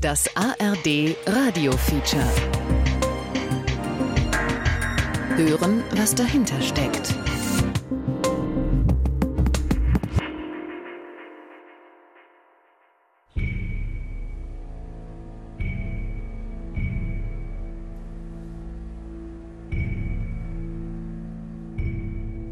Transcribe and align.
Das 0.00 0.34
ARD 0.34 1.14
Radio 1.26 1.72
Feature. 1.72 2.24
Hören, 5.36 5.84
was 5.94 6.14
dahinter 6.14 6.58
steckt. 6.62 7.14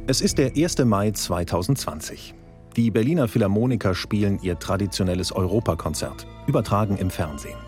Es 0.06 0.20
ist 0.20 0.36
der 0.36 0.54
1. 0.54 0.78
Mai 0.84 1.12
2020. 1.12 2.34
Die 2.78 2.92
Berliner 2.92 3.26
Philharmoniker 3.26 3.92
spielen 3.92 4.38
ihr 4.40 4.56
traditionelles 4.56 5.32
Europakonzert, 5.32 6.28
übertragen 6.46 6.96
im 6.96 7.10
Fernsehen. 7.10 7.58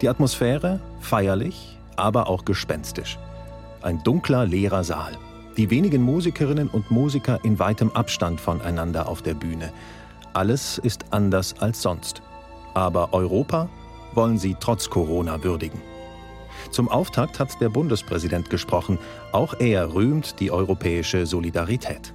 Die 0.00 0.08
Atmosphäre 0.08 0.80
feierlich, 0.98 1.78
aber 1.94 2.26
auch 2.26 2.44
gespenstisch. 2.44 3.20
Ein 3.82 4.02
dunkler, 4.02 4.44
leerer 4.44 4.82
Saal. 4.82 5.16
Die 5.56 5.70
wenigen 5.70 6.02
Musikerinnen 6.02 6.66
und 6.66 6.90
Musiker 6.90 7.38
in 7.44 7.60
weitem 7.60 7.92
Abstand 7.92 8.40
voneinander 8.40 9.08
auf 9.08 9.22
der 9.22 9.34
Bühne. 9.34 9.72
Alles 10.32 10.78
ist 10.78 11.04
anders 11.12 11.54
als 11.60 11.80
sonst. 11.80 12.20
Aber 12.74 13.14
Europa 13.14 13.68
wollen 14.12 14.38
sie 14.38 14.56
trotz 14.58 14.90
Corona 14.90 15.44
würdigen. 15.44 15.80
Zum 16.72 16.88
Auftakt 16.88 17.38
hat 17.38 17.60
der 17.60 17.68
Bundespräsident 17.68 18.50
gesprochen. 18.50 18.98
Auch 19.30 19.54
er 19.60 19.94
rühmt 19.94 20.40
die 20.40 20.50
europäische 20.50 21.26
Solidarität. 21.26 22.12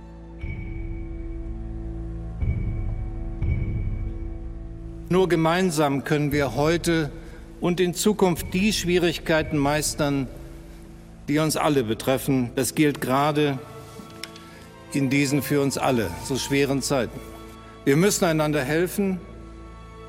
Nur 5.09 5.29
gemeinsam 5.29 6.03
können 6.03 6.31
wir 6.31 6.55
heute 6.55 7.11
und 7.61 7.79
in 7.79 7.93
Zukunft 7.93 8.53
die 8.53 8.73
Schwierigkeiten 8.73 9.57
meistern, 9.57 10.27
die 11.27 11.39
uns 11.39 11.57
alle 11.57 11.83
betreffen. 11.83 12.51
Das 12.55 12.75
gilt 12.75 13.01
gerade 13.01 13.59
in 14.93 15.09
diesen 15.09 15.41
für 15.41 15.61
uns 15.61 15.77
alle 15.77 16.09
so 16.23 16.37
schweren 16.37 16.81
Zeiten. 16.81 17.19
Wir 17.85 17.95
müssen 17.95 18.25
einander 18.25 18.63
helfen 18.63 19.19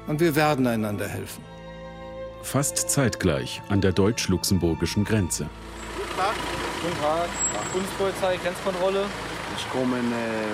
und 0.07 0.21
wir 0.21 0.35
werden 0.37 0.67
einander 0.67 1.09
helfen 1.09 1.49
fast 2.49 2.89
zeitgleich 2.91 3.61
an 3.69 3.81
der 3.81 3.93
deutsch-luxemburgischen 3.93 5.05
Grenze. 5.05 5.47
Guten 5.97 6.17
Tag. 6.17 6.35
Guten 6.83 7.01
Tag. 7.01 7.29
Bundespolizei, 7.73 8.37
Grenzkontrolle. 8.39 9.05
Ich 9.57 9.71
komme 9.71 9.99
äh, 9.99 10.03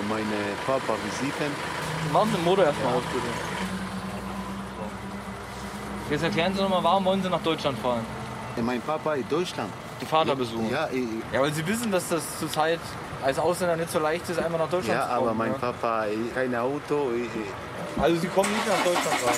meine 0.09 0.39
Papa 0.65 0.95
visiten. 1.05 1.51
Machen 2.11 2.29
Sie 2.31 2.37
den 2.37 2.45
Motor 2.45 2.65
erstmal 2.65 2.91
ja. 2.91 2.97
aus, 2.97 3.03
bitte. 3.13 3.74
Jetzt 6.09 6.23
erklären 6.23 6.53
Sie 6.55 6.61
nochmal, 6.61 6.83
warum 6.83 7.05
wollen 7.05 7.23
Sie 7.23 7.29
nach 7.29 7.41
Deutschland 7.41 7.79
fahren? 7.79 8.05
Mein 8.61 8.79
Papa 8.81 9.15
in 9.15 9.27
Deutschland. 9.27 9.71
Die 9.99 10.05
Vater 10.05 10.35
besuchen? 10.35 10.69
Ja, 10.69 10.87
ich, 10.91 11.03
ja, 11.33 11.41
weil 11.41 11.51
Sie 11.53 11.65
wissen, 11.65 11.91
dass 11.91 12.09
das 12.09 12.39
zurzeit 12.39 12.79
als 13.23 13.39
Ausländer 13.39 13.75
nicht 13.75 13.91
so 13.91 13.99
leicht 13.99 14.29
ist, 14.29 14.39
einmal 14.39 14.59
nach 14.59 14.69
Deutschland 14.69 14.99
ja, 14.99 15.07
zu 15.07 15.15
kommen. 15.15 15.25
Ja, 15.25 15.31
aber 15.31 15.33
mein 15.33 15.51
ja? 15.51 15.57
Papa, 15.57 16.05
kein 16.33 16.55
Auto. 16.55 17.09
Ich, 17.15 18.01
also 18.01 18.19
Sie 18.19 18.27
kommen 18.27 18.49
nicht 18.51 18.67
nach 18.67 18.83
Deutschland 18.83 19.17
rein? 19.25 19.35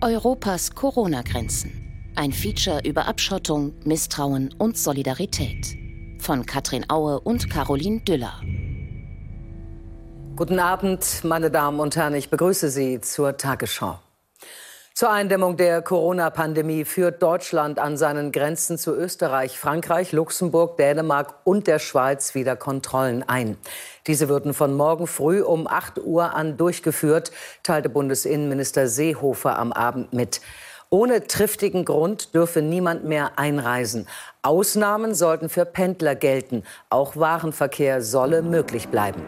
Europas 0.00 0.74
Corona-Grenzen. 0.74 1.84
Ein 2.16 2.32
Feature 2.32 2.80
über 2.84 3.06
Abschottung, 3.06 3.72
Misstrauen 3.84 4.52
und 4.58 4.76
Solidarität. 4.76 5.76
Von 6.18 6.44
Katrin 6.44 6.84
Aue 6.88 7.20
und 7.20 7.48
Caroline 7.48 8.00
Düller. 8.00 8.40
Guten 10.38 10.60
Abend, 10.60 11.24
meine 11.24 11.50
Damen 11.50 11.80
und 11.80 11.96
Herren. 11.96 12.14
Ich 12.14 12.30
begrüße 12.30 12.70
Sie 12.70 13.00
zur 13.00 13.36
Tagesschau. 13.36 13.98
Zur 14.94 15.10
Eindämmung 15.10 15.56
der 15.56 15.82
Corona-Pandemie 15.82 16.84
führt 16.84 17.20
Deutschland 17.20 17.80
an 17.80 17.96
seinen 17.96 18.30
Grenzen 18.30 18.78
zu 18.78 18.94
Österreich, 18.94 19.58
Frankreich, 19.58 20.12
Luxemburg, 20.12 20.76
Dänemark 20.76 21.34
und 21.42 21.66
der 21.66 21.80
Schweiz 21.80 22.36
wieder 22.36 22.54
Kontrollen 22.54 23.24
ein. 23.28 23.56
Diese 24.06 24.28
würden 24.28 24.54
von 24.54 24.76
morgen 24.76 25.08
früh 25.08 25.42
um 25.42 25.66
8 25.66 25.98
Uhr 26.04 26.32
an 26.36 26.56
durchgeführt, 26.56 27.32
teilte 27.64 27.88
Bundesinnenminister 27.88 28.86
Seehofer 28.86 29.58
am 29.58 29.72
Abend 29.72 30.12
mit. 30.12 30.40
Ohne 30.88 31.26
triftigen 31.26 31.84
Grund 31.84 32.32
dürfe 32.32 32.62
niemand 32.62 33.02
mehr 33.02 33.40
einreisen. 33.40 34.06
Ausnahmen 34.42 35.16
sollten 35.16 35.48
für 35.48 35.64
Pendler 35.64 36.14
gelten. 36.14 36.62
Auch 36.90 37.16
Warenverkehr 37.16 38.02
solle 38.02 38.42
möglich 38.42 38.86
bleiben. 38.86 39.24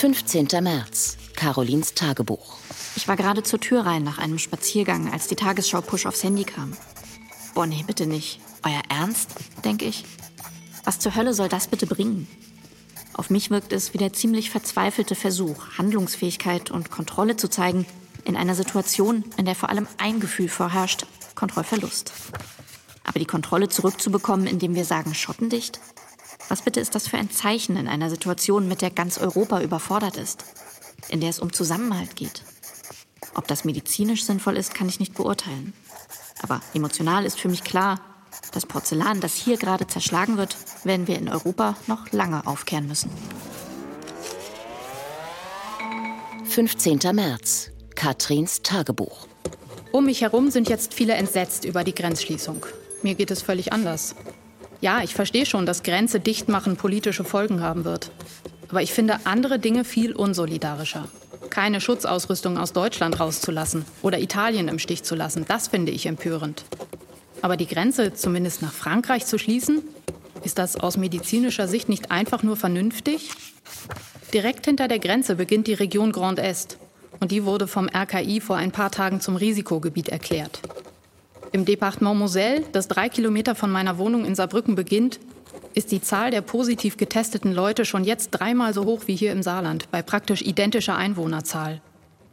15. 0.00 0.48
März. 0.62 1.18
Carolins 1.36 1.92
Tagebuch. 1.92 2.56
Ich 2.96 3.06
war 3.06 3.16
gerade 3.16 3.42
zur 3.42 3.60
Tür 3.60 3.84
rein 3.84 4.02
nach 4.02 4.16
einem 4.16 4.38
Spaziergang, 4.38 5.12
als 5.12 5.26
die 5.26 5.36
Tagesschau-Push 5.36 6.06
aufs 6.06 6.24
Handy 6.24 6.44
kam. 6.44 6.74
Boah, 7.52 7.66
nee, 7.66 7.84
bitte 7.86 8.06
nicht. 8.06 8.40
Euer 8.62 8.80
Ernst, 8.88 9.28
denke 9.62 9.84
ich. 9.84 10.06
Was 10.84 11.00
zur 11.00 11.14
Hölle 11.16 11.34
soll 11.34 11.50
das 11.50 11.68
bitte 11.68 11.86
bringen? 11.86 12.26
Auf 13.12 13.28
mich 13.28 13.50
wirkt 13.50 13.74
es 13.74 13.92
wie 13.92 13.98
der 13.98 14.14
ziemlich 14.14 14.48
verzweifelte 14.48 15.14
Versuch, 15.14 15.76
Handlungsfähigkeit 15.76 16.70
und 16.70 16.90
Kontrolle 16.90 17.36
zu 17.36 17.48
zeigen 17.48 17.84
in 18.24 18.38
einer 18.38 18.54
Situation, 18.54 19.22
in 19.36 19.44
der 19.44 19.54
vor 19.54 19.68
allem 19.68 19.86
ein 19.98 20.18
Gefühl 20.18 20.48
vorherrscht, 20.48 21.04
Kontrollverlust. 21.34 22.14
Aber 23.04 23.18
die 23.18 23.26
Kontrolle 23.26 23.68
zurückzubekommen, 23.68 24.46
indem 24.46 24.74
wir 24.74 24.86
sagen, 24.86 25.14
schottendicht? 25.14 25.78
Was 26.50 26.62
bitte 26.62 26.80
ist 26.80 26.96
das 26.96 27.06
für 27.06 27.16
ein 27.16 27.30
Zeichen 27.30 27.76
in 27.76 27.86
einer 27.86 28.10
Situation, 28.10 28.66
mit 28.66 28.82
der 28.82 28.90
ganz 28.90 29.18
Europa 29.18 29.60
überfordert 29.60 30.16
ist? 30.16 30.44
In 31.08 31.20
der 31.20 31.30
es 31.30 31.38
um 31.38 31.52
Zusammenhalt 31.52 32.16
geht? 32.16 32.42
Ob 33.36 33.46
das 33.46 33.64
medizinisch 33.64 34.24
sinnvoll 34.24 34.56
ist, 34.56 34.74
kann 34.74 34.88
ich 34.88 34.98
nicht 34.98 35.14
beurteilen. 35.14 35.72
Aber 36.42 36.60
emotional 36.74 37.24
ist 37.24 37.38
für 37.38 37.48
mich 37.48 37.62
klar, 37.62 38.00
das 38.50 38.66
Porzellan, 38.66 39.20
das 39.20 39.36
hier 39.36 39.58
gerade 39.58 39.86
zerschlagen 39.86 40.38
wird, 40.38 40.56
werden 40.82 41.06
wir 41.06 41.18
in 41.18 41.28
Europa 41.28 41.76
noch 41.86 42.10
lange 42.10 42.44
aufkehren 42.44 42.88
müssen. 42.88 43.12
15. 46.46 46.98
März. 47.12 47.70
Katrins 47.94 48.62
Tagebuch. 48.62 49.28
Um 49.92 50.06
mich 50.06 50.22
herum 50.22 50.50
sind 50.50 50.68
jetzt 50.68 50.94
viele 50.94 51.12
entsetzt 51.12 51.64
über 51.64 51.84
die 51.84 51.94
Grenzschließung. 51.94 52.66
Mir 53.02 53.14
geht 53.14 53.30
es 53.30 53.40
völlig 53.40 53.72
anders. 53.72 54.16
Ja, 54.80 55.02
ich 55.02 55.14
verstehe 55.14 55.46
schon, 55.46 55.66
dass 55.66 55.82
Grenze 55.82 56.20
dicht 56.20 56.48
machen 56.48 56.76
politische 56.76 57.24
Folgen 57.24 57.62
haben 57.62 57.84
wird. 57.84 58.10
Aber 58.68 58.82
ich 58.82 58.92
finde 58.92 59.20
andere 59.24 59.58
Dinge 59.58 59.84
viel 59.84 60.12
unsolidarischer 60.12 61.08
keine 61.50 61.80
Schutzausrüstung 61.80 62.56
aus 62.56 62.72
Deutschland 62.72 63.20
rauszulassen 63.20 63.84
oder 64.02 64.18
Italien 64.20 64.68
im 64.68 64.78
Stich 64.78 65.02
zu 65.02 65.14
lassen. 65.14 65.44
Das 65.46 65.68
finde 65.68 65.92
ich 65.92 66.06
empörend. 66.06 66.64
Aber 67.42 67.56
die 67.56 67.66
Grenze 67.66 68.14
zumindest 68.14 68.62
nach 68.62 68.72
Frankreich 68.72 69.26
zu 69.26 69.38
schließen, 69.38 69.82
ist 70.44 70.58
das 70.58 70.76
aus 70.76 70.96
medizinischer 70.96 71.68
Sicht 71.68 71.88
nicht 71.88 72.10
einfach 72.10 72.42
nur 72.42 72.56
vernünftig? 72.56 73.30
Direkt 74.32 74.66
hinter 74.66 74.88
der 74.88 74.98
Grenze 74.98 75.34
beginnt 75.34 75.66
die 75.66 75.74
Region 75.74 76.12
Grand 76.12 76.38
Est. 76.38 76.78
Und 77.18 77.32
die 77.32 77.44
wurde 77.44 77.66
vom 77.66 77.88
RKI 77.88 78.40
vor 78.40 78.56
ein 78.56 78.72
paar 78.72 78.90
Tagen 78.90 79.20
zum 79.20 79.36
Risikogebiet 79.36 80.08
erklärt. 80.08 80.60
Im 81.52 81.64
Departement 81.64 82.16
Moselle, 82.16 82.64
das 82.70 82.86
drei 82.86 83.08
Kilometer 83.08 83.56
von 83.56 83.70
meiner 83.72 83.98
Wohnung 83.98 84.24
in 84.24 84.36
Saarbrücken 84.36 84.76
beginnt, 84.76 85.18
ist 85.74 85.90
die 85.90 86.00
Zahl 86.00 86.30
der 86.30 86.42
positiv 86.42 86.96
getesteten 86.96 87.52
Leute 87.52 87.84
schon 87.84 88.04
jetzt 88.04 88.30
dreimal 88.30 88.72
so 88.72 88.84
hoch 88.84 89.02
wie 89.06 89.16
hier 89.16 89.32
im 89.32 89.42
Saarland, 89.42 89.90
bei 89.90 90.00
praktisch 90.00 90.42
identischer 90.42 90.96
Einwohnerzahl. 90.96 91.80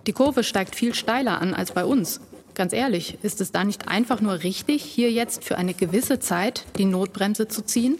Die 0.05 0.13
Kurve 0.13 0.43
steigt 0.43 0.75
viel 0.75 0.93
steiler 0.93 1.41
an 1.41 1.55
als 1.55 1.71
bei 1.71 1.83
uns. 1.83 2.21
Ganz 2.53 2.73
ehrlich, 2.73 3.17
ist 3.23 3.41
es 3.41 3.51
da 3.51 3.63
nicht 3.63 3.87
einfach 3.87 4.21
nur 4.21 4.43
richtig, 4.43 4.83
hier 4.83 5.11
jetzt 5.11 5.43
für 5.43 5.57
eine 5.57 5.73
gewisse 5.73 6.19
Zeit 6.19 6.65
die 6.77 6.85
Notbremse 6.85 7.47
zu 7.47 7.63
ziehen? 7.63 7.97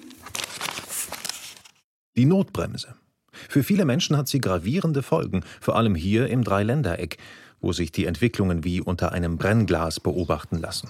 Die 2.15 2.25
Notbremse. 2.25 2.95
Für 3.31 3.63
viele 3.63 3.85
Menschen 3.85 4.17
hat 4.17 4.27
sie 4.27 4.41
gravierende 4.41 5.03
Folgen, 5.03 5.43
vor 5.61 5.75
allem 5.75 5.95
hier 5.95 6.27
im 6.27 6.43
Dreiländereck, 6.43 7.17
wo 7.59 7.71
sich 7.73 7.91
die 7.91 8.05
Entwicklungen 8.05 8.63
wie 8.63 8.81
unter 8.81 9.11
einem 9.11 9.37
Brennglas 9.37 9.99
beobachten 9.99 10.59
lassen. 10.59 10.89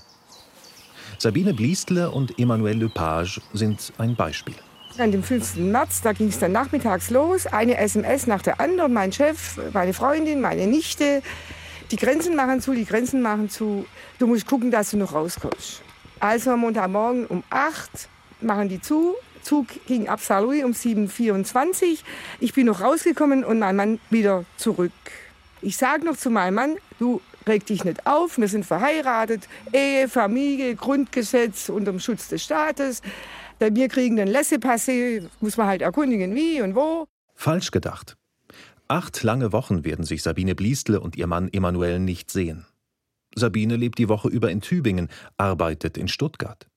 Sabine 1.19 1.51
Bliestle 1.51 2.11
und 2.11 2.37
Emmanuel 2.37 2.77
Lepage 2.77 3.41
sind 3.53 3.91
ein 3.97 4.15
Beispiel. 4.15 4.53
An 4.99 5.11
dem 5.11 5.23
15. 5.23 5.71
März, 5.71 6.01
da 6.01 6.13
ging 6.13 6.27
es 6.27 6.37
dann 6.37 6.51
nachmittags 6.51 7.09
los. 7.09 7.47
Eine 7.47 7.77
SMS 7.77 8.27
nach 8.27 8.43
der 8.43 8.61
anderen. 8.61 8.93
Mein 8.93 9.11
Chef, 9.11 9.59
meine 9.73 9.93
Freundin, 9.93 10.41
meine 10.41 10.67
Nichte. 10.67 11.23
Die 11.89 11.95
Grenzen 11.95 12.35
machen 12.35 12.61
zu, 12.61 12.73
die 12.73 12.85
Grenzen 12.85 13.23
machen 13.23 13.49
zu. 13.49 13.85
Du 14.19 14.27
musst 14.27 14.45
gucken, 14.45 14.69
dass 14.69 14.91
du 14.91 14.97
noch 14.97 15.13
rauskommst. 15.13 15.81
Also 16.19 16.51
am 16.51 16.59
Montagmorgen 16.59 17.25
um 17.25 17.43
8 17.49 18.09
machen 18.41 18.69
die 18.69 18.79
zu. 18.79 19.15
Zug 19.41 19.67
ging 19.87 20.09
ab 20.09 20.19
Saarlouis 20.19 20.63
um 20.63 20.71
7.24 20.71 21.91
Uhr. 21.91 21.97
Ich 22.39 22.53
bin 22.53 22.67
noch 22.67 22.81
rausgekommen 22.81 23.43
und 23.43 23.57
mein 23.57 23.75
Mann 23.75 23.99
wieder 24.11 24.45
zurück. 24.57 24.91
Ich 25.61 25.77
sage 25.77 26.05
noch 26.05 26.17
zu 26.17 26.29
meinem 26.29 26.55
Mann, 26.55 26.75
du 26.99 27.21
reg 27.47 27.65
dich 27.65 27.83
nicht 27.83 28.05
auf, 28.05 28.37
wir 28.37 28.47
sind 28.47 28.65
verheiratet, 28.65 29.47
Ehe, 29.73 30.07
Familie, 30.07 30.75
Grundgesetz 30.75 31.69
unter 31.69 31.91
dem 31.91 31.99
Schutz 31.99 32.27
des 32.27 32.43
Staates. 32.43 33.01
Wir 33.59 33.87
kriegen 33.87 34.15
den 34.15 34.27
Laissez-passer, 34.27 35.21
muss 35.39 35.57
man 35.57 35.67
halt 35.67 35.81
erkundigen, 35.81 36.35
wie 36.35 36.61
und 36.61 36.75
wo. 36.75 37.07
Falsch 37.33 37.71
gedacht. 37.71 38.17
Acht 38.87 39.21
lange 39.23 39.51
Wochen 39.51 39.83
werden 39.83 40.05
sich 40.05 40.23
Sabine 40.23 40.55
Bliestle 40.55 40.99
und 40.99 41.15
ihr 41.17 41.27
Mann 41.27 41.49
Emanuel 41.51 41.99
nicht 41.99 42.31
sehen. 42.31 42.65
Sabine 43.35 43.75
lebt 43.75 43.97
die 43.97 44.09
Woche 44.09 44.29
über 44.29 44.49
in 44.49 44.61
Tübingen, 44.61 45.09
arbeitet 45.37 45.97
in 45.97 46.07
Stuttgart. 46.07 46.67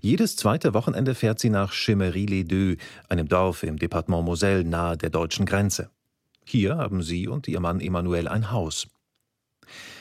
Jedes 0.00 0.36
zweite 0.36 0.74
Wochenende 0.74 1.14
fährt 1.14 1.40
sie 1.40 1.50
nach 1.50 1.72
Chemery-les-Deux, 1.72 2.76
einem 3.08 3.28
Dorf 3.28 3.62
im 3.62 3.78
Departement 3.78 4.24
Moselle 4.24 4.64
nahe 4.64 4.96
der 4.96 5.10
deutschen 5.10 5.46
Grenze. 5.46 5.90
Hier 6.44 6.76
haben 6.76 7.02
sie 7.02 7.28
und 7.28 7.48
ihr 7.48 7.60
Mann 7.60 7.80
Emanuel 7.80 8.28
ein 8.28 8.50
Haus. 8.50 8.86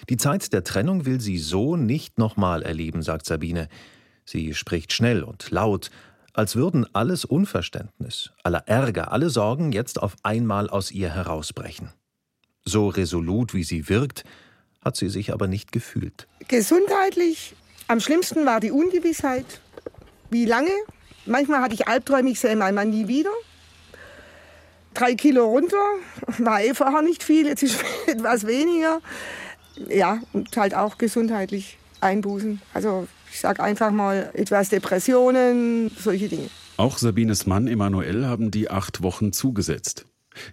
Die 0.10 0.18
Zeit 0.18 0.54
der 0.54 0.64
Trennung 0.64 1.06
will 1.06 1.20
sie 1.20 1.38
so 1.38 1.76
nicht 1.76 2.18
nochmal 2.18 2.62
erleben, 2.62 3.02
sagt 3.02 3.26
Sabine. 3.26 3.68
Sie 4.26 4.54
spricht 4.54 4.94
schnell 4.94 5.24
und 5.24 5.52
laut, 5.52 5.90
als 6.34 6.56
würden 6.56 6.86
alles 6.94 7.26
Unverständnis, 7.26 8.32
aller 8.44 8.68
Ärger, 8.68 9.12
alle 9.12 9.30
Sorgen 9.30 9.72
jetzt 9.72 10.02
auf 10.02 10.16
einmal 10.24 10.70
aus 10.70 10.92
ihr 10.92 11.10
herausbrechen. 11.10 11.90
So 12.66 12.88
resolut 12.88 13.54
wie 13.54 13.64
sie 13.64 13.90
wirkt, 13.90 14.24
hat 14.84 14.96
sie 14.96 15.10
sich 15.10 15.32
aber 15.32 15.48
nicht 15.48 15.72
gefühlt. 15.72 16.28
Gesundheitlich 16.48 17.56
am 17.88 18.00
schlimmsten 18.00 18.46
war 18.46 18.60
die 18.60 18.72
Ungewissheit. 18.72 19.46
Wie 20.30 20.46
lange? 20.46 20.72
Manchmal 21.26 21.62
hatte 21.62 21.76
ich 21.76 21.88
Albträume, 21.88 22.32
ich 22.32 22.40
sehe 22.40 22.56
meinen 22.56 22.76
Mann 22.76 22.90
nie 22.90 23.08
wieder. 23.08 23.32
Drei 24.94 25.16
Kilo 25.16 25.46
runter, 25.46 25.78
war 26.40 26.62
eh 26.62 26.74
vorher 26.74 27.02
nicht 27.02 27.24
viel, 27.24 27.48
jetzt 27.48 27.64
ist 27.64 27.80
etwas 28.08 28.48
weniger. 28.48 29.02
Ja, 29.90 30.20
und 30.34 30.56
halt 30.56 30.76
auch 30.76 30.98
gesundheitlich 30.98 31.78
Einbußen. 32.02 32.62
Also 32.74 33.08
ich 33.32 33.40
sage 33.40 33.64
einfach 33.64 33.92
mal 33.92 34.30
etwas 34.34 34.70
Depressionen, 34.70 35.92
solche 35.98 36.30
Dinge. 36.30 36.50
Auch 36.78 36.98
Sabines 36.98 37.46
Mann 37.46 37.68
Emanuel 37.68 38.26
haben 38.28 38.52
die 38.52 38.70
acht 38.70 39.02
Wochen 39.04 39.32
zugesetzt. 39.32 40.06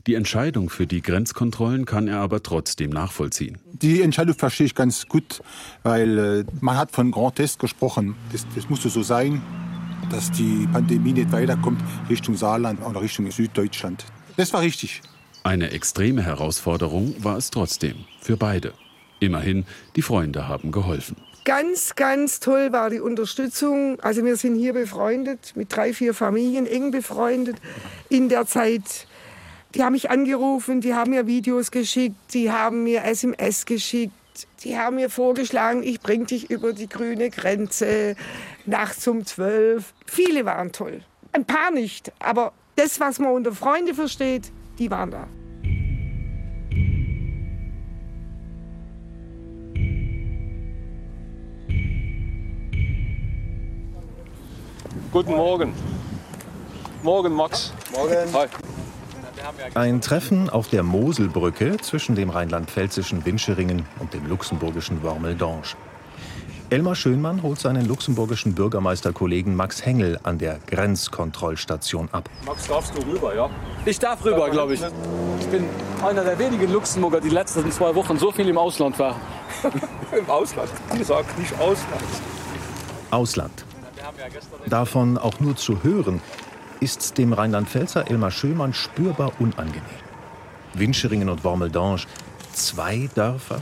Die 0.06 0.14
Entscheidung 0.14 0.68
für 0.68 0.86
die 0.86 1.00
Grenzkontrollen 1.00 1.86
kann 1.86 2.06
er 2.08 2.18
aber 2.18 2.42
trotzdem 2.42 2.90
nachvollziehen. 2.90 3.58
Die 3.72 4.02
Entscheidung 4.02 4.34
verstehe 4.34 4.66
ich 4.66 4.74
ganz 4.74 5.06
gut, 5.06 5.42
weil 5.82 6.18
äh, 6.18 6.44
man 6.60 6.76
hat 6.76 6.90
von 6.92 7.10
Grand 7.10 7.36
Test 7.36 7.58
gesprochen. 7.58 8.14
Das, 8.32 8.46
das 8.54 8.68
musste 8.68 8.90
so 8.90 9.02
sein, 9.02 9.40
dass 10.10 10.30
die 10.32 10.68
Pandemie 10.70 11.12
nicht 11.12 11.32
weiterkommt 11.32 11.80
Richtung 12.08 12.36
Saarland 12.36 12.84
oder 12.84 13.00
Richtung 13.00 13.30
Süddeutschland. 13.30 14.04
Das 14.36 14.52
war 14.52 14.60
richtig. 14.60 15.02
Eine 15.42 15.70
extreme 15.70 16.22
Herausforderung 16.22 17.14
war 17.18 17.38
es 17.38 17.50
trotzdem 17.50 17.96
für 18.20 18.36
beide. 18.36 18.74
Immerhin, 19.20 19.66
die 19.96 20.02
Freunde 20.02 20.48
haben 20.48 20.72
geholfen. 20.72 21.16
Ganz, 21.44 21.94
ganz 21.94 22.40
toll 22.40 22.72
war 22.72 22.90
die 22.90 23.00
Unterstützung. 23.00 23.98
Also 24.00 24.24
wir 24.24 24.36
sind 24.36 24.56
hier 24.56 24.72
befreundet, 24.72 25.52
mit 25.54 25.74
drei, 25.74 25.92
vier 25.92 26.12
Familien 26.12 26.66
eng 26.66 26.90
befreundet. 26.90 27.56
In 28.08 28.28
der 28.28 28.46
Zeit 28.46 29.06
die 29.74 29.84
haben 29.84 29.92
mich 29.92 30.10
angerufen, 30.10 30.80
die 30.80 30.94
haben 30.94 31.10
mir 31.10 31.26
Videos 31.26 31.70
geschickt, 31.70 32.16
die 32.34 32.50
haben 32.50 32.82
mir 32.82 33.04
SMS 33.04 33.66
geschickt, 33.66 34.12
die 34.64 34.76
haben 34.76 34.96
mir 34.96 35.10
vorgeschlagen, 35.10 35.82
ich 35.82 36.00
bring 36.00 36.26
dich 36.26 36.50
über 36.50 36.72
die 36.72 36.88
grüne 36.88 37.30
Grenze 37.30 38.16
nachts 38.66 39.06
um 39.06 39.24
zwölf. 39.24 39.94
Viele 40.06 40.44
waren 40.44 40.72
toll. 40.72 41.02
Ein 41.32 41.44
paar 41.44 41.70
nicht, 41.70 42.12
aber 42.18 42.52
das, 42.74 42.98
was 42.98 43.20
man 43.20 43.32
unter 43.32 43.52
Freunde 43.52 43.94
versteht, 43.94 44.50
die 44.78 44.90
waren 44.90 45.12
da. 45.12 45.28
Guten 55.12 55.34
Morgen. 55.34 55.74
Morgen, 57.02 57.32
Max. 57.34 57.72
Morgen. 57.92 58.14
Hi. 58.32 58.46
Ein 59.74 60.00
Treffen 60.00 60.48
auf 60.48 60.68
der 60.68 60.84
Moselbrücke 60.84 61.78
zwischen 61.78 62.14
dem 62.14 62.30
rheinland-pfälzischen 62.30 63.24
Winscheringen 63.24 63.86
und 63.98 64.14
dem 64.14 64.28
luxemburgischen 64.28 65.02
Wormeldonge. 65.02 65.62
Elmar 66.68 66.94
Schönmann 66.94 67.42
holt 67.42 67.58
seinen 67.58 67.88
luxemburgischen 67.88 68.54
Bürgermeisterkollegen 68.54 69.56
Max 69.56 69.84
Hengel 69.84 70.20
an 70.22 70.38
der 70.38 70.60
Grenzkontrollstation 70.68 72.08
ab. 72.12 72.30
Max, 72.46 72.68
darfst 72.68 72.96
du 72.96 73.02
rüber, 73.02 73.34
ja? 73.34 73.50
Ich 73.86 73.98
darf 73.98 74.24
rüber, 74.24 74.48
glaube 74.50 74.74
ich. 74.74 74.80
Ich 75.40 75.46
bin 75.48 75.64
einer 76.06 76.22
der 76.22 76.38
wenigen 76.38 76.72
Luxemburger, 76.72 77.20
die 77.20 77.30
letzten 77.30 77.68
zwei 77.72 77.92
Wochen 77.96 78.16
so 78.16 78.30
viel 78.30 78.48
im 78.48 78.58
Ausland 78.58 78.96
war. 79.00 79.16
Im 80.16 80.30
Ausland. 80.30 80.70
Die 80.96 81.02
sagt 81.02 81.36
nicht 81.36 81.52
Ausland. 81.58 82.04
Ausland. 83.10 83.64
Davon 84.68 85.18
auch 85.18 85.40
nur 85.40 85.56
zu 85.56 85.82
hören, 85.82 86.20
ist 86.80 87.18
dem 87.18 87.32
Rheinland-Pfälzer 87.32 88.10
Elmar 88.10 88.30
Schömann 88.30 88.72
spürbar 88.72 89.32
unangenehm. 89.38 89.82
Winscheringen 90.74 91.28
und 91.28 91.44
Wormeldange, 91.44 92.02
zwei 92.52 93.08
Dörfer? 93.14 93.60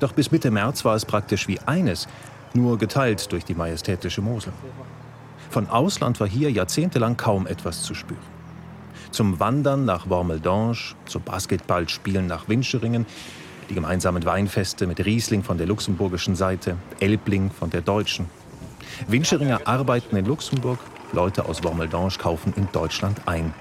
Doch 0.00 0.12
bis 0.12 0.30
Mitte 0.30 0.50
März 0.50 0.84
war 0.84 0.94
es 0.94 1.04
praktisch 1.04 1.48
wie 1.48 1.58
eines, 1.60 2.08
nur 2.54 2.78
geteilt 2.78 3.30
durch 3.32 3.44
die 3.44 3.54
majestätische 3.54 4.22
Mosel. 4.22 4.52
Von 5.50 5.68
Ausland 5.68 6.20
war 6.20 6.28
hier 6.28 6.50
jahrzehntelang 6.50 7.16
kaum 7.16 7.46
etwas 7.46 7.82
zu 7.82 7.94
spüren. 7.94 8.20
Zum 9.10 9.40
Wandern 9.40 9.84
nach 9.84 10.08
Wormeldange, 10.08 10.76
zum 11.06 11.22
Basketballspielen 11.22 12.26
nach 12.26 12.48
Winscheringen, 12.48 13.06
die 13.70 13.74
gemeinsamen 13.74 14.24
Weinfeste 14.24 14.86
mit 14.86 15.04
Riesling 15.04 15.42
von 15.42 15.58
der 15.58 15.66
luxemburgischen 15.66 16.36
Seite, 16.36 16.76
Elbling 17.00 17.50
von 17.50 17.70
der 17.70 17.80
deutschen. 17.80 18.26
Winscheringer 19.06 19.60
arbeiten 19.66 20.16
in 20.16 20.26
Luxemburg, 20.26 20.78
Leute 21.12 21.46
aus 21.46 21.62
Wormeldange 21.64 22.12
kaufen 22.18 22.52
in 22.56 22.68
Deutschland 22.72 23.18
ein. 23.26 23.54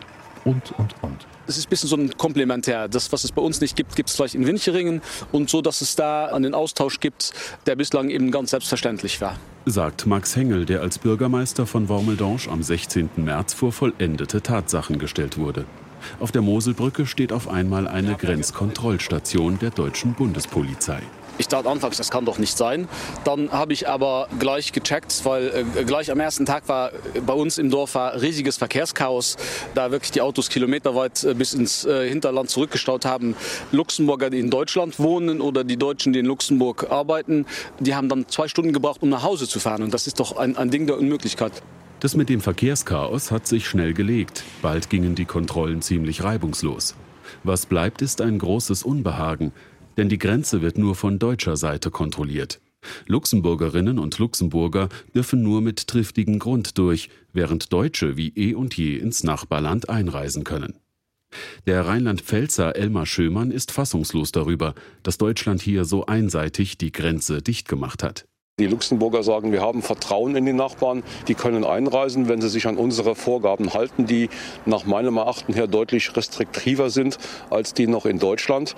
Und, 0.46 0.72
und, 0.78 0.96
und. 1.02 1.28
Es 1.48 1.58
ist 1.58 1.68
ein 1.68 1.70
bisschen 1.70 1.90
so 1.90 1.98
ein 1.98 2.18
Komplementär. 2.18 2.88
Das, 2.88 3.12
was 3.12 3.24
es 3.24 3.32
bei 3.32 3.42
uns 3.42 3.60
nicht 3.60 3.76
gibt, 3.76 3.96
gibt 3.96 4.10
es 4.10 4.16
vielleicht 4.16 4.36
in 4.36 4.46
Wincheringen. 4.46 5.02
Und 5.32 5.50
so, 5.50 5.62
dass 5.62 5.82
es 5.82 5.96
da 5.96 6.28
einen 6.28 6.54
Austausch 6.54 7.00
gibt, 7.00 7.34
der 7.66 7.76
bislang 7.76 8.10
eben 8.10 8.32
ganz 8.32 8.52
selbstverständlich 8.52 9.20
war. 9.20 9.38
Sagt 9.66 10.06
Max 10.06 10.36
Hengel, 10.36 10.66
der 10.66 10.82
als 10.82 11.00
Bürgermeister 11.00 11.66
von 11.66 11.90
Wormeldange 11.90 12.50
am 12.50 12.64
16. 12.64 13.10
März 13.18 13.54
vor 13.54 13.74
vollendete 13.74 14.42
Tatsachen 14.42 15.00
gestellt 15.00 15.38
wurde. 15.38 15.66
Auf 16.20 16.32
der 16.32 16.42
Moselbrücke 16.42 17.06
steht 17.06 17.34
auf 17.34 17.50
einmal 17.50 17.88
eine 17.88 18.16
Grenzkontrollstation 18.16 19.60
der 19.60 19.72
deutschen 19.72 20.14
Bundespolizei. 20.14 21.02
Ich 21.40 21.48
dachte 21.48 21.70
anfangs, 21.70 21.98
das 21.98 22.10
kann 22.10 22.26
doch 22.26 22.40
nicht 22.40 22.58
sein. 22.58 22.88
Dann 23.24 23.52
habe 23.52 23.74
ich 23.74 23.88
aber 23.88 24.28
gleich 24.40 24.72
gecheckt, 24.72 25.22
weil 25.24 25.66
äh, 25.78 25.84
gleich 25.84 26.12
am 26.12 26.20
ersten 26.20 26.46
Tag 26.46 26.68
war 26.68 26.92
äh, 27.14 27.22
bei 27.22 27.34
uns 27.34 27.58
im 27.58 27.70
Dorf 27.70 27.96
war 27.96 28.20
riesiges 28.20 28.58
Verkehrschaos, 28.58 29.38
da 29.76 29.92
wirklich 29.92 30.12
die 30.12 30.22
Autos 30.22 30.50
kilometerweit 30.50 31.24
äh, 31.24 31.34
bis 31.36 31.54
ins 31.54 31.86
äh, 31.86 32.10
Hinterland 32.10 32.50
zurückgestaut 32.50 33.06
haben. 33.06 33.36
Luxemburger, 33.72 34.30
die 34.30 34.40
in 34.40 34.50
Deutschland 34.50 35.00
wohnen 35.00 35.42
oder 35.42 35.64
die 35.64 35.78
Deutschen, 35.78 36.12
die 36.12 36.20
in 36.20 36.26
Luxemburg 36.26 36.90
arbeiten, 36.90 37.46
die 37.80 37.94
haben 37.94 38.10
dann 38.10 38.28
zwei 38.28 38.48
Stunden 38.48 38.74
gebraucht, 38.74 39.04
um 39.04 39.10
nach 39.10 39.24
Hause 39.24 39.48
zu 39.48 39.60
fahren. 39.60 39.84
Und 39.84 39.94
das 39.94 40.08
ist 40.08 40.20
doch 40.20 40.38
ein, 40.38 40.58
ein 40.58 40.72
Ding 40.72 40.88
der 40.88 40.98
Unmöglichkeit. 40.98 41.52
Das 42.00 42.16
mit 42.16 42.30
dem 42.30 42.42
Verkehrschaos 42.42 43.32
hat 43.32 43.48
sich 43.48 43.68
schnell 43.68 43.94
gelegt. 43.94 44.44
Bald 44.62 44.90
gingen 44.90 45.16
die 45.16 45.26
Kontrollen 45.26 45.82
ziemlich 45.82 46.24
reibungslos. 46.24 46.96
Was 47.44 47.66
bleibt, 47.66 48.02
ist 48.02 48.22
ein 48.22 48.40
großes 48.40 48.84
Unbehagen 48.84 49.52
denn 49.98 50.10
die 50.10 50.18
Grenze 50.18 50.62
wird 50.62 50.78
nur 50.78 50.96
von 50.96 51.20
deutscher 51.20 51.58
Seite 51.58 51.92
kontrolliert. 51.92 52.62
Luxemburgerinnen 53.08 54.00
und 54.00 54.18
Luxemburger 54.20 54.90
dürfen 55.14 55.42
nur 55.44 55.62
mit 55.62 55.88
triftigem 55.88 56.40
Grund 56.40 56.78
durch, 56.78 57.10
während 57.34 57.74
Deutsche 57.74 58.18
wie 58.18 58.30
eh 58.36 58.54
und 58.54 58.78
je 58.78 58.96
ins 58.98 59.24
Nachbarland 59.24 59.90
einreisen 59.90 60.44
können. 60.44 60.76
Der 61.66 61.86
Rheinland-Pfälzer 61.86 62.76
Elmar 62.76 63.06
Schömann 63.06 63.52
ist 63.52 63.72
fassungslos 63.72 64.32
darüber, 64.32 64.76
dass 65.04 65.18
Deutschland 65.18 65.62
hier 65.62 65.84
so 65.84 66.06
einseitig 66.06 66.78
die 66.78 66.92
Grenze 66.92 67.42
dicht 67.42 67.68
gemacht 67.68 68.04
hat. 68.04 68.26
Die 68.60 68.66
Luxemburger 68.66 69.22
sagen, 69.22 69.52
wir 69.52 69.62
haben 69.62 69.84
Vertrauen 69.84 70.36
in 70.36 70.44
die 70.44 70.54
Nachbarn, 70.54 71.04
die 71.28 71.36
können 71.36 71.64
einreisen, 71.64 72.28
wenn 72.28 72.42
sie 72.42 72.50
sich 72.50 72.66
an 72.66 72.78
unsere 72.78 73.14
Vorgaben 73.14 73.76
halten, 73.76 74.08
die 74.08 74.30
nach 74.66 74.86
meinem 74.86 75.18
Erachten 75.18 75.54
her 75.54 75.68
deutlich 75.68 76.16
restriktiver 76.18 76.90
sind 76.90 77.20
als 77.52 77.76
die 77.76 77.86
noch 77.86 78.08
in 78.08 78.18
Deutschland. 78.18 78.74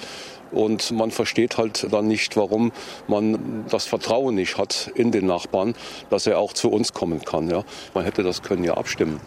Und 0.52 0.92
man 0.92 1.12
versteht 1.12 1.58
halt 1.58 1.92
dann 1.92 2.08
nicht, 2.08 2.36
warum 2.38 2.72
man 3.08 3.66
das 3.70 3.86
Vertrauen 3.86 4.36
nicht 4.36 4.58
hat 4.58 4.92
in 4.96 5.12
den 5.12 5.26
Nachbarn, 5.26 5.74
dass 6.10 6.28
er 6.28 6.40
auch 6.40 6.54
zu 6.54 6.70
uns 6.70 6.94
kommen 6.94 7.22
kann. 7.22 7.50
Ja. 7.50 7.64
Man 7.94 8.04
hätte 8.04 8.24
das 8.24 8.42
können 8.42 8.64
ja 8.64 8.76
abstimmen. 8.76 9.20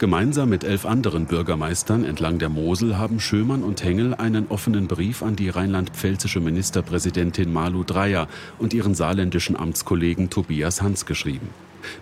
Gemeinsam 0.00 0.48
mit 0.48 0.64
elf 0.64 0.86
anderen 0.86 1.26
Bürgermeistern 1.26 2.04
entlang 2.04 2.38
der 2.38 2.48
Mosel 2.48 2.96
haben 2.96 3.20
Schömann 3.20 3.62
und 3.62 3.84
Hengel 3.84 4.14
einen 4.14 4.46
offenen 4.48 4.88
Brief 4.88 5.22
an 5.22 5.36
die 5.36 5.50
rheinland-pfälzische 5.50 6.40
Ministerpräsidentin 6.40 7.52
Malu 7.52 7.84
Dreyer 7.84 8.26
und 8.58 8.72
ihren 8.72 8.94
saarländischen 8.94 9.56
Amtskollegen 9.56 10.30
Tobias 10.30 10.80
Hans 10.80 11.04
geschrieben. 11.04 11.50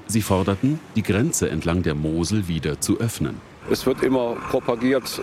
Sie 0.06 0.22
forderten, 0.22 0.78
die 0.94 1.02
Grenze 1.02 1.50
entlang 1.50 1.82
der 1.82 1.96
Mosel 1.96 2.46
wieder 2.46 2.80
zu 2.80 3.00
öffnen. 3.00 3.40
Es 3.70 3.84
wird 3.84 4.02
immer 4.02 4.36
propagiert, 4.50 5.20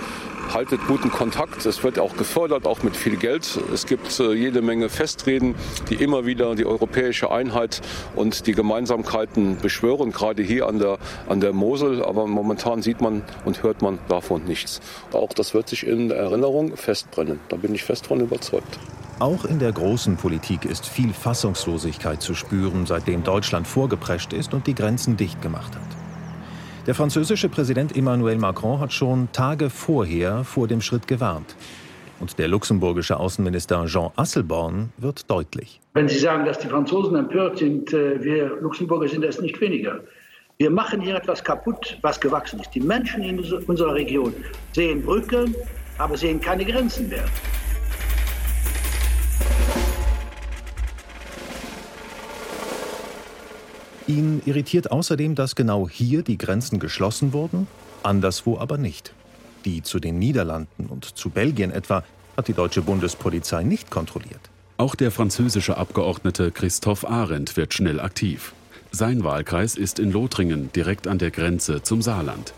haltet 0.53 0.79
guten 0.87 1.09
Kontakt. 1.09 1.65
Es 1.65 1.83
wird 1.83 1.97
auch 1.97 2.15
gefördert, 2.15 2.67
auch 2.67 2.83
mit 2.83 2.95
viel 2.95 3.17
Geld. 3.17 3.59
Es 3.73 3.87
gibt 3.87 4.19
äh, 4.19 4.33
jede 4.33 4.61
Menge 4.61 4.89
Festreden, 4.89 5.55
die 5.89 5.95
immer 5.95 6.27
wieder 6.27 6.53
die 6.53 6.65
europäische 6.65 7.31
Einheit 7.31 7.81
und 8.15 8.45
die 8.45 8.53
Gemeinsamkeiten 8.53 9.57
beschwören, 9.57 10.11
gerade 10.11 10.43
hier 10.43 10.67
an 10.67 10.77
der, 10.77 10.99
an 11.27 11.39
der 11.39 11.53
Mosel. 11.53 12.03
Aber 12.05 12.27
momentan 12.27 12.83
sieht 12.83 13.01
man 13.01 13.23
und 13.45 13.63
hört 13.63 13.81
man 13.81 13.97
davon 14.09 14.43
nichts. 14.45 14.79
Auch 15.11 15.33
das 15.33 15.55
wird 15.55 15.67
sich 15.67 15.87
in 15.87 16.11
Erinnerung 16.11 16.77
festbrennen. 16.77 17.39
Da 17.49 17.55
bin 17.55 17.73
ich 17.73 17.83
fest 17.83 18.05
von 18.05 18.19
überzeugt. 18.19 18.77
Auch 19.17 19.45
in 19.45 19.57
der 19.57 19.71
großen 19.71 20.17
Politik 20.17 20.65
ist 20.65 20.85
viel 20.85 21.13
Fassungslosigkeit 21.13 22.21
zu 22.21 22.35
spüren, 22.35 22.85
seitdem 22.85 23.23
Deutschland 23.23 23.65
vorgeprescht 23.65 24.33
ist 24.33 24.53
und 24.53 24.67
die 24.67 24.75
Grenzen 24.75 25.17
dicht 25.17 25.41
gemacht 25.41 25.73
hat. 25.73 26.04
Der 26.87 26.93
französische 26.93 27.49
Präsident 27.49 27.97
Emmanuel 27.97 28.37
Macron 28.37 28.79
hat 28.79 28.93
schon 28.93 29.27
Tage 29.31 29.71
vorher 29.71 30.43
vor 30.43 30.67
dem 30.67 30.81
Schritt 30.81 31.07
gewarnt. 31.07 31.55
Und 32.19 32.37
der 32.37 32.47
luxemburgische 32.47 33.19
Außenminister 33.19 33.85
Jean 33.87 34.11
Asselborn 34.15 34.93
wird 34.97 35.29
deutlich. 35.29 35.81
Wenn 35.95 36.07
Sie 36.07 36.19
sagen, 36.19 36.45
dass 36.45 36.59
die 36.59 36.67
Franzosen 36.67 37.15
empört 37.15 37.57
sind, 37.57 37.91
äh, 37.91 38.23
wir 38.23 38.57
Luxemburger 38.61 39.07
sind 39.07 39.25
es 39.25 39.41
nicht 39.41 39.59
weniger. 39.59 39.99
Wir 40.57 40.69
machen 40.69 41.01
hier 41.01 41.15
etwas 41.15 41.43
kaputt, 41.43 41.97
was 42.03 42.19
gewachsen 42.19 42.59
ist. 42.59 42.69
Die 42.75 42.81
Menschen 42.81 43.23
in 43.23 43.39
unserer 43.39 43.95
Region 43.95 44.31
sehen 44.73 45.01
Brücken, 45.01 45.55
aber 45.97 46.15
sehen 46.15 46.39
keine 46.39 46.65
Grenzen 46.65 47.09
mehr. 47.09 47.25
Ihn 54.07 54.41
irritiert 54.45 54.91
außerdem, 54.91 55.33
dass 55.33 55.55
genau 55.55 55.89
hier 55.89 56.21
die 56.21 56.37
Grenzen 56.37 56.79
geschlossen 56.79 57.33
wurden, 57.33 57.67
anderswo 58.03 58.59
aber 58.59 58.77
nicht. 58.77 59.13
Die 59.65 59.81
zu 59.81 59.99
den 59.99 60.19
Niederlanden 60.19 60.85
und 60.85 61.17
zu 61.17 61.31
Belgien 61.31 61.71
etwa 61.71 62.03
hat 62.37 62.47
die 62.47 62.53
deutsche 62.53 62.83
Bundespolizei 62.83 63.63
nicht 63.63 63.89
kontrolliert. 63.89 64.41
Auch 64.77 64.93
der 64.93 65.09
französische 65.09 65.77
Abgeordnete 65.77 66.51
Christophe 66.51 67.07
Arendt 67.09 67.57
wird 67.57 67.73
schnell 67.73 67.99
aktiv. 67.99 68.53
Sein 68.91 69.23
Wahlkreis 69.23 69.75
ist 69.75 69.97
in 69.99 70.11
Lothringen, 70.11 70.69
direkt 70.75 71.07
an 71.07 71.17
der 71.17 71.31
Grenze 71.31 71.81
zum 71.81 72.01
Saarland. 72.01 72.53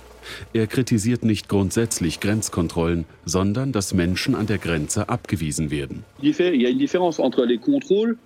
Er 0.53 0.67
kritisiert 0.67 1.23
nicht 1.23 1.47
grundsätzlich 1.47 2.19
Grenzkontrollen, 2.19 3.05
sondern 3.23 3.71
dass 3.71 3.93
Menschen 3.93 4.35
an 4.35 4.47
der 4.47 4.57
Grenze 4.57 5.07
abgewiesen 5.07 5.71
werden. 5.71 6.03
Il 6.21 6.35
y 6.37 6.65
a 6.65 6.69
une 6.69 6.77
différence 6.77 7.19
entre 7.19 7.45
les 7.45 7.57
contrôles 7.57 8.17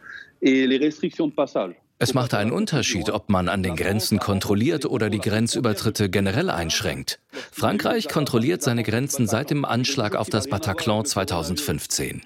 et 0.42 0.66
les 0.66 0.80
restrictions 0.80 1.28
de 1.28 1.36
passage. 1.36 1.76
Es 2.02 2.16
macht 2.16 2.34
einen 2.34 2.52
Unterschied, 2.52 3.12
ob 3.12 3.30
man 3.30 3.48
an 3.48 3.62
den 3.62 3.76
Grenzen 3.76 4.18
kontrolliert 4.18 4.88
oder 4.88 5.12
die 5.12 5.20
Grenzübertritte 5.20 6.10
generell 6.10 6.50
einschränkt. 6.50 7.20
Frankreich 7.52 8.08
kontrolliert 8.08 8.64
seine 8.64 8.82
Grenzen 8.82 9.28
seit 9.28 9.52
dem 9.52 9.66
Anschlag 9.66 10.16
auf 10.16 10.28
das 10.28 10.48
Bataclan 10.48 11.06
2015. 11.06 12.24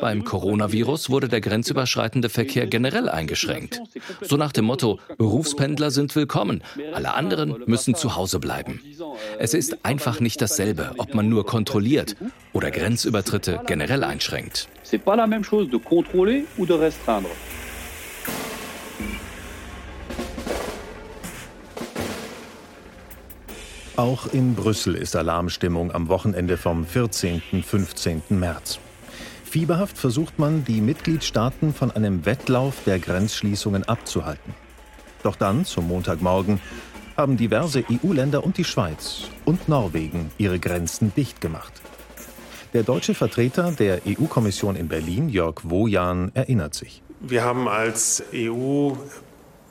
Beim 0.00 0.24
Coronavirus 0.24 1.10
wurde 1.10 1.28
der 1.28 1.42
grenzüberschreitende 1.42 2.30
Verkehr 2.30 2.66
generell 2.66 3.10
eingeschränkt. 3.10 3.82
So 4.22 4.38
nach 4.38 4.52
dem 4.52 4.64
Motto, 4.64 4.98
Berufspendler 5.18 5.90
sind 5.90 6.16
willkommen, 6.16 6.62
alle 6.94 7.12
anderen 7.12 7.62
müssen 7.66 7.94
zu 7.94 8.16
Hause 8.16 8.38
bleiben. 8.38 8.80
Es 9.38 9.52
ist 9.52 9.84
einfach 9.84 10.20
nicht 10.20 10.40
dasselbe, 10.40 10.92
ob 10.96 11.14
man 11.14 11.28
nur 11.28 11.44
kontrolliert 11.44 12.16
oder 12.54 12.70
Grenzübertritte 12.70 13.60
generell 13.66 14.02
einschränkt. 14.02 14.66
C'est 14.82 15.04
pas 15.04 15.14
la 15.14 15.26
même 15.26 15.44
chose 15.44 15.68
de 15.68 15.78
contrôler 15.78 16.46
ou 16.56 16.64
de 16.64 16.74
restreindre. 16.74 17.28
Auch 24.00 24.32
in 24.32 24.54
Brüssel 24.54 24.94
ist 24.94 25.14
Alarmstimmung 25.14 25.92
am 25.92 26.08
Wochenende 26.08 26.56
vom 26.56 26.86
14. 26.86 27.42
15. 27.62 28.22
März. 28.30 28.78
Fieberhaft 29.44 29.98
versucht 29.98 30.38
man, 30.38 30.64
die 30.64 30.80
Mitgliedstaaten 30.80 31.74
von 31.74 31.90
einem 31.90 32.24
Wettlauf 32.24 32.76
der 32.86 32.98
Grenzschließungen 32.98 33.84
abzuhalten. 33.84 34.54
Doch 35.22 35.36
dann, 35.36 35.66
zum 35.66 35.86
Montagmorgen, 35.88 36.62
haben 37.14 37.36
diverse 37.36 37.84
EU-Länder 37.90 38.42
und 38.42 38.56
die 38.56 38.64
Schweiz 38.64 39.24
und 39.44 39.68
Norwegen 39.68 40.30
ihre 40.38 40.58
Grenzen 40.58 41.12
dicht 41.14 41.42
gemacht. 41.42 41.74
Der 42.72 42.84
deutsche 42.84 43.12
Vertreter 43.12 43.70
der 43.72 44.00
EU-Kommission 44.06 44.76
in 44.76 44.88
Berlin, 44.88 45.28
Jörg 45.28 45.56
Wojan, 45.64 46.30
erinnert 46.32 46.72
sich. 46.72 47.02
Wir 47.20 47.44
haben 47.44 47.68
als 47.68 48.22
EU 48.32 48.92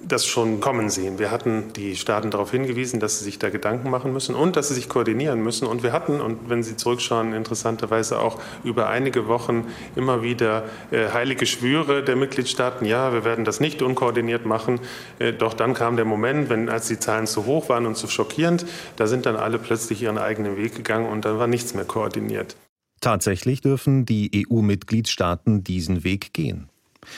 das 0.01 0.25
schon 0.25 0.59
kommen 0.59 0.89
sehen. 0.89 1.19
Wir 1.19 1.31
hatten 1.31 1.73
die 1.73 1.95
Staaten 1.95 2.31
darauf 2.31 2.51
hingewiesen, 2.51 2.99
dass 2.99 3.19
sie 3.19 3.25
sich 3.25 3.39
da 3.39 3.49
Gedanken 3.49 3.89
machen 3.89 4.13
müssen 4.13 4.35
und 4.35 4.55
dass 4.55 4.69
sie 4.69 4.73
sich 4.73 4.89
koordinieren 4.89 5.41
müssen. 5.41 5.67
Und 5.67 5.83
wir 5.83 5.91
hatten, 5.91 6.21
und 6.21 6.49
wenn 6.49 6.63
Sie 6.63 6.77
zurückschauen, 6.77 7.33
interessanterweise 7.33 8.19
auch 8.19 8.39
über 8.63 8.89
einige 8.89 9.27
Wochen 9.27 9.67
immer 9.95 10.23
wieder 10.23 10.63
äh, 10.91 11.09
heilige 11.09 11.45
Schwüre 11.45 12.03
der 12.03 12.15
Mitgliedstaaten, 12.15 12.85
ja, 12.85 13.13
wir 13.13 13.25
werden 13.25 13.45
das 13.45 13.59
nicht 13.59 13.81
unkoordiniert 13.81 14.45
machen. 14.45 14.79
Äh, 15.19 15.33
doch 15.33 15.53
dann 15.53 15.73
kam 15.73 15.95
der 15.95 16.05
Moment, 16.05 16.49
wenn, 16.49 16.69
als 16.69 16.87
die 16.87 16.99
Zahlen 16.99 17.27
zu 17.27 17.45
hoch 17.45 17.69
waren 17.69 17.85
und 17.85 17.95
zu 17.95 18.07
schockierend, 18.07 18.65
da 18.95 19.07
sind 19.07 19.25
dann 19.25 19.35
alle 19.35 19.59
plötzlich 19.59 20.01
ihren 20.01 20.17
eigenen 20.17 20.57
Weg 20.57 20.75
gegangen 20.75 21.07
und 21.07 21.25
dann 21.25 21.39
war 21.39 21.47
nichts 21.47 21.73
mehr 21.73 21.85
koordiniert. 21.85 22.55
Tatsächlich 23.01 23.61
dürfen 23.61 24.05
die 24.05 24.45
EU-Mitgliedstaaten 24.49 25.63
diesen 25.63 26.03
Weg 26.03 26.33
gehen. 26.33 26.68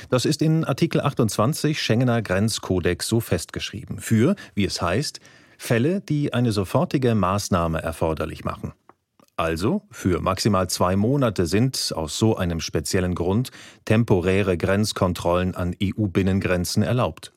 Das 0.09 0.25
ist 0.25 0.41
in 0.41 0.63
Artikel 0.63 1.01
28 1.01 1.81
Schengener 1.81 2.21
Grenzkodex 2.21 3.07
so 3.07 3.19
festgeschrieben. 3.19 3.99
Für, 3.99 4.35
wie 4.53 4.65
es 4.65 4.81
heißt, 4.81 5.19
Fälle, 5.57 6.01
die 6.01 6.33
eine 6.33 6.51
sofortige 6.51 7.13
Maßnahme 7.15 7.81
erforderlich 7.81 8.43
machen. 8.43 8.73
Also 9.37 9.83
für 9.89 10.21
maximal 10.21 10.69
zwei 10.69 10.95
Monate 10.95 11.45
sind 11.45 11.93
aus 11.95 12.17
so 12.17 12.35
einem 12.35 12.59
speziellen 12.59 13.15
Grund 13.15 13.49
temporäre 13.85 14.57
Grenzkontrollen 14.57 15.55
an 15.55 15.75
EU-Binnengrenzen 15.81 16.83
erlaubt. 16.83 17.33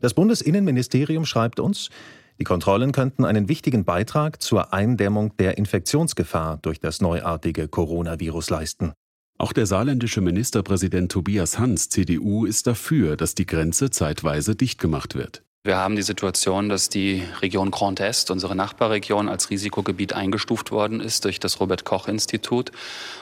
Das 0.00 0.14
Bundesinnenministerium 0.14 1.24
schreibt 1.24 1.60
uns, 1.60 1.90
die 2.38 2.44
Kontrollen 2.44 2.92
könnten 2.92 3.24
einen 3.24 3.48
wichtigen 3.48 3.84
Beitrag 3.84 4.42
zur 4.42 4.74
Eindämmung 4.74 5.36
der 5.38 5.58
Infektionsgefahr 5.58 6.58
durch 6.60 6.80
das 6.80 7.00
neuartige 7.00 7.66
Coronavirus 7.68 8.50
leisten. 8.50 8.92
Auch 9.38 9.52
der 9.52 9.66
saarländische 9.66 10.22
Ministerpräsident 10.22 11.12
Tobias 11.12 11.58
Hans, 11.58 11.90
CDU, 11.90 12.46
ist 12.46 12.66
dafür, 12.66 13.16
dass 13.18 13.34
die 13.34 13.44
Grenze 13.44 13.90
zeitweise 13.90 14.56
dicht 14.56 14.78
gemacht 14.78 15.14
wird. 15.14 15.42
Wir 15.62 15.76
haben 15.76 15.96
die 15.96 16.02
Situation, 16.02 16.68
dass 16.68 16.88
die 16.88 17.24
Region 17.42 17.72
Grand 17.72 17.98
Est, 17.98 18.30
unsere 18.30 18.54
Nachbarregion, 18.54 19.28
als 19.28 19.50
Risikogebiet 19.50 20.12
eingestuft 20.12 20.70
worden 20.70 21.00
ist 21.00 21.24
durch 21.24 21.40
das 21.40 21.58
Robert 21.58 21.84
Koch 21.84 22.06
Institut. 22.06 22.70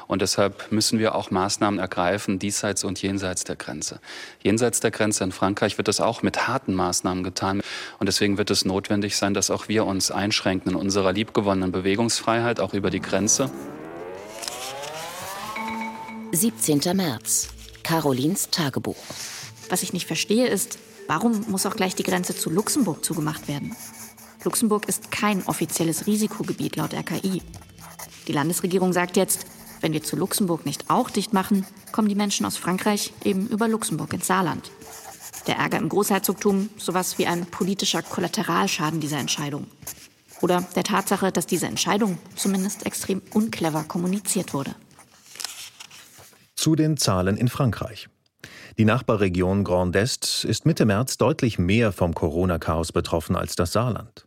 Und 0.07 0.21
deshalb 0.21 0.71
müssen 0.71 0.99
wir 0.99 1.15
auch 1.15 1.31
Maßnahmen 1.31 1.81
ergreifen, 1.81 2.39
diesseits 2.39 2.85
und 2.85 3.01
jenseits 3.01 3.45
der 3.45 3.57
Grenze. 3.57 3.99
Jenseits 4.43 4.81
der 4.81 4.91
Grenze 4.91 5.25
in 5.25 5.33
Frankreich 5.33 5.79
wird 5.79 5.89
das 5.89 6.03
auch 6.03 6.23
mit 6.23 6.47
harten 6.47 6.75
Maßnahmen 6.75 7.25
getan. 7.25 7.63
Und 7.99 8.07
deswegen 8.07 8.37
wird 8.37 8.51
es 8.51 8.67
notwendig 8.67 9.17
sein, 9.17 9.33
dass 9.33 9.51
auch 9.51 9.69
wir 9.69 9.87
uns 9.87 10.11
einschränken 10.11 10.73
in 10.73 10.77
unserer 10.77 11.13
liebgewonnenen 11.13 11.73
Bewegungsfreiheit, 11.73 12.61
auch 12.61 12.75
über 12.75 12.91
die 12.91 13.01
Grenze. 13.01 13.51
17. 16.45 16.95
März. 16.95 17.49
Carolins 17.83 18.51
Tagebuch. 18.51 18.99
Was 19.71 19.83
ich 19.83 19.95
nicht 19.95 20.07
verstehe 20.07 20.47
ist, 20.47 20.79
warum 21.09 21.47
muss 21.49 21.65
auch 21.65 21.75
gleich 21.75 21.95
die 21.95 22.03
Grenze 22.03 22.37
zu 22.37 22.51
Luxemburg 22.51 23.03
zugemacht 23.03 23.49
werden? 23.49 23.75
Luxemburg 24.45 24.87
ist 24.87 25.11
kein 25.11 25.43
offizielles 25.47 26.07
Risikogebiet 26.07 26.77
laut 26.77 26.93
RKI. 26.93 27.41
Die 28.29 28.33
Landesregierung 28.33 28.93
sagt 28.93 29.17
jetzt, 29.17 29.47
wenn 29.81 29.95
wir 29.95 30.03
zu 30.03 30.17
Luxemburg 30.17 30.67
nicht 30.67 30.91
auch 30.91 31.09
dicht 31.09 31.33
machen, 31.33 31.65
kommen 31.93 32.11
die 32.11 32.15
Menschen 32.15 32.45
aus 32.45 32.59
Frankreich 32.59 33.15
eben 33.25 33.49
über 33.49 33.67
Luxemburg 33.67 34.13
ins 34.13 34.27
Saarland. 34.27 34.71
Der 35.47 35.57
Ärger 35.57 35.79
im 35.79 35.89
Großherzogtum 35.89 36.69
sowas 36.77 37.17
wie 37.17 37.27
ein 37.27 37.47
politischer 37.47 38.03
Kollateralschaden 38.03 39.01
dieser 39.01 39.17
Entscheidung. 39.17 39.67
Oder 40.43 40.61
der 40.77 40.85
Tatsache, 40.85 41.33
dass 41.33 41.47
diese 41.47 41.69
Entscheidung 41.69 42.19
zumindest 42.37 42.85
extrem 42.85 43.23
unclever 43.33 43.85
kommuniziert 43.85 44.53
wurde. 44.53 44.75
Zu 46.65 46.77
den 46.77 46.97
Zahlen 46.97 47.37
in 47.37 47.49
Frankreich. 47.49 48.09
Die 48.79 48.87
Nachbarregion 48.87 49.65
Grand 49.65 49.95
Est 49.95 50.47
ist 50.47 50.65
Mitte 50.65 50.87
März 50.87 51.19
deutlich 51.19 51.59
mehr 51.59 51.93
vom 51.93 52.15
Corona-Chaos 52.15 52.91
betroffen 52.91 53.37
als 53.37 53.55
das 53.55 53.73
Saarland. 53.73 54.27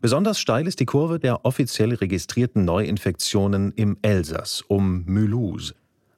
Besonders 0.00 0.40
steil 0.40 0.66
ist 0.66 0.80
die 0.80 0.86
Kurve 0.86 1.18
der 1.18 1.44
offiziell 1.44 1.92
registrierten 1.92 2.64
Neuinfektionen 2.64 3.72
im 3.72 3.98
Elsass 4.00 4.62
um 4.66 5.04
Mulhouse. 5.04 5.74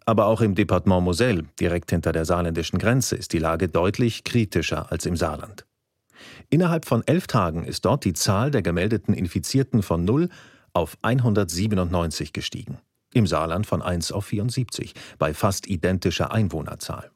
Aber 0.07 0.27
auch 0.27 0.41
im 0.41 0.55
Departement 0.55 1.03
Moselle, 1.03 1.43
direkt 1.59 1.91
hinter 1.91 2.13
der 2.13 2.27
saarländischen 2.27 2.79
Grenze, 2.79 3.17
ist 3.17 3.33
die 3.33 3.41
Lage 3.41 3.67
deutlich 3.67 4.23
kritischer 4.23 4.93
als 4.93 5.05
im 5.05 5.17
Saarland. 5.17 5.67
Innerhalb 6.49 6.85
von 6.85 7.03
elf 7.09 7.27
Tagen 7.27 7.65
ist 7.65 7.85
dort 7.85 8.05
die 8.05 8.13
Zahl 8.13 8.53
der 8.53 8.63
gemeldeten 8.63 9.15
Infizierten 9.15 9.83
von 9.83 10.05
0 10.05 10.29
auf 10.75 10.97
197 11.03 12.33
gestiegen 12.33 12.79
im 13.13 13.27
Saarland 13.27 13.67
von 13.67 13.83
1 13.83 14.13
auf 14.13 14.27
74, 14.27 14.95
bei 15.19 15.35
fast 15.35 15.69
identischer 15.69 16.33
Einwohnerzahl. 16.33 17.11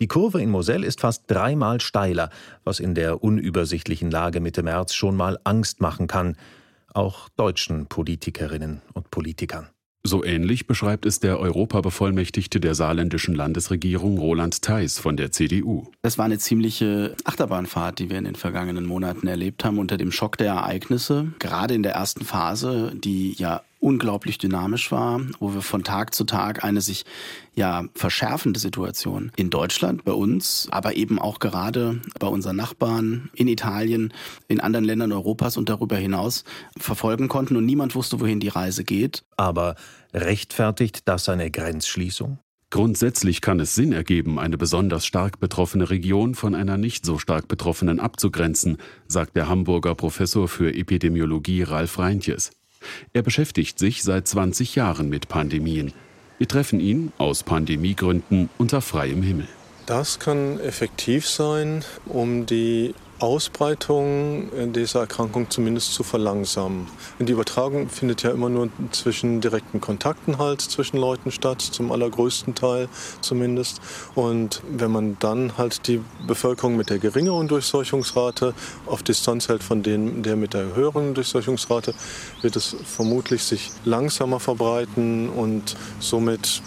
Die 0.00 0.08
Kurve 0.08 0.42
in 0.42 0.50
Moselle 0.50 0.86
ist 0.86 1.00
fast 1.00 1.24
dreimal 1.28 1.80
steiler, 1.80 2.30
was 2.64 2.80
in 2.80 2.94
der 2.94 3.22
unübersichtlichen 3.22 4.10
Lage 4.10 4.40
Mitte 4.40 4.62
März 4.62 4.94
schon 4.94 5.16
mal 5.16 5.38
Angst 5.44 5.80
machen 5.80 6.06
kann. 6.06 6.36
auch 6.94 7.30
deutschen 7.36 7.86
Politikerinnen 7.86 8.82
und 8.92 9.10
Politikern. 9.10 9.70
So 10.04 10.24
ähnlich 10.24 10.66
beschreibt 10.66 11.06
es 11.06 11.20
der 11.20 11.38
Europabevollmächtigte 11.38 12.58
der 12.58 12.74
saarländischen 12.74 13.36
Landesregierung 13.36 14.18
Roland 14.18 14.60
Theis 14.60 14.98
von 14.98 15.16
der 15.16 15.30
CDU. 15.30 15.86
Das 16.02 16.18
war 16.18 16.24
eine 16.24 16.38
ziemliche 16.38 17.14
Achterbahnfahrt, 17.24 18.00
die 18.00 18.10
wir 18.10 18.18
in 18.18 18.24
den 18.24 18.34
vergangenen 18.34 18.84
Monaten 18.84 19.28
erlebt 19.28 19.64
haben 19.64 19.78
unter 19.78 19.96
dem 19.96 20.10
Schock 20.10 20.36
der 20.36 20.48
Ereignisse. 20.48 21.32
Gerade 21.38 21.74
in 21.74 21.84
der 21.84 21.92
ersten 21.92 22.24
Phase, 22.24 22.92
die 22.96 23.34
ja 23.34 23.62
unglaublich 23.82 24.38
dynamisch 24.38 24.92
war, 24.92 25.20
wo 25.40 25.54
wir 25.54 25.62
von 25.62 25.82
Tag 25.82 26.14
zu 26.14 26.24
Tag 26.24 26.64
eine 26.64 26.80
sich 26.80 27.04
ja 27.54 27.84
verschärfende 27.94 28.60
Situation 28.60 29.32
in 29.36 29.50
Deutschland, 29.50 30.04
bei 30.04 30.12
uns, 30.12 30.68
aber 30.70 30.96
eben 30.96 31.18
auch 31.18 31.40
gerade 31.40 32.00
bei 32.18 32.28
unseren 32.28 32.56
Nachbarn 32.56 33.28
in 33.34 33.48
Italien, 33.48 34.12
in 34.48 34.60
anderen 34.60 34.84
Ländern 34.84 35.12
Europas 35.12 35.56
und 35.56 35.68
darüber 35.68 35.96
hinaus 35.96 36.44
verfolgen 36.78 37.28
konnten 37.28 37.56
und 37.56 37.66
niemand 37.66 37.94
wusste, 37.94 38.20
wohin 38.20 38.40
die 38.40 38.48
Reise 38.48 38.84
geht. 38.84 39.24
Aber 39.36 39.74
rechtfertigt 40.14 41.02
das 41.06 41.28
eine 41.28 41.50
Grenzschließung? 41.50 42.38
Grundsätzlich 42.70 43.42
kann 43.42 43.60
es 43.60 43.74
Sinn 43.74 43.92
ergeben, 43.92 44.38
eine 44.38 44.56
besonders 44.56 45.04
stark 45.04 45.40
betroffene 45.40 45.90
Region 45.90 46.34
von 46.34 46.54
einer 46.54 46.78
nicht 46.78 47.04
so 47.04 47.18
stark 47.18 47.46
betroffenen 47.46 48.00
abzugrenzen, 48.00 48.78
sagt 49.06 49.36
der 49.36 49.46
Hamburger 49.48 49.94
Professor 49.94 50.48
für 50.48 50.72
Epidemiologie 50.72 51.64
Ralf 51.64 51.98
Reintjes. 51.98 52.50
Er 53.12 53.22
beschäftigt 53.22 53.78
sich 53.78 54.02
seit 54.02 54.28
20 54.28 54.74
Jahren 54.74 55.08
mit 55.08 55.28
Pandemien. 55.28 55.92
Wir 56.38 56.48
treffen 56.48 56.80
ihn 56.80 57.12
aus 57.18 57.42
Pandemiegründen 57.42 58.48
unter 58.58 58.80
freiem 58.80 59.22
Himmel. 59.22 59.48
Das 59.86 60.18
kann 60.18 60.60
effektiv 60.60 61.28
sein, 61.28 61.84
um 62.06 62.46
die 62.46 62.94
Ausbreitung 63.22 64.50
dieser 64.72 65.00
Erkrankung 65.00 65.48
zumindest 65.48 65.94
zu 65.94 66.02
verlangsamen. 66.02 66.88
Die 67.20 67.30
Übertragung 67.30 67.88
findet 67.88 68.24
ja 68.24 68.32
immer 68.32 68.48
nur 68.48 68.68
zwischen 68.90 69.40
direkten 69.40 69.80
Kontakten 69.80 70.38
halt 70.38 70.60
zwischen 70.60 70.96
Leuten 70.96 71.30
statt, 71.30 71.62
zum 71.62 71.92
allergrößten 71.92 72.56
Teil 72.56 72.88
zumindest. 73.20 73.80
Und 74.16 74.60
wenn 74.68 74.90
man 74.90 75.16
dann 75.20 75.56
halt 75.56 75.86
die 75.86 76.00
Bevölkerung 76.26 76.76
mit 76.76 76.90
der 76.90 76.98
geringeren 76.98 77.46
Durchseuchungsrate 77.46 78.54
auf 78.86 79.04
Distanz 79.04 79.48
hält 79.48 79.62
von 79.62 79.84
denen, 79.84 80.24
der 80.24 80.34
mit 80.34 80.52
der 80.52 80.74
höheren 80.74 81.14
Durchseuchungsrate, 81.14 81.94
wird 82.40 82.56
es 82.56 82.74
vermutlich 82.84 83.44
sich 83.44 83.70
langsamer 83.84 84.40
verbreiten 84.40 85.28
und 85.28 85.76
somit 86.00 86.60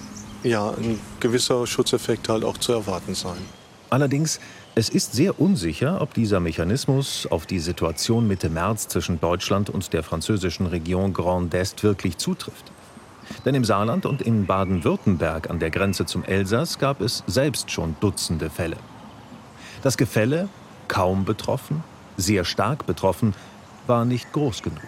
ja, 0.43 0.69
ein 0.69 1.01
gewisser 1.19 1.67
Schutzeffekt 1.67 2.29
halt 2.29 2.45
auch 2.45 2.57
zu 2.57 2.71
erwarten 2.71 3.13
sein. 3.13 3.37
Allerdings 3.89 4.39
es 4.77 4.89
ist 4.89 5.13
sehr 5.13 5.39
unsicher, 5.39 6.01
ob 6.01 6.13
dieser 6.13 6.41
Mechanismus 6.41 7.25
auf 7.27 7.45
die 7.45 7.59
Situation 7.59 8.27
Mitte 8.27 8.49
März 8.49 8.89
zwischen 8.89 9.21
Deutschland 9.21 9.69
und 9.69 9.93
der 9.93 10.03
französischen 10.03 10.65
Region 10.65 11.13
Grand 11.13 11.53
Est 11.53 11.81
wirklich 11.83 12.17
zutrifft. 12.17 12.73
Denn 13.45 13.55
im 13.55 13.63
Saarland 13.63 14.05
und 14.05 14.21
in 14.21 14.45
Baden-Württemberg 14.45 15.49
an 15.49 15.59
der 15.59 15.71
Grenze 15.71 16.05
zum 16.05 16.25
Elsass 16.25 16.77
gab 16.77 16.99
es 16.99 17.23
selbst 17.25 17.71
schon 17.71 17.95
Dutzende 18.01 18.49
Fälle. 18.49 18.75
Das 19.81 19.95
Gefälle, 19.95 20.49
kaum 20.89 21.23
betroffen, 21.23 21.81
sehr 22.17 22.43
stark 22.43 22.85
betroffen, 22.85 23.33
war 23.87 24.03
nicht 24.03 24.33
groß 24.33 24.61
genug. 24.61 24.81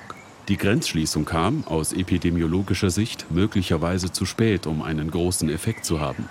Die 0.49 0.57
Grenzschließung 0.57 1.23
kam 1.23 1.65
aus 1.65 1.93
epidemiologischer 1.93 2.89
Sicht 2.89 3.31
möglicherweise 3.31 4.11
zu 4.11 4.25
spät, 4.25 4.67
um 4.67 4.81
einen 4.81 5.11
großen 5.11 5.49
Effekt 5.49 5.85
zu 5.85 6.01
haben. 6.01 6.27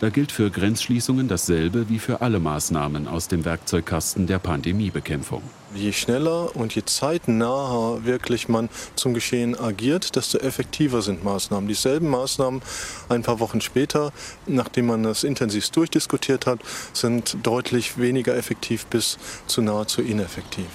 Da 0.00 0.10
gilt 0.10 0.32
für 0.32 0.50
Grenzschließungen 0.50 1.28
dasselbe 1.28 1.88
wie 1.88 1.98
für 1.98 2.20
alle 2.20 2.38
Maßnahmen 2.38 3.08
aus 3.08 3.28
dem 3.28 3.44
Werkzeugkasten 3.44 4.26
der 4.26 4.38
Pandemiebekämpfung. 4.38 5.42
Je 5.74 5.92
schneller 5.92 6.54
und 6.54 6.74
je 6.74 6.82
zeitnaher 6.84 8.04
wirklich 8.04 8.48
man 8.48 8.68
zum 8.94 9.14
Geschehen 9.14 9.58
agiert, 9.58 10.16
desto 10.16 10.38
effektiver 10.38 11.02
sind 11.02 11.24
Maßnahmen. 11.24 11.68
Dieselben 11.68 12.08
Maßnahmen 12.08 12.62
ein 13.08 13.22
paar 13.22 13.40
Wochen 13.40 13.60
später, 13.60 14.12
nachdem 14.46 14.86
man 14.86 15.02
das 15.02 15.24
intensiv 15.24 15.68
durchdiskutiert 15.70 16.46
hat, 16.46 16.60
sind 16.92 17.36
deutlich 17.42 17.98
weniger 17.98 18.36
effektiv 18.36 18.86
bis 18.86 19.18
zu 19.46 19.62
nahezu 19.62 20.02
ineffektiv. 20.02 20.66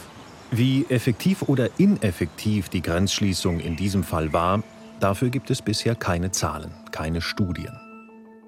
Wie 0.51 0.85
effektiv 0.89 1.43
oder 1.43 1.69
ineffektiv 1.77 2.69
die 2.69 2.81
Grenzschließung 2.81 3.59
in 3.59 3.77
diesem 3.77 4.03
Fall 4.03 4.33
war, 4.33 4.63
dafür 4.99 5.29
gibt 5.29 5.49
es 5.49 5.61
bisher 5.61 5.95
keine 5.95 6.31
Zahlen, 6.31 6.71
keine 6.91 7.21
Studien. 7.21 7.79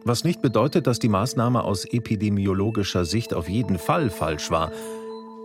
Was 0.05 0.25
nicht 0.25 0.41
bedeutet, 0.41 0.85
dass 0.85 0.99
die 0.99 1.07
Maßnahme 1.07 1.63
aus 1.63 1.85
epidemiologischer 1.85 3.05
Sicht 3.05 3.33
auf 3.33 3.47
jeden 3.47 3.77
Fall 3.77 4.09
falsch 4.09 4.51
war. 4.51 4.71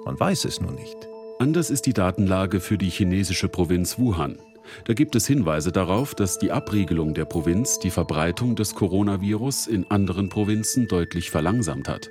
Man 0.05 0.18
weiß 0.18 0.44
es 0.47 0.61
nur 0.61 0.73
nicht. 0.73 0.97
Anders 1.38 1.71
ist 1.71 1.87
die 1.87 1.92
Datenlage 1.92 2.59
für 2.59 2.77
die 2.77 2.90
chinesische 2.90 3.49
Provinz 3.49 3.99
Wuhan. 3.99 4.38
Da 4.85 4.94
gibt 4.94 5.14
es 5.14 5.29
Hinweise 5.29 5.71
darauf, 5.71 6.16
dass 6.16 6.38
die 6.38 6.51
Abriegelung 6.51 7.14
der 7.14 7.25
Provinz 7.25 7.79
die 7.79 7.90
Verbreitung 7.90 8.57
des 8.57 8.75
Coronavirus 8.75 9.68
in 9.68 9.88
anderen 9.90 10.29
Provinzen 10.29 10.88
deutlich 10.88 11.31
verlangsamt 11.31 11.88
hat. 11.88 12.11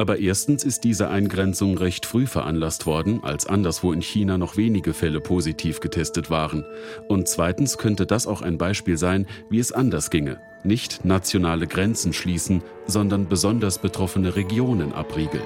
Aber 0.00 0.18
erstens 0.18 0.64
ist 0.64 0.84
diese 0.84 1.10
Eingrenzung 1.10 1.76
recht 1.76 2.06
früh 2.06 2.26
veranlasst 2.26 2.86
worden, 2.86 3.22
als 3.22 3.46
anderswo 3.46 3.92
in 3.92 4.00
China 4.00 4.38
noch 4.38 4.56
wenige 4.56 4.94
Fälle 4.94 5.20
positiv 5.20 5.80
getestet 5.80 6.30
waren. 6.30 6.64
Und 7.06 7.28
zweitens 7.28 7.76
könnte 7.76 8.06
das 8.06 8.26
auch 8.26 8.40
ein 8.40 8.56
Beispiel 8.56 8.96
sein, 8.96 9.26
wie 9.50 9.58
es 9.58 9.72
anders 9.72 10.08
ginge. 10.08 10.40
Nicht 10.64 11.04
nationale 11.04 11.66
Grenzen 11.66 12.14
schließen, 12.14 12.62
sondern 12.86 13.28
besonders 13.28 13.78
betroffene 13.78 14.36
Regionen 14.36 14.94
abriegeln. 14.94 15.44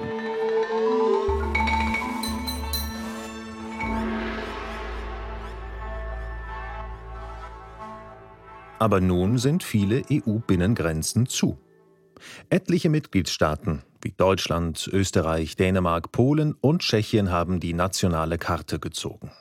Aber 8.79 9.01
nun 9.01 9.37
sind 9.37 9.63
viele 9.65 10.03
EU-Binnengrenzen 10.09 11.25
zu. 11.25 11.57
Etliche 12.49 12.89
Mitgliedstaaten 12.89 13.83
wie 14.05 14.13
Deutschland, 14.15 14.87
Österreich, 14.93 15.55
Dänemark, 15.55 16.11
Polen 16.11 16.53
und 16.61 16.83
Tschechien 16.83 17.31
haben 17.31 17.59
die 17.59 17.73
nationale 17.73 18.37
Karte 18.37 18.79
gezogen. 18.79 19.31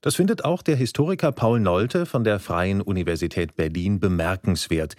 Das 0.00 0.16
findet 0.16 0.44
auch 0.44 0.62
der 0.62 0.74
Historiker 0.74 1.30
Paul 1.30 1.60
Nolte 1.60 2.04
von 2.04 2.24
der 2.24 2.40
Freien 2.40 2.80
Universität 2.80 3.54
Berlin 3.54 4.00
bemerkenswert, 4.00 4.96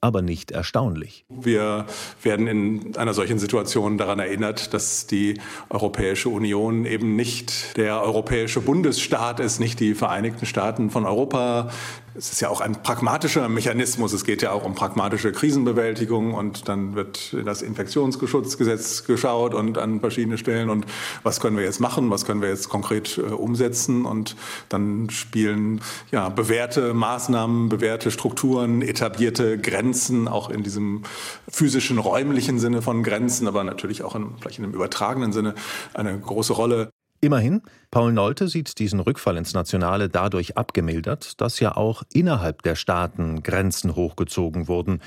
aber 0.00 0.20
nicht 0.20 0.50
erstaunlich. 0.50 1.24
Wir 1.28 1.86
werden 2.22 2.46
in 2.46 2.96
einer 2.96 3.14
solchen 3.14 3.38
Situation 3.38 3.98
daran 3.98 4.18
erinnert, 4.18 4.74
dass 4.74 5.06
die 5.06 5.38
Europäische 5.70 6.28
Union 6.28 6.86
eben 6.86 7.14
nicht 7.14 7.76
der 7.76 8.02
europäische 8.02 8.60
Bundesstaat 8.60 9.38
ist, 9.38 9.60
nicht 9.60 9.80
die 9.80 9.94
Vereinigten 9.94 10.44
Staaten 10.44 10.90
von 10.90 11.04
Europa, 11.04 11.70
es 12.14 12.30
ist 12.30 12.40
ja 12.40 12.48
auch 12.50 12.60
ein 12.60 12.82
pragmatischer 12.82 13.48
Mechanismus. 13.48 14.12
Es 14.12 14.24
geht 14.24 14.42
ja 14.42 14.52
auch 14.52 14.64
um 14.64 14.74
pragmatische 14.74 15.32
Krisenbewältigung 15.32 16.34
und 16.34 16.68
dann 16.68 16.94
wird 16.94 17.34
das 17.44 17.62
Infektionsschutzgesetz 17.62 19.04
geschaut 19.04 19.54
und 19.54 19.78
an 19.78 20.00
verschiedene 20.00 20.36
Stellen 20.36 20.68
und 20.68 20.86
was 21.22 21.40
können 21.40 21.56
wir 21.56 21.64
jetzt 21.64 21.80
machen, 21.80 22.10
was 22.10 22.24
können 22.26 22.42
wir 22.42 22.50
jetzt 22.50 22.68
konkret 22.68 23.16
äh, 23.16 23.22
umsetzen 23.22 24.04
und 24.04 24.36
dann 24.68 25.08
spielen 25.10 25.80
ja 26.10 26.28
bewährte 26.28 26.92
Maßnahmen, 26.92 27.68
bewährte 27.68 28.10
Strukturen, 28.10 28.82
etablierte 28.82 29.58
Grenzen 29.58 30.28
auch 30.28 30.50
in 30.50 30.62
diesem 30.62 31.02
physischen 31.48 31.98
räumlichen 31.98 32.58
Sinne 32.58 32.82
von 32.82 33.02
Grenzen, 33.02 33.48
aber 33.48 33.64
natürlich 33.64 34.02
auch 34.02 34.14
in, 34.14 34.34
vielleicht 34.40 34.58
in 34.58 34.64
einem 34.64 34.74
übertragenen 34.74 35.32
Sinne 35.32 35.54
eine 35.94 36.18
große 36.18 36.52
Rolle. 36.52 36.90
Immerhin, 37.24 37.62
Paul 37.92 38.12
Nolte 38.12 38.48
sieht 38.48 38.80
diesen 38.80 38.98
Rückfall 38.98 39.36
ins 39.36 39.54
Nationale 39.54 40.08
dadurch 40.08 40.56
abgemildert, 40.56 41.40
dass 41.40 41.60
ja 41.60 41.76
auch 41.76 42.02
innerhalb 42.12 42.62
der 42.62 42.74
Staaten 42.74 43.44
Grenzen 43.44 43.94
hochgezogen 43.94 44.66
wurden. 44.66 45.00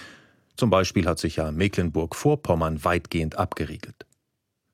Zum 0.55 0.69
Beispiel 0.69 1.07
hat 1.07 1.19
sich 1.19 1.35
ja 1.35 1.51
Mecklenburg-Vorpommern 1.51 2.85
weitgehend 2.85 3.37
abgeriegelt. 3.37 4.05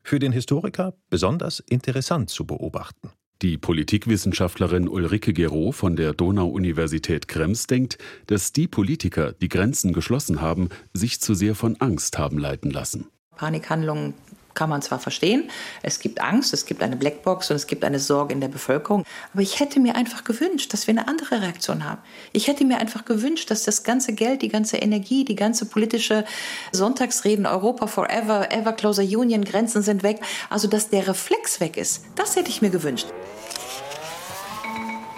Für 0.04 0.20
den 0.20 0.32
Historiker 0.32 0.94
besonders 1.10 1.60
interessant 1.62 2.30
zu 2.30 2.46
beobachten. 2.46 3.10
Die 3.42 3.58
Politikwissenschaftlerin 3.58 4.88
Ulrike 4.88 5.34
Gero 5.34 5.72
von 5.72 5.96
der 5.96 6.14
Donau-Universität 6.14 7.28
Krems 7.28 7.66
denkt, 7.66 7.98
dass 8.28 8.54
die 8.54 8.68
Politiker, 8.68 9.32
die 9.32 9.50
Grenzen 9.50 9.94
geschlossen 9.94 10.42
haben, 10.42 10.70
sich 10.94 11.20
zu 11.22 11.34
sehr 11.34 11.56
von 11.56 11.76
Angst 11.82 12.20
haben 12.20 12.38
leiten 12.38 12.70
lassen. 12.70 13.08
Panikhandlungen 13.36 14.14
kann 14.54 14.70
man 14.70 14.82
zwar 14.82 15.00
verstehen, 15.00 15.50
es 15.84 16.00
gibt 16.00 16.22
Angst, 16.22 16.54
es 16.54 16.66
gibt 16.66 16.84
eine 16.84 16.96
Blackbox 16.96 17.50
und 17.50 17.56
es 17.56 17.68
gibt 17.68 17.84
eine 17.84 18.00
Sorge 18.00 18.34
in 18.34 18.42
der 18.42 18.48
Bevölkerung, 18.48 19.04
aber 19.34 19.42
ich 19.42 19.60
hätte 19.60 19.80
mir 19.80 19.96
einfach 19.96 20.24
gewünscht, 20.24 20.74
dass 20.74 20.88
wir 20.88 20.92
eine 20.94 21.08
andere 21.08 21.42
Reaktion 21.42 21.84
haben. 21.84 22.02
Ich 22.34 22.48
hätte 22.48 22.66
mir 22.66 22.78
einfach 22.78 23.06
gewünscht, 23.06 23.52
dass 23.52 23.64
das 23.64 23.84
ganze 23.84 24.14
Geld, 24.14 24.42
die 24.42 24.50
ganze 24.50 24.78
Energie, 24.78 25.26
die 25.26 25.36
ganze 25.36 25.66
politische 25.66 26.26
Sonntagsreden, 26.72 27.46
Europa 27.46 27.88
forever, 27.88 28.52
ever 28.52 28.74
closer 28.74 29.04
Union, 29.04 29.44
Grenzen 29.44 29.82
sind 29.82 30.04
weg, 30.04 30.20
also 30.50 30.68
dass 30.68 30.90
der 30.90 31.08
Reflex 31.08 31.60
weg 31.60 31.78
ist, 31.78 32.06
das 32.16 32.36
hätte 32.36 32.50
ich 32.50 32.62
mir 32.62 32.70
gewünscht. 32.70 33.08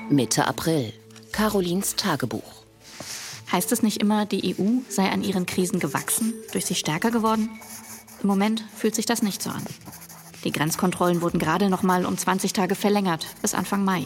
Mitte 0.09 0.47
April. 0.47 0.93
Carolins 1.31 1.95
Tagebuch. 1.95 2.63
Heißt 3.51 3.71
es 3.71 3.83
nicht 3.83 4.01
immer, 4.01 4.25
die 4.25 4.55
EU 4.55 4.81
sei 4.89 5.09
an 5.09 5.23
ihren 5.23 5.45
Krisen 5.45 5.79
gewachsen, 5.79 6.33
durch 6.51 6.65
sie 6.65 6.75
stärker 6.75 7.11
geworden? 7.11 7.49
Im 8.23 8.29
Moment 8.29 8.63
fühlt 8.75 8.95
sich 8.95 9.05
das 9.05 9.21
nicht 9.21 9.43
so 9.43 9.49
an. 9.49 9.63
Die 10.45 10.51
Grenzkontrollen 10.51 11.21
wurden 11.21 11.39
gerade 11.39 11.69
noch 11.69 11.83
mal 11.83 12.05
um 12.05 12.17
20 12.17 12.53
Tage 12.53 12.73
verlängert, 12.73 13.27
bis 13.41 13.53
Anfang 13.53 13.83
Mai. 13.83 14.05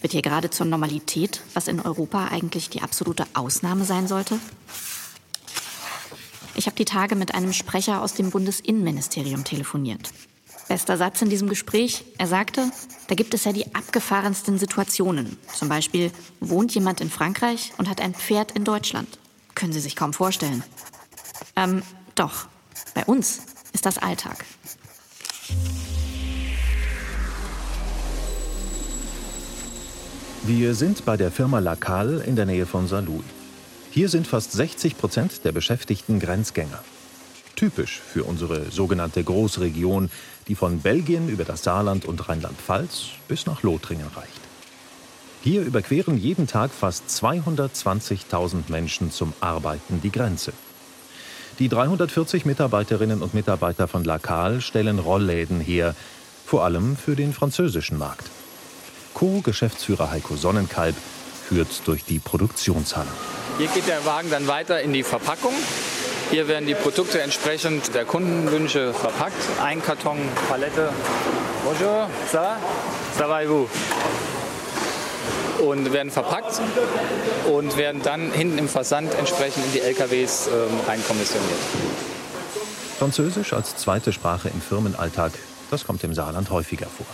Wird 0.00 0.12
hier 0.12 0.22
gerade 0.22 0.50
zur 0.50 0.66
Normalität, 0.66 1.40
was 1.54 1.68
in 1.68 1.80
Europa 1.80 2.28
eigentlich 2.28 2.70
die 2.70 2.82
absolute 2.82 3.24
Ausnahme 3.34 3.84
sein 3.84 4.08
sollte? 4.08 4.38
Ich 6.56 6.66
habe 6.66 6.76
die 6.76 6.84
Tage 6.84 7.14
mit 7.14 7.34
einem 7.34 7.52
Sprecher 7.52 8.02
aus 8.02 8.14
dem 8.14 8.30
Bundesinnenministerium 8.30 9.44
telefoniert. 9.44 10.10
Bester 10.68 10.96
Satz 10.96 11.22
in 11.22 11.30
diesem 11.30 11.48
Gespräch, 11.48 12.04
er 12.18 12.26
sagte, 12.26 12.70
da 13.06 13.14
gibt 13.14 13.34
es 13.34 13.44
ja 13.44 13.52
die 13.52 13.74
abgefahrensten 13.74 14.58
Situationen. 14.58 15.36
Zum 15.54 15.68
Beispiel 15.68 16.10
wohnt 16.40 16.74
jemand 16.74 17.00
in 17.00 17.10
Frankreich 17.10 17.72
und 17.78 17.88
hat 17.88 18.00
ein 18.00 18.14
Pferd 18.14 18.52
in 18.52 18.64
Deutschland. 18.64 19.18
Können 19.54 19.72
Sie 19.72 19.80
sich 19.80 19.96
kaum 19.96 20.12
vorstellen. 20.12 20.64
Ähm, 21.56 21.82
doch, 22.14 22.46
bei 22.94 23.04
uns 23.04 23.40
ist 23.72 23.86
das 23.86 23.98
Alltag. 23.98 24.44
Wir 30.42 30.74
sind 30.74 31.04
bei 31.04 31.16
der 31.16 31.30
Firma 31.30 31.58
Lacal 31.58 32.22
in 32.26 32.34
der 32.34 32.46
Nähe 32.46 32.66
von 32.66 32.88
Saarlouis. 32.88 33.24
Hier 33.90 34.08
sind 34.08 34.26
fast 34.26 34.52
60 34.52 34.96
Prozent 34.96 35.44
der 35.44 35.52
Beschäftigten 35.52 36.18
Grenzgänger. 36.18 36.82
Typisch 37.56 38.00
für 38.00 38.24
unsere 38.24 38.70
sogenannte 38.70 39.22
Großregion, 39.22 40.10
die 40.48 40.54
von 40.54 40.80
Belgien 40.80 41.28
über 41.28 41.44
das 41.44 41.62
Saarland 41.62 42.06
und 42.06 42.28
Rheinland-Pfalz 42.28 43.08
bis 43.28 43.46
nach 43.46 43.62
Lothringen 43.62 44.06
reicht. 44.16 44.40
Hier 45.42 45.62
überqueren 45.62 46.16
jeden 46.16 46.46
Tag 46.46 46.70
fast 46.70 47.08
220.000 47.08 48.70
Menschen 48.70 49.10
zum 49.10 49.32
Arbeiten 49.40 50.00
die 50.02 50.12
Grenze. 50.12 50.52
Die 51.60 51.68
340 51.68 52.46
Mitarbeiterinnen 52.46 53.20
und 53.20 53.34
Mitarbeiter 53.34 53.86
von 53.86 54.02
Lacal 54.02 54.62
stellen 54.62 54.98
Rollläden 54.98 55.60
her, 55.60 55.94
vor 56.46 56.64
allem 56.64 56.96
für 56.96 57.14
den 57.14 57.34
französischen 57.34 57.98
Markt. 57.98 58.30
Co-Geschäftsführer 59.12 60.10
Heiko 60.10 60.36
Sonnenkalb 60.36 60.96
führt 61.46 61.86
durch 61.86 62.02
die 62.04 62.18
Produktionshalle. 62.18 63.10
Hier 63.58 63.66
geht 63.68 63.86
der 63.86 64.06
Wagen 64.06 64.30
dann 64.30 64.46
weiter 64.46 64.80
in 64.80 64.94
die 64.94 65.02
Verpackung. 65.02 65.52
Hier 66.30 66.48
werden 66.48 66.66
die 66.66 66.74
Produkte 66.74 67.20
entsprechend 67.20 67.94
der 67.94 68.06
Kundenwünsche 68.06 68.94
verpackt. 68.94 69.42
Ein 69.62 69.82
Karton, 69.82 70.16
Palette. 70.48 70.88
Bonjour, 71.62 72.08
ça 72.32 72.40
va? 72.40 72.56
Ça 73.18 73.28
va 73.28 73.42
et 73.42 73.46
vous? 73.46 73.68
Und 75.62 75.92
werden 75.92 76.10
verpackt 76.10 76.60
und 77.52 77.76
werden 77.76 78.02
dann 78.02 78.32
hinten 78.32 78.58
im 78.58 78.68
Versand 78.68 79.14
entsprechend 79.14 79.64
in 79.66 79.72
die 79.72 79.80
LKWs 79.80 80.48
ähm, 80.48 80.80
reinkommissioniert. 80.86 81.58
Französisch 82.98 83.52
als 83.52 83.76
zweite 83.76 84.12
Sprache 84.12 84.48
im 84.48 84.60
Firmenalltag, 84.60 85.32
das 85.70 85.84
kommt 85.84 86.04
im 86.04 86.14
Saarland 86.14 86.50
häufiger 86.50 86.86
vor. 86.86 87.06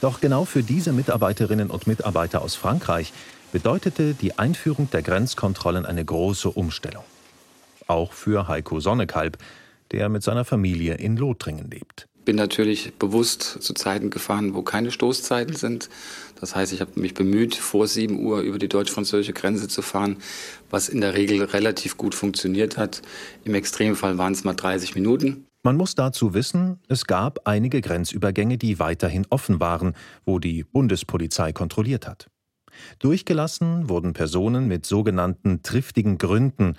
Doch 0.00 0.20
genau 0.20 0.44
für 0.44 0.62
diese 0.62 0.92
Mitarbeiterinnen 0.92 1.70
und 1.70 1.86
Mitarbeiter 1.86 2.42
aus 2.42 2.54
Frankreich 2.54 3.12
bedeutete 3.52 4.14
die 4.14 4.38
Einführung 4.38 4.90
der 4.90 5.02
Grenzkontrollen 5.02 5.86
eine 5.86 6.04
große 6.04 6.50
Umstellung. 6.50 7.04
Auch 7.86 8.12
für 8.12 8.48
Heiko 8.48 8.80
Sonnekalb, 8.80 9.38
der 9.90 10.08
mit 10.08 10.22
seiner 10.22 10.44
Familie 10.44 10.94
in 10.94 11.16
Lothringen 11.16 11.70
lebt. 11.70 12.06
Ich 12.18 12.24
bin 12.24 12.36
natürlich 12.36 12.92
bewusst 12.98 13.42
zu 13.62 13.72
Zeiten 13.72 14.10
gefahren, 14.10 14.54
wo 14.54 14.62
keine 14.62 14.90
Stoßzeiten 14.90 15.56
sind. 15.56 15.88
Das 16.40 16.54
heißt, 16.54 16.72
ich 16.72 16.80
habe 16.80 16.98
mich 17.00 17.14
bemüht, 17.14 17.54
vor 17.54 17.86
7 17.86 18.24
Uhr 18.24 18.40
über 18.40 18.58
die 18.58 18.68
deutsch-französische 18.68 19.32
Grenze 19.32 19.68
zu 19.68 19.82
fahren, 19.82 20.16
was 20.70 20.88
in 20.88 21.00
der 21.00 21.14
Regel 21.14 21.42
relativ 21.44 21.96
gut 21.96 22.14
funktioniert 22.14 22.76
hat. 22.76 23.02
Im 23.44 23.54
Extremfall 23.54 24.18
waren 24.18 24.32
es 24.32 24.44
mal 24.44 24.54
30 24.54 24.94
Minuten. 24.94 25.46
Man 25.64 25.76
muss 25.76 25.94
dazu 25.94 26.34
wissen, 26.34 26.78
es 26.88 27.06
gab 27.06 27.46
einige 27.48 27.80
Grenzübergänge, 27.80 28.58
die 28.58 28.78
weiterhin 28.78 29.26
offen 29.28 29.60
waren, 29.60 29.94
wo 30.24 30.38
die 30.38 30.62
Bundespolizei 30.62 31.52
kontrolliert 31.52 32.06
hat. 32.06 32.28
Durchgelassen 33.00 33.88
wurden 33.88 34.12
Personen 34.12 34.68
mit 34.68 34.86
sogenannten 34.86 35.62
triftigen 35.62 36.16
Gründen, 36.16 36.76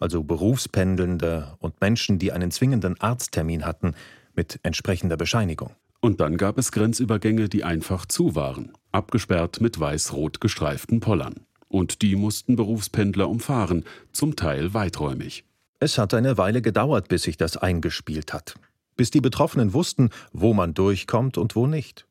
also 0.00 0.22
Berufspendelnde 0.22 1.54
und 1.58 1.80
Menschen, 1.80 2.18
die 2.18 2.32
einen 2.32 2.50
zwingenden 2.50 2.98
Arzttermin 2.98 3.66
hatten, 3.66 3.94
mit 4.34 4.58
entsprechender 4.62 5.16
Bescheinigung. 5.16 5.72
Und 6.00 6.20
dann 6.20 6.36
gab 6.36 6.58
es 6.58 6.72
Grenzübergänge, 6.72 7.48
die 7.48 7.64
einfach 7.64 8.06
zu 8.06 8.34
waren, 8.34 8.72
abgesperrt 8.94 9.60
mit 9.60 9.78
weiß-rot 9.78 10.40
gestreiften 10.40 11.00
Pollern. 11.00 11.46
Und 11.68 12.02
die 12.02 12.16
mussten 12.16 12.56
Berufspendler 12.56 13.28
umfahren, 13.28 13.84
zum 14.12 14.36
Teil 14.36 14.74
weiträumig. 14.74 15.44
Es 15.80 15.98
hat 15.98 16.14
eine 16.14 16.38
Weile 16.38 16.62
gedauert, 16.62 17.08
bis 17.08 17.24
sich 17.24 17.36
das 17.36 17.56
eingespielt 17.56 18.32
hat. 18.32 18.54
Bis 18.96 19.10
die 19.10 19.20
Betroffenen 19.20 19.74
wussten, 19.74 20.10
wo 20.32 20.54
man 20.54 20.72
durchkommt 20.72 21.36
und 21.36 21.56
wo 21.56 21.66
nicht. 21.66 22.06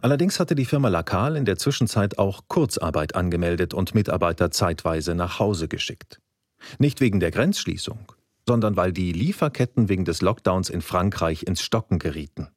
Allerdings 0.00 0.38
hatte 0.38 0.54
die 0.54 0.64
Firma 0.64 0.88
Lacal 0.88 1.36
in 1.36 1.44
der 1.44 1.58
Zwischenzeit 1.58 2.18
auch 2.18 2.44
Kurzarbeit 2.46 3.16
angemeldet 3.16 3.74
und 3.74 3.94
Mitarbeiter 3.94 4.50
zeitweise 4.52 5.16
nach 5.16 5.40
Hause 5.40 5.66
geschickt. 5.66 6.20
Nicht 6.78 7.00
wegen 7.00 7.20
der 7.20 7.32
Grenzschließung, 7.32 8.12
sondern 8.46 8.76
weil 8.76 8.92
die 8.92 9.12
Lieferketten 9.12 9.88
wegen 9.88 10.04
des 10.04 10.22
Lockdowns 10.22 10.70
in 10.70 10.80
Frankreich 10.80 11.42
ins 11.42 11.62
Stocken 11.62 11.98
gerieten. 11.98 12.48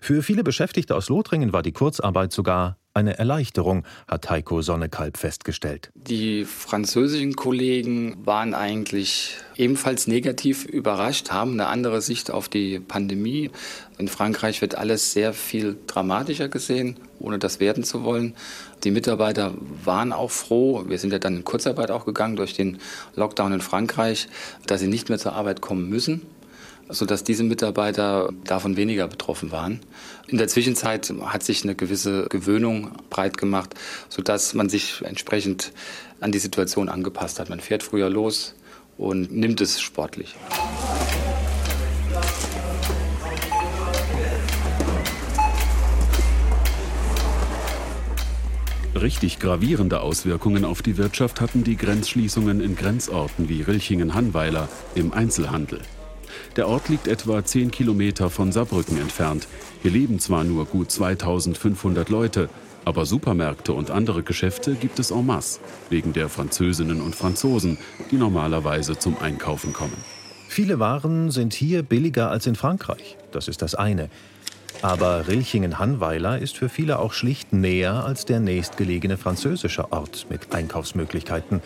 Für 0.00 0.22
viele 0.22 0.42
Beschäftigte 0.42 0.96
aus 0.96 1.08
Lothringen 1.08 1.52
war 1.52 1.62
die 1.62 1.72
Kurzarbeit 1.72 2.32
sogar 2.32 2.78
eine 2.94 3.18
Erleichterung, 3.18 3.84
hat 4.08 4.30
Heiko 4.30 4.62
Sonnekalb 4.62 5.16
festgestellt. 5.16 5.90
Die 5.94 6.44
französischen 6.44 7.36
Kollegen 7.36 8.16
waren 8.24 8.54
eigentlich 8.54 9.36
ebenfalls 9.56 10.06
negativ 10.06 10.64
überrascht, 10.64 11.30
haben 11.30 11.52
eine 11.52 11.68
andere 11.68 12.00
Sicht 12.00 12.30
auf 12.30 12.48
die 12.48 12.80
Pandemie. 12.80 13.50
In 13.98 14.08
Frankreich 14.08 14.60
wird 14.60 14.74
alles 14.74 15.12
sehr 15.12 15.32
viel 15.32 15.76
dramatischer 15.86 16.48
gesehen, 16.48 16.96
ohne 17.20 17.38
das 17.38 17.60
werden 17.60 17.84
zu 17.84 18.02
wollen. 18.02 18.34
Die 18.82 18.90
Mitarbeiter 18.90 19.54
waren 19.84 20.12
auch 20.12 20.30
froh, 20.30 20.84
wir 20.88 20.98
sind 20.98 21.12
ja 21.12 21.18
dann 21.18 21.36
in 21.36 21.44
Kurzarbeit 21.44 21.90
auch 21.90 22.06
gegangen 22.06 22.36
durch 22.36 22.54
den 22.54 22.78
Lockdown 23.14 23.52
in 23.52 23.60
Frankreich, 23.60 24.28
dass 24.66 24.80
sie 24.80 24.88
nicht 24.88 25.10
mehr 25.10 25.18
zur 25.18 25.34
Arbeit 25.34 25.60
kommen 25.60 25.88
müssen 25.88 26.22
sodass 26.90 27.24
diese 27.24 27.44
Mitarbeiter 27.44 28.30
davon 28.44 28.76
weniger 28.76 29.08
betroffen 29.08 29.50
waren. 29.50 29.80
In 30.26 30.38
der 30.38 30.48
Zwischenzeit 30.48 31.12
hat 31.24 31.42
sich 31.42 31.64
eine 31.64 31.74
gewisse 31.74 32.26
Gewöhnung 32.28 32.92
breit 33.10 33.38
gemacht, 33.38 33.74
sodass 34.08 34.54
man 34.54 34.68
sich 34.68 35.02
entsprechend 35.02 35.72
an 36.20 36.32
die 36.32 36.38
Situation 36.38 36.88
angepasst 36.88 37.40
hat. 37.40 37.48
Man 37.48 37.60
fährt 37.60 37.82
früher 37.82 38.10
los 38.10 38.54
und 38.98 39.32
nimmt 39.32 39.60
es 39.60 39.80
sportlich. 39.80 40.34
Richtig 49.00 49.38
gravierende 49.38 50.00
Auswirkungen 50.00 50.64
auf 50.64 50.82
die 50.82 50.98
Wirtschaft 50.98 51.40
hatten 51.40 51.64
die 51.64 51.76
Grenzschließungen 51.76 52.60
in 52.60 52.76
Grenzorten 52.76 53.48
wie 53.48 53.62
Rilchingen-Hannweiler 53.62 54.68
im 54.94 55.12
Einzelhandel. 55.12 55.80
Der 56.56 56.68
Ort 56.68 56.88
liegt 56.88 57.06
etwa 57.06 57.44
10 57.44 57.70
Kilometer 57.70 58.30
von 58.30 58.52
Saarbrücken 58.52 59.00
entfernt. 59.00 59.46
Hier 59.82 59.90
leben 59.90 60.18
zwar 60.18 60.44
nur 60.44 60.66
gut 60.66 60.90
2500 60.90 62.08
Leute, 62.08 62.48
aber 62.84 63.06
Supermärkte 63.06 63.72
und 63.72 63.90
andere 63.90 64.22
Geschäfte 64.22 64.74
gibt 64.74 64.98
es 64.98 65.10
en 65.10 65.26
masse, 65.26 65.60
wegen 65.90 66.12
der 66.12 66.28
Französinnen 66.28 67.00
und 67.00 67.14
Franzosen, 67.14 67.78
die 68.10 68.16
normalerweise 68.16 68.98
zum 68.98 69.16
Einkaufen 69.18 69.72
kommen. 69.72 69.96
Viele 70.48 70.78
Waren 70.80 71.30
sind 71.30 71.54
hier 71.54 71.82
billiger 71.82 72.30
als 72.30 72.46
in 72.46 72.56
Frankreich, 72.56 73.16
das 73.32 73.48
ist 73.48 73.62
das 73.62 73.74
eine. 73.74 74.08
Aber 74.82 75.28
Rilchingen-Hannweiler 75.28 76.38
ist 76.38 76.56
für 76.56 76.68
viele 76.68 76.98
auch 76.98 77.12
schlicht 77.12 77.52
näher 77.52 78.04
als 78.04 78.24
der 78.24 78.40
nächstgelegene 78.40 79.18
französische 79.18 79.92
Ort 79.92 80.26
mit 80.30 80.54
Einkaufsmöglichkeiten, 80.54 81.60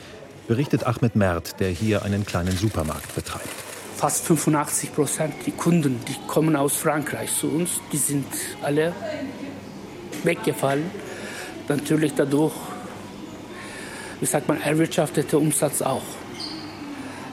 berichtet 0.49 0.85
Ahmed 0.85 1.17
Mert, 1.17 1.61
der 1.61 1.71
hier 1.71 2.03
einen 2.03 2.27
kleinen 2.27 2.57
Supermarkt 2.57 3.15
betreibt 3.15 3.74
fast 4.05 4.27
85 4.27 4.95
Prozent 4.95 5.35
die 5.47 5.51
Kunden, 5.51 5.99
die 6.07 6.17
kommen 6.27 6.57
aus 6.57 6.77
Frankreich 6.77 7.35
zu 7.35 7.49
uns, 7.49 7.81
die 7.91 7.97
sind 7.97 8.27
alle 8.61 8.93
weggefallen. 10.25 10.91
Natürlich 11.69 12.13
dadurch, 12.15 12.53
wie 14.21 14.27
sagt 14.27 14.47
man, 14.47 14.61
erwirtschaftete 14.61 15.39
Umsatz 15.39 15.81
auch. 15.81 16.03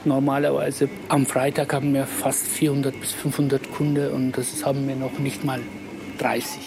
Normalerweise 0.06 0.88
am 1.10 1.26
Freitag 1.26 1.74
haben 1.74 1.92
wir 1.92 2.06
fast 2.06 2.46
400 2.46 2.98
bis 2.98 3.12
500 3.12 3.70
Kunden 3.70 4.10
und 4.10 4.32
das 4.32 4.64
haben 4.64 4.88
wir 4.88 4.96
noch 4.96 5.18
nicht 5.18 5.44
mal 5.44 5.60
30. 6.20 6.58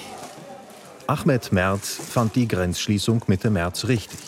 Ahmed 1.08 1.52
Merz 1.52 2.00
fand 2.12 2.36
die 2.36 2.48
Grenzschließung 2.48 3.24
Mitte 3.26 3.50
März 3.50 3.86
richtig. 3.88 4.20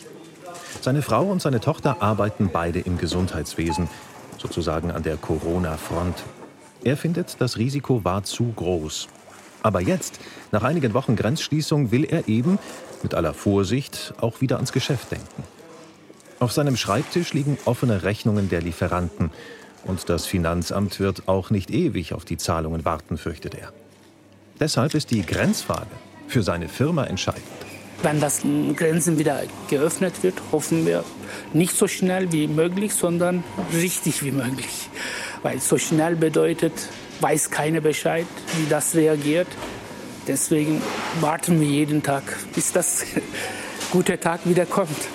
Seine 0.81 1.03
Frau 1.03 1.25
und 1.25 1.39
seine 1.39 1.59
Tochter 1.59 2.01
arbeiten 2.01 2.49
beide 2.51 2.79
im 2.79 2.97
Gesundheitswesen 2.97 3.87
sozusagen 4.37 4.91
an 4.91 5.03
der 5.03 5.17
Corona-Front. 5.17 6.23
Er 6.83 6.97
findet, 6.97 7.37
das 7.39 7.57
Risiko 7.57 8.03
war 8.03 8.23
zu 8.23 8.53
groß. 8.55 9.07
Aber 9.63 9.81
jetzt, 9.81 10.19
nach 10.51 10.63
einigen 10.63 10.93
Wochen 10.93 11.15
Grenzschließung, 11.15 11.91
will 11.91 12.05
er 12.05 12.27
eben, 12.27 12.59
mit 13.03 13.13
aller 13.13 13.33
Vorsicht, 13.33 14.13
auch 14.19 14.41
wieder 14.41 14.55
ans 14.55 14.71
Geschäft 14.71 15.11
denken. 15.11 15.43
Auf 16.39 16.51
seinem 16.51 16.77
Schreibtisch 16.77 17.33
liegen 17.33 17.57
offene 17.65 18.03
Rechnungen 18.03 18.49
der 18.49 18.61
Lieferanten. 18.61 19.31
Und 19.83 20.09
das 20.09 20.25
Finanzamt 20.25 20.99
wird 20.99 21.27
auch 21.27 21.49
nicht 21.49 21.71
ewig 21.71 22.13
auf 22.13 22.25
die 22.25 22.37
Zahlungen 22.37 22.85
warten, 22.85 23.17
fürchtet 23.17 23.55
er. 23.55 23.73
Deshalb 24.59 24.93
ist 24.93 25.11
die 25.11 25.25
Grenzfrage 25.25 25.87
für 26.27 26.43
seine 26.43 26.67
Firma 26.67 27.05
entscheidend. 27.05 27.66
Wenn 28.03 28.19
das 28.19 28.41
Grenzen 28.75 29.17
wieder 29.17 29.41
geöffnet 29.69 30.21
wird, 30.21 30.35
hoffen 30.51 30.85
wir 30.85 31.03
nicht 31.53 31.75
so 31.75 31.87
schnell 31.87 32.31
wie 32.31 32.47
möglich, 32.47 32.93
sondern 32.93 33.43
richtig 33.73 34.23
wie 34.23 34.31
möglich. 34.31 34.89
Weil 35.41 35.59
so 35.59 35.77
schnell 35.77 36.15
bedeutet, 36.15 36.73
weiß 37.21 37.49
keiner 37.49 37.81
Bescheid, 37.81 38.27
wie 38.57 38.69
das 38.69 38.95
reagiert. 38.95 39.47
Deswegen 40.27 40.81
warten 41.21 41.59
wir 41.59 41.67
jeden 41.67 42.03
Tag, 42.03 42.23
bis 42.53 42.71
das 42.71 43.05
gute 43.91 44.19
Tag 44.19 44.41
wieder 44.45 44.65
kommt. 44.65 45.07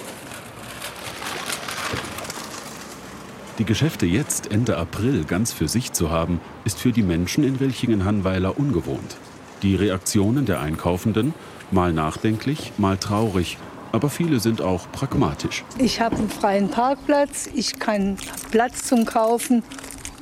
Die 3.59 3.65
Geschäfte 3.65 4.07
jetzt 4.07 4.51
Ende 4.51 4.77
April 4.77 5.25
ganz 5.25 5.53
für 5.53 5.69
sich 5.69 5.93
zu 5.93 6.11
haben, 6.11 6.41
ist 6.65 6.81
für 6.81 6.91
die 6.91 7.03
Menschen 7.03 7.45
in 7.45 7.61
Wilchingen-Hannweiler 7.61 8.59
ungewohnt. 8.59 9.17
Die 9.63 9.77
Reaktionen 9.77 10.45
der 10.45 10.61
Einkaufenden, 10.61 11.35
mal 11.71 11.93
nachdenklich, 11.93 12.73
mal 12.79 12.97
traurig, 12.97 13.59
aber 13.93 14.11
viele 14.11 14.41
sind 14.41 14.61
auch 14.61 14.91
pragmatisch. 14.91 15.65
Ich 15.79 16.01
habe 16.01 16.17
einen 16.17 16.29
freien 16.31 16.69
Parkplatz, 16.69 17.49
ich 17.55 17.79
kann 17.79 18.17
Platz 18.51 18.85
zum 18.85 19.05
Kaufen. 19.07 19.63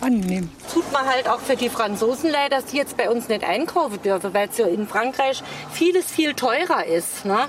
Annehmen. 0.02 0.50
Tut 0.72 0.90
man 0.94 1.04
halt 1.04 1.28
auch 1.28 1.40
für 1.40 1.56
die 1.56 1.68
Franzosen 1.68 2.30
leid, 2.30 2.52
dass 2.52 2.64
die 2.64 2.78
jetzt 2.78 2.96
bei 2.96 3.10
uns 3.10 3.28
nicht 3.28 3.44
einkaufen 3.44 4.00
dürfen, 4.00 4.32
weil 4.32 4.48
es 4.48 4.56
ja 4.56 4.66
in 4.66 4.86
Frankreich 4.86 5.42
vieles 5.72 6.06
viel 6.06 6.32
teurer 6.32 6.86
ist. 6.86 7.26
Ne? 7.26 7.40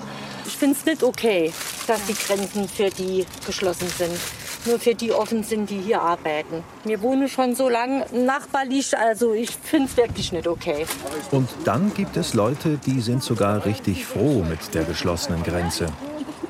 Ich 0.46 0.58
finde 0.58 0.76
es 0.78 0.86
nicht 0.86 1.02
okay, 1.02 1.54
dass 1.88 2.06
die 2.08 2.14
Grenzen 2.14 2.68
für 2.68 2.90
die 2.90 3.26
geschlossen 3.46 3.88
sind 3.98 4.20
nur 4.66 4.80
für 4.80 4.96
die 4.96 5.12
offen 5.12 5.44
sind, 5.44 5.70
die 5.70 5.80
hier 5.80 6.02
arbeiten. 6.02 6.64
Wir 6.84 7.02
wohnen 7.02 7.28
schon 7.28 7.56
so 7.56 7.70
lange 7.70 8.06
nachbarlich, 8.12 8.98
also 8.98 9.34
ich 9.34 9.52
finde 9.52 9.86
es 9.88 9.98
wirklich 9.98 10.32
nicht 10.32 10.48
okay. 10.48 10.86
Und 11.32 11.50
dann 11.66 11.94
gibt 11.94 12.18
es 12.18 12.34
Leute, 12.34 12.80
die 12.86 13.02
sind 13.02 13.24
sogar 13.24 13.66
richtig 13.66 14.06
froh 14.06 14.44
mit 14.48 14.74
der 14.74 14.84
geschlossenen 14.84 15.44
Grenze. 15.44 15.88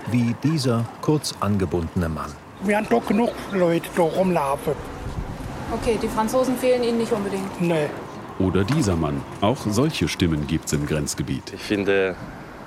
Wie 0.08 0.36
dieser 0.44 0.86
kurz 1.02 1.34
angebundene 1.40 2.10
Mann. 2.10 2.32
Wir 2.64 2.78
haben 2.78 2.88
doch 2.90 3.06
genug 3.06 3.32
Leute 3.54 3.90
da 3.96 4.04
rumlaufen. 4.04 4.74
Okay, 5.74 5.98
die 6.02 6.08
Franzosen 6.08 6.58
fehlen 6.58 6.84
Ihnen 6.84 6.98
nicht 6.98 7.12
unbedingt. 7.12 7.62
Nee. 7.62 7.88
Oder 8.40 8.64
dieser 8.64 8.96
Mann. 8.96 9.24
Auch 9.40 9.58
solche 9.70 10.08
Stimmen 10.08 10.48
gibt 10.48 10.66
es 10.66 10.74
im 10.74 10.86
Grenzgebiet. 10.86 11.54
Ich 11.54 11.62
finde, 11.62 12.16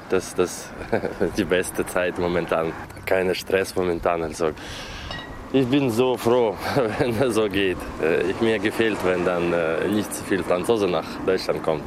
dass 0.08 0.34
das 0.34 0.70
die 1.36 1.44
beste 1.44 1.86
Zeit 1.86 2.18
momentan. 2.18 2.72
Kein 3.04 3.34
Stress 3.34 3.76
momentan. 3.76 4.22
Also 4.22 4.52
ich 5.54 5.68
bin 5.68 5.88
so 5.88 6.16
froh, 6.16 6.56
wenn 6.98 7.14
es 7.22 7.36
so 7.36 7.48
geht. 7.48 7.78
Äh, 8.02 8.34
mir 8.40 8.58
gefällt, 8.58 8.98
wenn 9.04 9.24
dann 9.24 9.52
äh, 9.52 9.86
nicht 9.86 10.12
zu 10.12 10.24
viel 10.24 10.42
Franzose 10.42 10.88
nach 10.88 11.06
Deutschland 11.24 11.62
kommt. 11.62 11.84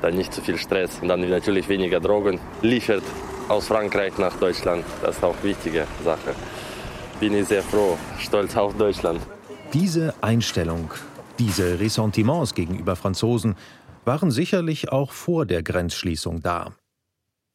Dann 0.00 0.14
nicht 0.14 0.32
zu 0.32 0.40
viel 0.40 0.56
Stress 0.58 1.00
und 1.02 1.08
dann 1.08 1.28
natürlich 1.28 1.68
weniger 1.68 1.98
Drogen 1.98 2.38
liefert 2.62 3.02
aus 3.48 3.66
Frankreich 3.66 4.16
nach 4.18 4.36
Deutschland. 4.36 4.84
Das 5.02 5.16
ist 5.16 5.24
auch 5.24 5.34
eine 5.34 5.42
wichtige 5.42 5.86
Sache. 6.04 6.34
Bin 7.18 7.34
ich 7.34 7.48
sehr 7.48 7.62
froh, 7.62 7.98
stolz 8.18 8.56
auf 8.56 8.76
Deutschland. 8.76 9.20
Diese 9.72 10.14
Einstellung, 10.20 10.90
diese 11.40 11.80
Ressentiments 11.80 12.54
gegenüber 12.54 12.94
Franzosen 12.94 13.56
waren 14.04 14.30
sicherlich 14.30 14.92
auch 14.92 15.10
vor 15.10 15.46
der 15.46 15.64
Grenzschließung 15.64 16.42
da. 16.42 16.72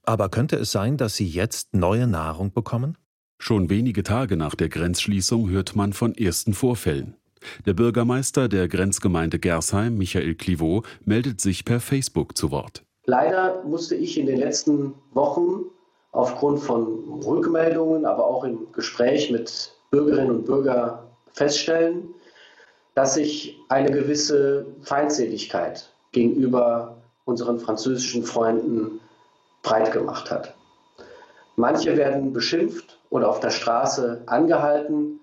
Aber 0.06 0.28
könnte 0.28 0.58
es 0.58 0.72
sein, 0.72 0.98
dass 0.98 1.16
sie 1.16 1.28
jetzt 1.28 1.74
neue 1.74 2.08
Nahrung 2.08 2.52
bekommen? 2.52 2.98
Schon 3.42 3.70
wenige 3.70 4.04
Tage 4.04 4.36
nach 4.36 4.54
der 4.54 4.68
Grenzschließung 4.68 5.50
hört 5.50 5.76
man 5.76 5.94
von 5.94 6.14
ersten 6.14 6.54
Vorfällen. 6.54 7.16
Der 7.66 7.74
Bürgermeister 7.74 8.50
der 8.50 8.68
Grenzgemeinde 8.68 9.40
Gersheim, 9.40 9.98
Michael 9.98 10.36
Clivaux, 10.36 10.86
meldet 11.06 11.40
sich 11.40 11.64
per 11.64 11.80
Facebook 11.80 12.38
zu 12.38 12.52
Wort. 12.52 12.84
Leider 13.06 13.64
musste 13.64 13.96
ich 13.96 14.20
in 14.20 14.28
den 14.28 14.38
letzten 14.38 14.94
Wochen 15.14 15.62
aufgrund 16.12 16.60
von 16.60 17.22
Rückmeldungen, 17.26 18.06
aber 18.06 18.28
auch 18.28 18.44
im 18.44 18.72
Gespräch 18.74 19.32
mit 19.32 19.72
Bürgerinnen 19.90 20.32
und 20.32 20.46
Bürgern 20.46 21.00
feststellen, 21.32 22.10
dass 22.94 23.14
sich 23.14 23.58
eine 23.70 23.90
gewisse 23.90 24.66
Feindseligkeit 24.82 25.90
gegenüber 26.12 26.98
unseren 27.24 27.58
französischen 27.58 28.24
Freunden 28.24 29.00
breit 29.64 29.94
gemacht 29.94 30.30
hat. 30.30 30.54
Manche 31.60 31.98
werden 31.98 32.32
beschimpft 32.32 32.98
oder 33.10 33.28
auf 33.28 33.42
der 33.42 33.50
Straße 33.50 34.24
angehalten. 34.28 35.20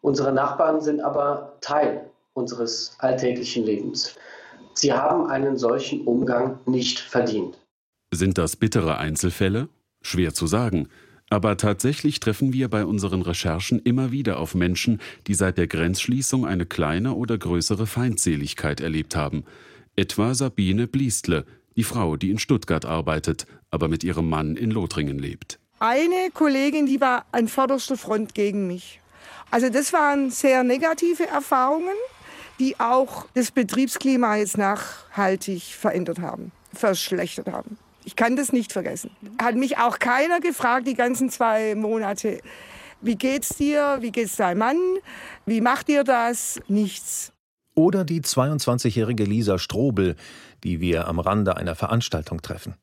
Unsere 0.00 0.32
Nachbarn 0.32 0.80
sind 0.80 1.02
aber 1.02 1.58
Teil 1.60 2.08
unseres 2.32 2.96
alltäglichen 2.98 3.66
Lebens. 3.66 4.16
Sie 4.72 4.94
haben 4.94 5.26
einen 5.26 5.58
solchen 5.58 6.06
Umgang 6.06 6.60
nicht 6.64 6.98
verdient. 6.98 7.58
Sind 8.10 8.38
das 8.38 8.56
bittere 8.56 8.96
Einzelfälle? 8.96 9.68
Schwer 10.00 10.32
zu 10.32 10.46
sagen. 10.46 10.88
Aber 11.28 11.58
tatsächlich 11.58 12.20
treffen 12.20 12.54
wir 12.54 12.70
bei 12.70 12.86
unseren 12.86 13.20
Recherchen 13.20 13.80
immer 13.80 14.10
wieder 14.12 14.38
auf 14.38 14.54
Menschen, 14.54 14.98
die 15.26 15.34
seit 15.34 15.58
der 15.58 15.66
Grenzschließung 15.66 16.46
eine 16.46 16.64
kleine 16.64 17.12
oder 17.12 17.36
größere 17.36 17.86
Feindseligkeit 17.86 18.80
erlebt 18.80 19.14
haben. 19.14 19.44
Etwa 19.94 20.32
Sabine 20.32 20.86
Bliestle, 20.86 21.44
die 21.76 21.84
Frau, 21.84 22.16
die 22.16 22.30
in 22.30 22.38
Stuttgart 22.38 22.84
arbeitet, 22.84 23.46
aber 23.70 23.88
mit 23.88 24.04
ihrem 24.04 24.28
Mann 24.28 24.56
in 24.56 24.70
Lothringen 24.70 25.18
lebt. 25.18 25.58
Eine 25.78 26.30
Kollegin, 26.34 26.86
die 26.86 27.00
war 27.00 27.24
an 27.32 27.48
vorderster 27.48 27.96
Front 27.96 28.34
gegen 28.34 28.66
mich. 28.66 29.00
Also 29.50 29.68
das 29.68 29.92
waren 29.92 30.30
sehr 30.30 30.62
negative 30.62 31.26
Erfahrungen, 31.26 31.96
die 32.58 32.78
auch 32.78 33.26
das 33.34 33.50
Betriebsklima 33.50 34.36
jetzt 34.36 34.58
nachhaltig 34.58 35.62
verändert 35.62 36.20
haben, 36.20 36.52
verschlechtert 36.72 37.48
haben. 37.48 37.78
Ich 38.04 38.16
kann 38.16 38.36
das 38.36 38.52
nicht 38.52 38.72
vergessen. 38.72 39.10
Hat 39.40 39.56
mich 39.56 39.78
auch 39.78 39.98
keiner 39.98 40.40
gefragt 40.40 40.86
die 40.86 40.94
ganzen 40.94 41.30
zwei 41.30 41.74
Monate, 41.74 42.40
wie 43.00 43.16
geht's 43.16 43.56
dir, 43.56 43.98
wie 44.00 44.12
geht's 44.12 44.36
deinem 44.36 44.58
Mann, 44.58 44.78
wie 45.46 45.60
macht 45.60 45.88
ihr 45.88 46.04
das? 46.04 46.60
Nichts. 46.68 47.32
Oder 47.74 48.04
die 48.04 48.20
22-jährige 48.20 49.24
Lisa 49.24 49.58
Strobel, 49.58 50.16
die 50.64 50.80
wir 50.80 51.08
am 51.08 51.18
Rande 51.18 51.56
einer 51.56 51.74
Veranstaltung 51.74 52.42
treffen. 52.42 52.74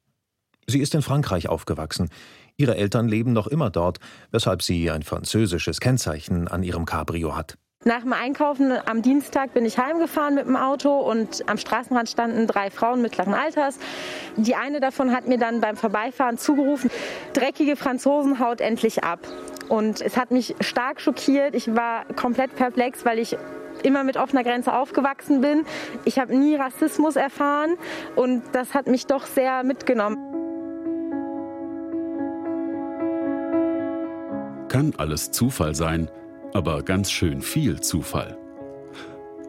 Sie 0.67 0.79
ist 0.79 0.93
in 0.95 1.01
Frankreich 1.01 1.47
aufgewachsen. 1.47 2.09
Ihre 2.57 2.75
Eltern 2.75 3.07
leben 3.07 3.33
noch 3.33 3.47
immer 3.47 3.69
dort, 3.69 3.99
weshalb 4.31 4.61
sie 4.61 4.91
ein 4.91 5.03
französisches 5.03 5.79
Kennzeichen 5.79 6.47
an 6.47 6.63
ihrem 6.63 6.85
Cabrio 6.85 7.35
hat. 7.35 7.57
Nach 7.85 8.01
dem 8.01 8.11
Einkaufen 8.11 8.73
am 8.85 9.01
Dienstag 9.01 9.53
bin 9.53 9.63
ich 9.63 9.77
heimgefahren 9.77 10.35
mit 10.35 10.45
dem 10.45 10.57
Auto 10.57 10.89
und 10.89 11.47
am 11.47 11.57
Straßenrand 11.57 12.09
standen 12.09 12.47
drei 12.47 12.71
Frauen 12.71 13.01
mittleren 13.01 13.33
Alters. 13.33 13.77
Die 14.35 14.55
eine 14.55 14.79
davon 14.79 15.15
hat 15.15 15.27
mir 15.27 15.37
dann 15.37 15.61
beim 15.61 15.77
Vorbeifahren 15.77 16.37
zugerufen, 16.37 16.89
dreckige 17.33 17.75
Franzosen 17.75 18.39
haut 18.39 18.59
endlich 18.59 19.03
ab. 19.03 19.19
Und 19.69 20.01
es 20.01 20.17
hat 20.17 20.31
mich 20.31 20.55
stark 20.59 20.99
schockiert. 20.99 21.53
Ich 21.53 21.73
war 21.75 22.05
komplett 22.15 22.55
perplex, 22.55 23.05
weil 23.05 23.19
ich 23.19 23.37
immer 23.87 24.03
mit 24.03 24.17
offener 24.17 24.43
Grenze 24.43 24.73
aufgewachsen 24.73 25.41
bin. 25.41 25.63
Ich 26.05 26.19
habe 26.19 26.35
nie 26.35 26.55
Rassismus 26.55 27.15
erfahren 27.15 27.77
und 28.15 28.43
das 28.51 28.73
hat 28.73 28.87
mich 28.87 29.07
doch 29.07 29.25
sehr 29.25 29.63
mitgenommen. 29.63 30.17
Kann 34.67 34.93
alles 34.97 35.31
Zufall 35.31 35.73
sein, 35.73 36.11
aber 36.53 36.83
ganz 36.83 37.09
schön 37.09 37.41
viel 37.41 37.79
Zufall. 37.79 38.37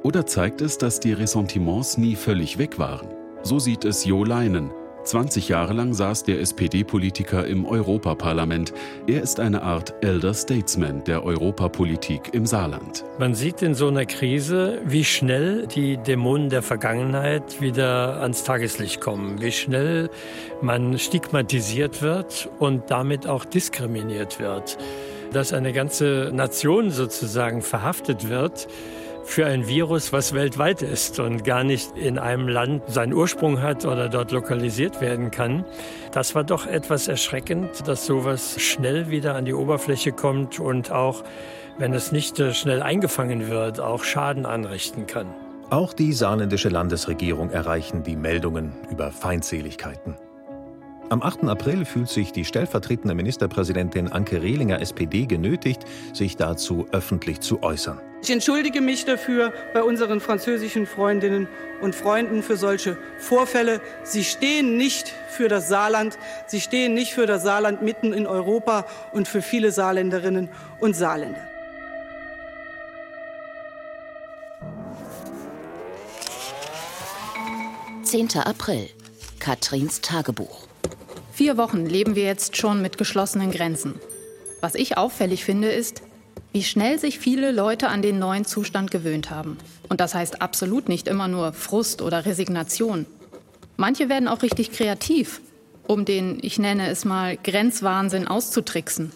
Oder 0.05 0.27
zeigt 0.27 0.61
es, 0.61 0.79
dass 0.79 1.01
die 1.01 1.13
Ressentiments 1.13 1.99
nie 1.99 2.15
völlig 2.15 2.57
weg 2.57 2.79
waren? 2.79 3.09
So 3.43 3.59
sieht 3.59 3.85
es 3.85 4.05
Jo 4.05 4.25
Leinen, 4.25 4.71
20 5.09 5.49
Jahre 5.49 5.73
lang 5.73 5.95
saß 5.95 6.25
der 6.25 6.39
SPD-Politiker 6.41 7.47
im 7.47 7.65
Europaparlament. 7.65 8.75
Er 9.07 9.23
ist 9.23 9.41
eine 9.41 9.63
Art 9.63 9.95
Elder 10.03 10.35
Statesman 10.35 11.03
der 11.05 11.25
Europapolitik 11.25 12.35
im 12.35 12.45
Saarland. 12.45 13.07
Man 13.19 13.35
sieht 13.35 13.63
in 13.63 13.75
so 13.75 13.89
einer 13.89 14.05
Krise, 14.05 14.83
wie 14.85 15.05
schnell 15.05 15.67
die 15.67 15.97
Dämonen 15.97 16.51
der 16.51 16.61
Vergangenheit 16.61 17.63
wieder 17.63 18.21
ans 18.21 18.45
Tageslicht 18.45 19.01
kommen, 19.01 19.41
wie 19.41 19.51
schnell 19.51 20.11
man 20.61 20.99
stigmatisiert 20.99 22.03
wird 22.03 22.51
und 22.59 22.91
damit 22.91 23.27
auch 23.27 23.47
diskriminiert 23.47 24.39
wird. 24.41 24.77
Dass 25.33 25.55
eine 25.55 25.73
ganze 25.73 26.31
Nation 26.35 26.91
sozusagen 26.91 27.63
verhaftet 27.63 28.29
wird, 28.29 28.69
für 29.29 29.45
ein 29.45 29.69
Virus, 29.69 30.13
was 30.13 30.33
weltweit 30.33 30.81
ist 30.81 31.21
und 31.21 31.45
gar 31.45 31.63
nicht 31.63 31.97
in 31.99 32.19
einem 32.19 32.49
Land 32.49 32.83
seinen 32.89 33.13
Ursprung 33.13 33.61
hat 33.61 33.85
oder 33.85 34.09
dort 34.09 34.33
lokalisiert 34.33 35.03
werden 35.03 35.31
kann. 35.31 35.67
Das 36.13 36.35
war 36.35 36.45
doch 36.45 36.67
etwas 36.67 37.09
erschreckend, 37.09 37.87
dass 37.87 38.07
sowas 38.07 38.59
schnell 38.59 39.11
wieder 39.11 39.35
an 39.35 39.45
die 39.45 39.53
Oberfläche 39.53 40.13
kommt 40.13 40.59
und 40.59 40.91
auch, 40.91 41.25
wenn 41.77 41.93
es 41.93 42.11
nicht 42.11 42.43
schnell 42.55 42.83
eingefangen 42.83 43.49
wird, 43.49 43.81
auch 43.81 44.03
Schaden 44.03 44.47
anrichten 44.47 45.07
kann. 45.07 45.27
Auch 45.69 45.93
die 45.93 46.15
saarländische 46.15 46.71
Landesregierung 46.71 47.51
erreichen 47.51 48.03
die 48.03 48.17
Meldungen 48.17 48.73
über 48.91 49.13
Feindseligkeiten. 49.13 50.17
Am 51.11 51.23
8. 51.23 51.45
April 51.45 51.87
fühlt 51.87 52.11
sich 52.11 52.33
die 52.33 52.45
stellvertretende 52.45 53.15
Ministerpräsidentin 53.15 54.09
Anke 54.09 54.43
Rehlinger 54.43 54.83
SPD 54.83 55.25
genötigt, 55.25 55.83
sich 56.13 56.37
dazu 56.37 56.87
öffentlich 56.93 57.41
zu 57.41 57.63
äußern. 57.63 57.99
Ich 58.21 58.31
entschuldige 58.31 58.83
mich 58.83 59.07
dafür 59.07 59.55
bei 59.73 59.83
unseren 59.83 60.21
französischen 60.21 60.87
Freundinnen 60.87 61.49
und 61.81 61.95
Freunden 61.95 62.43
für 62.43 62.59
solche 62.59 62.99
Vorfälle. 63.19 63.81
Sie 64.03 64.23
stehen 64.23 64.77
nicht 64.77 65.15
für 65.31 65.49
das 65.49 65.69
Saarland. 65.69 66.19
Sie 66.47 66.61
stehen 66.61 66.93
nicht 66.93 67.15
für 67.15 67.25
das 67.25 67.43
Saarland 67.43 67.81
mitten 67.81 68.13
in 68.13 68.27
Europa 68.27 68.85
und 69.13 69.29
für 69.29 69.41
viele 69.41 69.73
Saarländerinnen 69.73 70.51
und 70.79 70.95
Saarländer. 70.95 71.41
Zehnter 78.03 78.47
April. 78.47 78.91
Katrins 79.39 80.03
Tagebuch. 80.03 80.68
Vier 81.39 81.57
Wochen 81.57 81.87
leben 81.87 82.17
wir 82.17 82.25
jetzt 82.25 82.57
schon 82.57 82.83
mit 82.83 82.99
geschlossenen 82.99 83.53
Grenzen. 83.53 83.95
Was 84.61 84.75
ich 84.75 84.99
auffällig 84.99 85.45
finde, 85.45 85.69
ist, 85.69 86.03
wie 86.51 86.65
schnell 86.65 86.99
sich 86.99 87.21
viele 87.21 87.53
Leute 87.53 87.91
an 87.91 88.03
den 88.03 88.19
neuen 88.19 88.45
Zustand 88.45 88.91
gewöhnt 88.91 89.31
haben. 89.31 89.57
Und 89.89 90.01
das 90.01 90.17
heißt 90.17 90.43
absolut 90.43 90.89
nicht 90.89 91.07
immer 91.07 91.29
nur 91.29 91.53
Frust 91.53 92.03
oder 92.03 92.27
Resignation. 92.27 93.07
Manche 93.77 94.09
werden 94.09 94.27
auch 94.27 94.43
richtig 94.43 94.73
kreativ, 94.73 95.41
um 95.87 96.05
den, 96.05 96.41
ich 96.43 96.59
nenne 96.59 96.89
es 96.89 97.05
mal, 97.05 97.37
Grenzwahnsinn 97.37 98.27
auszutricksen. 98.27 99.13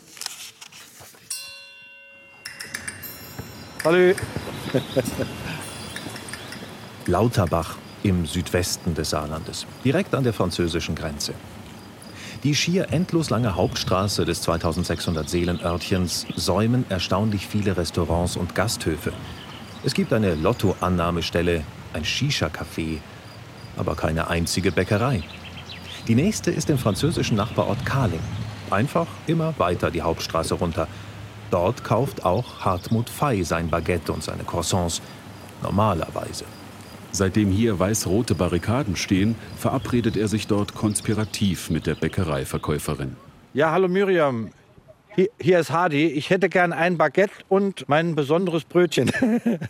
Hallo. 3.84 4.14
Lauterbach 7.06 7.78
im 8.04 8.26
Südwesten 8.26 8.94
des 8.94 9.10
Saarlandes, 9.10 9.66
direkt 9.84 10.14
an 10.14 10.22
der 10.22 10.32
französischen 10.32 10.94
Grenze. 10.94 11.34
Die 12.42 12.56
schier 12.56 12.88
endlos 12.90 13.30
lange 13.30 13.54
Hauptstraße 13.54 14.24
des 14.24 14.42
2600 14.42 15.30
Seelenörtchens 15.30 16.26
säumen 16.34 16.84
erstaunlich 16.88 17.46
viele 17.46 17.76
Restaurants 17.76 18.36
und 18.36 18.56
Gasthöfe. 18.56 19.12
Es 19.84 19.94
gibt 19.94 20.12
eine 20.12 20.34
Lottoannahmestelle, 20.34 21.62
ein 21.92 22.04
Shisha-Café, 22.04 22.98
aber 23.76 23.94
keine 23.94 24.26
einzige 24.26 24.72
Bäckerei. 24.72 25.22
Die 26.08 26.16
nächste 26.16 26.50
ist 26.50 26.68
im 26.68 26.78
französischen 26.78 27.36
Nachbarort 27.36 27.86
Karling. 27.86 28.18
Einfach 28.70 29.06
immer 29.28 29.54
weiter 29.58 29.92
die 29.92 30.02
Hauptstraße 30.02 30.54
runter. 30.54 30.88
Dort 31.52 31.84
kauft 31.84 32.24
auch 32.24 32.64
Hartmut 32.64 33.08
Fey 33.08 33.44
sein 33.44 33.70
Baguette 33.70 34.12
und 34.12 34.24
seine 34.24 34.42
Croissants. 34.42 35.00
Normalerweise. 35.62 36.44
Seitdem 37.14 37.50
hier 37.50 37.78
weiß-rote 37.78 38.34
Barrikaden 38.34 38.96
stehen, 38.96 39.34
verabredet 39.58 40.16
er 40.16 40.28
sich 40.28 40.46
dort 40.46 40.74
konspirativ 40.74 41.68
mit 41.68 41.86
der 41.86 41.94
Bäckereiverkäuferin. 41.94 43.16
Ja, 43.52 43.70
hallo 43.70 43.86
Miriam. 43.86 44.50
Hier, 45.14 45.28
hier 45.38 45.60
ist 45.60 45.70
Hardy. 45.70 46.06
Ich 46.06 46.30
hätte 46.30 46.48
gern 46.48 46.72
ein 46.72 46.96
Baguette 46.96 47.34
und 47.50 47.86
mein 47.86 48.14
besonderes 48.14 48.64
Brötchen. 48.64 49.12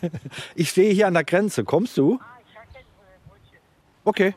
ich 0.55 0.69
stehe 0.69 0.93
hier 0.93 1.05
an 1.07 1.15
der 1.15 1.25
Grenze. 1.25 1.65
Kommst 1.65 1.97
du? 1.97 2.17
Okay, 4.05 4.35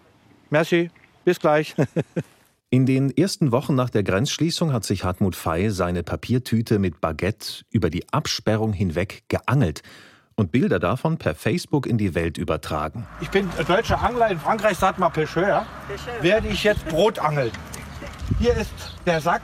merci. 0.50 0.90
Bis 1.24 1.38
gleich. 1.38 1.76
In 2.70 2.86
den 2.86 3.16
ersten 3.16 3.52
Wochen 3.52 3.76
nach 3.76 3.90
der 3.90 4.02
Grenzschließung 4.02 4.72
hat 4.72 4.84
sich 4.84 5.04
Hartmut 5.04 5.36
Fey 5.36 5.70
seine 5.70 6.02
Papiertüte 6.02 6.80
mit 6.80 7.00
Baguette 7.00 7.62
über 7.70 7.88
die 7.88 8.04
Absperrung 8.12 8.72
hinweg 8.72 9.22
geangelt 9.28 9.82
und 10.36 10.52
Bilder 10.52 10.78
davon 10.78 11.16
per 11.16 11.34
Facebook 11.34 11.86
in 11.86 11.96
die 11.96 12.14
Welt 12.14 12.36
übertragen. 12.36 13.06
Ich 13.22 13.30
bin 13.30 13.48
deutscher 13.66 14.02
Angler. 14.02 14.28
In 14.28 14.38
Frankreich 14.38 14.76
sagt 14.76 14.98
man 14.98 15.10
Pêcheur. 15.10 15.64
Werde 16.20 16.48
ich 16.48 16.62
jetzt 16.62 16.86
Brot 16.88 17.18
angeln. 17.18 17.50
Hier 18.38 18.54
ist 18.54 18.70
der 19.06 19.20
Sack. 19.22 19.42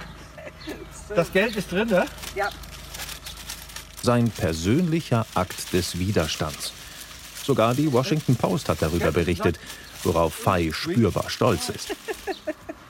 Das 1.14 1.32
Geld 1.32 1.56
ist 1.56 1.72
drin, 1.72 1.88
ne? 1.88 2.04
Ja. 2.34 2.50
Sein 4.02 4.30
persönlicher 4.30 5.24
Akt 5.34 5.72
des 5.72 5.98
Widerstands. 5.98 6.72
Sogar 7.42 7.74
die 7.74 7.90
Washington 7.90 8.36
Post 8.36 8.68
hat 8.68 8.82
darüber 8.82 9.12
berichtet, 9.12 9.58
worauf 10.02 10.34
Fay 10.34 10.72
spürbar 10.72 11.30
stolz 11.30 11.70
ist. 11.70 11.96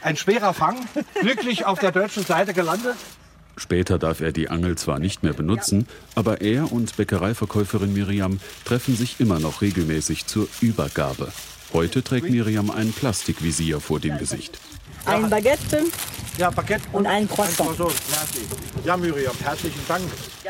Ein 0.02 0.16
schwerer 0.16 0.52
Fang, 0.52 0.76
glücklich 1.20 1.64
auf 1.66 1.78
der 1.78 1.92
deutschen 1.92 2.24
Seite 2.24 2.52
gelandet. 2.52 2.96
Später 3.62 3.96
darf 3.96 4.20
er 4.20 4.32
die 4.32 4.50
Angel 4.50 4.76
zwar 4.76 4.98
nicht 4.98 5.22
mehr 5.22 5.34
benutzen, 5.34 5.86
aber 6.16 6.40
er 6.40 6.72
und 6.72 6.96
Bäckereiverkäuferin 6.96 7.92
Miriam 7.92 8.40
treffen 8.64 8.96
sich 8.96 9.20
immer 9.20 9.38
noch 9.38 9.62
regelmäßig 9.62 10.26
zur 10.26 10.48
Übergabe. 10.60 11.32
Heute 11.72 12.02
trägt 12.02 12.28
Miriam 12.28 12.72
ein 12.72 12.92
Plastikvisier 12.92 13.78
vor 13.78 14.00
dem 14.00 14.18
Gesicht. 14.18 14.58
Ein 15.04 15.30
Baguette, 15.30 15.84
ja, 16.38 16.50
Baguette 16.50 16.82
und 16.90 17.06
ein 17.06 17.28
Croissant. 17.28 17.78
Ja, 18.84 18.96
Miriam, 18.96 19.36
herzlichen 19.40 19.80
Dank. 19.86 20.02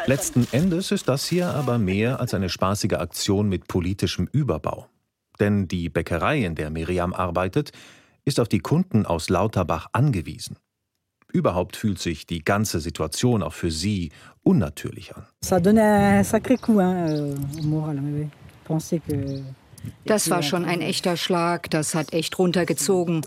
Letzten 0.07 0.49
Endes 0.51 0.91
ist 0.91 1.07
das 1.07 1.27
hier 1.27 1.49
aber 1.49 1.77
mehr 1.77 2.19
als 2.19 2.33
eine 2.33 2.49
spaßige 2.49 2.95
Aktion 2.95 3.47
mit 3.51 3.69
politischem 3.69 4.27
Überbau. 4.33 4.89
Denn 5.39 5.69
die 5.69 5.91
Bäckerei, 5.91 6.47
in 6.47 6.55
der 6.55 6.71
Miriam 6.71 7.13
arbeitet, 7.13 7.73
ist 8.25 8.41
auf 8.41 8.49
die 8.49 8.61
Kunden 8.61 9.05
aus 9.05 9.29
Lauterbach 9.29 9.89
angewiesen. 9.93 10.57
Überhaupt 11.33 11.77
fühlt 11.77 11.99
sich 11.99 12.27
die 12.27 12.45
ganze 12.45 12.81
Situation 12.81 13.43
auch 13.43 13.55
für 13.55 13.71
sie 13.71 14.11
unnatürlich 14.43 15.15
an. 15.17 15.25
Das 20.05 20.31
war 20.31 20.43
schon 20.43 20.65
ein 20.65 20.81
echter 20.81 21.17
Schlag, 21.17 21.71
das 21.71 21.95
hat 21.95 22.13
echt 22.13 22.39
runtergezogen. 22.39 23.23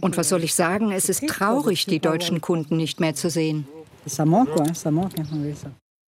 Und 0.00 0.16
was 0.16 0.28
soll 0.28 0.42
ich 0.42 0.54
sagen, 0.54 0.90
es 0.90 1.08
ist 1.08 1.26
traurig, 1.28 1.86
die 1.86 2.00
deutschen 2.00 2.40
Kunden 2.40 2.76
nicht 2.76 2.98
mehr 2.98 3.14
zu 3.14 3.30
sehen. 3.30 3.66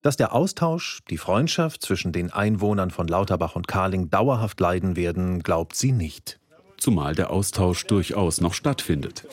Dass 0.02 0.16
der 0.16 0.34
Austausch, 0.34 1.00
die 1.10 1.18
Freundschaft 1.18 1.82
zwischen 1.82 2.12
den 2.12 2.32
Einwohnern 2.32 2.90
von 2.90 3.08
Lauterbach 3.08 3.56
und 3.56 3.68
Karling 3.68 4.10
dauerhaft 4.10 4.60
leiden 4.60 4.96
werden, 4.96 5.42
glaubt 5.42 5.74
sie 5.76 5.92
nicht. 5.92 6.38
Zumal 6.76 7.14
der 7.14 7.30
Austausch 7.30 7.86
durchaus 7.86 8.40
noch 8.40 8.52
stattfindet. 8.52 9.26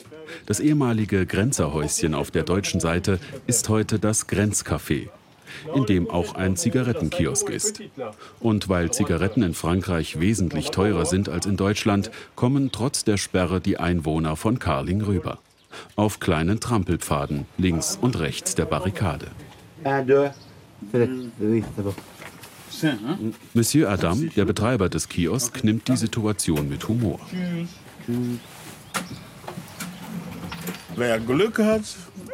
Das 0.46 0.60
ehemalige 0.60 1.26
Grenzerhäuschen 1.26 2.14
auf 2.14 2.30
der 2.30 2.42
deutschen 2.42 2.80
Seite 2.80 3.18
ist 3.46 3.68
heute 3.68 3.98
das 3.98 4.28
Grenzcafé, 4.28 5.08
in 5.74 5.86
dem 5.86 6.10
auch 6.10 6.34
ein 6.34 6.56
Zigarettenkiosk 6.56 7.48
ist. 7.50 7.82
Und 8.40 8.68
weil 8.68 8.90
Zigaretten 8.90 9.42
in 9.42 9.54
Frankreich 9.54 10.20
wesentlich 10.20 10.70
teurer 10.70 11.06
sind 11.06 11.28
als 11.28 11.46
in 11.46 11.56
Deutschland, 11.56 12.10
kommen 12.34 12.70
trotz 12.72 13.04
der 13.04 13.16
Sperre 13.16 13.60
die 13.60 13.78
Einwohner 13.78 14.36
von 14.36 14.58
Karling 14.58 15.02
rüber. 15.02 15.38
Auf 15.96 16.20
kleinen 16.20 16.60
Trampelpfaden 16.60 17.46
links 17.56 17.98
und 18.00 18.18
rechts 18.18 18.54
der 18.54 18.66
Barrikade. 18.66 19.26
Monsieur 23.54 23.90
Adam, 23.90 24.30
der 24.34 24.44
Betreiber 24.44 24.88
des 24.88 25.08
Kiosks, 25.08 25.62
nimmt 25.62 25.88
die 25.88 25.96
Situation 25.96 26.68
mit 26.68 26.88
Humor. 26.88 27.20
Wer 30.96 31.18
Glück 31.20 31.58
hat, 31.58 31.82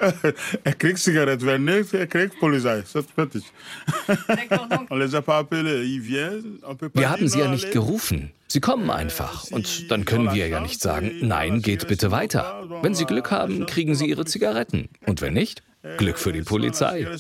er 0.65 0.73
kriegt 0.75 0.99
Zigarette. 0.99 1.45
Wer 1.47 1.59
nicht, 1.59 1.95
er 1.95 2.07
kriegt 2.07 2.39
Polizei. 2.39 2.81
Das 2.81 2.95
ist 2.95 3.11
fertig. 3.11 3.45
Wir 6.95 7.11
haben 7.11 7.29
sie 7.29 7.39
ja 7.39 7.49
nicht 7.49 7.73
gerufen. 7.73 8.33
Sie 8.49 8.61
kommen 8.61 8.91
einfach. 8.91 9.51
Und 9.51 9.91
dann 9.91 10.05
können 10.05 10.33
wir 10.33 10.49
ja 10.49 10.61
nicht 10.61 10.81
sagen, 10.81 11.13
nein, 11.21 11.61
geht 11.61 11.87
bitte 11.87 12.11
weiter. 12.11 12.67
Wenn 12.83 12.95
sie 12.95 13.05
Glück 13.05 13.31
haben, 13.31 13.67
kriegen 13.67 13.95
sie 13.95 14.07
ihre 14.07 14.25
Zigaretten. 14.25 14.89
Und 15.07 15.21
wenn 15.21 15.35
nicht, 15.35 15.63
Glück 15.99 16.19
für 16.19 16.33
die 16.33 16.43
Polizei. 16.43 17.07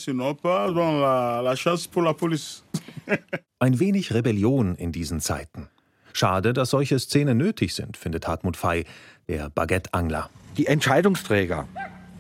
Ein 3.60 3.80
wenig 3.80 4.14
Rebellion 4.14 4.74
in 4.74 4.92
diesen 4.92 5.20
Zeiten. 5.20 5.68
Schade, 6.12 6.52
dass 6.52 6.70
solche 6.70 6.98
Szenen 6.98 7.38
nötig 7.38 7.74
sind, 7.74 7.96
findet 7.96 8.26
Hartmut 8.26 8.56
Fey, 8.56 8.84
der 9.28 9.50
Baguette-Angler. 9.50 10.30
Die 10.56 10.66
Entscheidungsträger, 10.66 11.68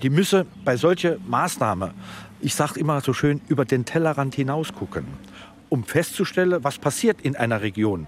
die 0.02 0.10
müssen 0.10 0.46
bei 0.64 0.76
solchen 0.76 1.18
Maßnahmen, 1.28 1.92
ich 2.40 2.54
sage 2.54 2.78
immer 2.78 3.00
so 3.00 3.12
schön, 3.12 3.40
über 3.48 3.64
den 3.64 3.84
Tellerrand 3.84 4.34
hinaus 4.34 4.72
gucken, 4.72 5.06
um 5.68 5.84
festzustellen, 5.84 6.62
was 6.62 6.78
passiert 6.78 7.20
in 7.20 7.34
einer 7.34 7.62
Region. 7.62 8.06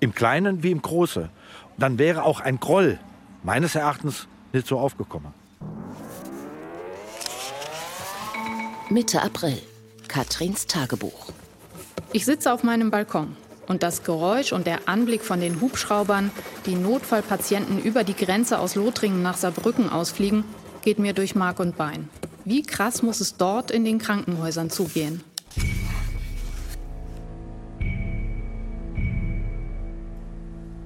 Im 0.00 0.14
Kleinen 0.14 0.64
wie 0.64 0.72
im 0.72 0.82
Großen. 0.82 1.28
Dann 1.78 1.98
wäre 1.98 2.24
auch 2.24 2.40
ein 2.40 2.58
Groll 2.58 2.98
meines 3.44 3.76
Erachtens 3.76 4.26
nicht 4.52 4.66
so 4.66 4.78
aufgekommen. 4.78 5.32
Mitte 8.90 9.22
April. 9.22 9.58
Katrins 10.08 10.66
Tagebuch. 10.66 11.32
Ich 12.12 12.26
sitze 12.26 12.52
auf 12.52 12.62
meinem 12.62 12.90
Balkon 12.90 13.36
und 13.66 13.82
das 13.82 14.04
Geräusch 14.04 14.52
und 14.52 14.66
der 14.66 14.88
Anblick 14.88 15.22
von 15.22 15.40
den 15.40 15.60
Hubschraubern, 15.60 16.30
die 16.66 16.74
Notfallpatienten 16.74 17.80
über 17.82 18.04
die 18.04 18.16
Grenze 18.16 18.58
aus 18.58 18.74
Lothringen 18.74 19.22
nach 19.22 19.36
Saarbrücken 19.36 19.88
ausfliegen, 19.88 20.44
geht 20.82 20.98
mir 20.98 21.12
durch 21.12 21.34
Mark 21.34 21.60
und 21.60 21.76
Bein. 21.76 22.08
Wie 22.44 22.62
krass 22.62 23.02
muss 23.02 23.20
es 23.20 23.36
dort 23.36 23.70
in 23.70 23.84
den 23.84 23.98
Krankenhäusern 23.98 24.68
zugehen? 24.68 25.22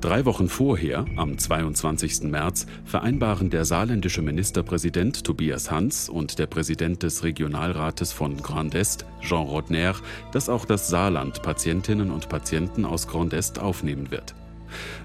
Drei 0.07 0.25
Wochen 0.25 0.49
vorher, 0.49 1.05
am 1.17 1.37
22. 1.37 2.31
März, 2.31 2.69
vereinbaren 2.85 3.51
der 3.51 3.65
saarländische 3.65 4.23
Ministerpräsident 4.23 5.25
Tobias 5.25 5.73
Hans 5.73 6.09
und 6.09 6.39
der 6.39 6.47
Präsident 6.47 7.03
des 7.03 7.25
Regionalrates 7.25 8.13
von 8.13 8.37
Grand 8.37 8.77
Est, 8.77 9.05
Jean 9.21 9.49
Rodner, 9.49 9.97
dass 10.31 10.49
auch 10.49 10.65
das 10.65 10.87
Saarland 10.87 11.43
Patientinnen 11.43 12.13
und 12.13 12.29
Patienten 12.29 12.85
aus 12.85 13.09
Grand 13.09 13.33
Est 13.33 13.59
aufnehmen 13.59 14.13
wird. 14.13 14.37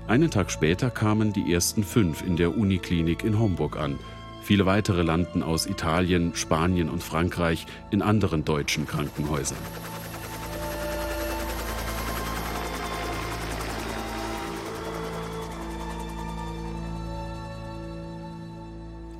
Einen 0.08 0.30
Tag 0.30 0.52
später 0.52 0.92
kamen 0.92 1.34
die 1.34 1.52
ersten 1.52 1.84
fünf 1.84 2.22
in 2.22 2.38
der 2.38 2.56
Uniklinik 2.56 3.24
in 3.24 3.40
Homburg 3.40 3.78
an. 3.78 3.98
Viele 4.44 4.68
weitere 4.68 5.02
landen 5.02 5.42
aus 5.42 5.66
Italien, 5.66 6.36
Spanien 6.36 6.92
und 6.92 7.02
Frankreich 7.02 7.66
in 7.90 8.04
anderen 8.04 8.46
deutschen 8.46 8.86
Krankenhäusern. 8.86 9.58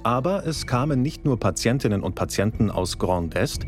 Aber 0.04 0.46
es 0.48 0.66
kamen 0.66 1.02
nicht 1.02 1.26
nur 1.26 1.40
Patientinnen 1.40 2.02
und 2.02 2.16
Patienten 2.16 2.72
aus 2.72 2.98
Grand 2.98 3.36
Est, 3.36 3.66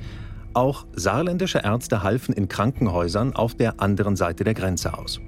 auch 0.54 0.86
saarländische 0.94 1.60
Ärzte 1.64 2.04
halfen 2.04 2.34
in 2.34 2.48
Krankenhäusern 2.48 3.36
auf 3.36 3.56
der 3.56 3.80
anderen 3.80 4.16
Seite 4.16 4.44
der 4.44 4.54
Grenze 4.54 4.98
aus. 4.98 5.20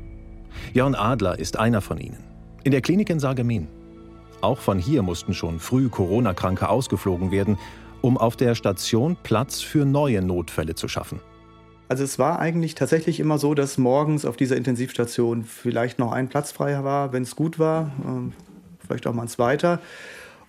Jörn 0.73 0.95
Adler 0.95 1.37
ist 1.37 1.57
einer 1.57 1.81
von 1.81 1.99
ihnen. 1.99 2.23
In 2.63 2.71
der 2.71 2.81
Klinik 2.81 3.09
in 3.09 3.19
Sargemin. 3.19 3.67
Auch 4.41 4.59
von 4.59 4.79
hier 4.79 5.01
mussten 5.01 5.33
schon 5.33 5.59
früh 5.59 5.89
Corona-Kranke 5.89 6.69
ausgeflogen 6.69 7.31
werden, 7.31 7.57
um 8.01 8.17
auf 8.17 8.35
der 8.35 8.55
Station 8.55 9.17
Platz 9.23 9.61
für 9.61 9.85
neue 9.85 10.21
Notfälle 10.21 10.75
zu 10.75 10.87
schaffen. 10.87 11.19
Also 11.87 12.03
es 12.03 12.17
war 12.17 12.39
eigentlich 12.39 12.73
tatsächlich 12.73 13.19
immer 13.19 13.37
so, 13.37 13.53
dass 13.53 13.77
morgens 13.77 14.25
auf 14.25 14.37
dieser 14.37 14.57
Intensivstation 14.57 15.43
vielleicht 15.43 15.99
noch 15.99 16.11
ein 16.11 16.29
Platz 16.29 16.51
frei 16.51 16.83
war, 16.83 17.13
wenn 17.13 17.23
es 17.23 17.35
gut 17.35 17.59
war, 17.59 17.91
ähm, 18.03 18.33
vielleicht 18.85 19.05
auch 19.05 19.13
mal 19.13 19.23
ein 19.23 19.27
zweiter. 19.27 19.79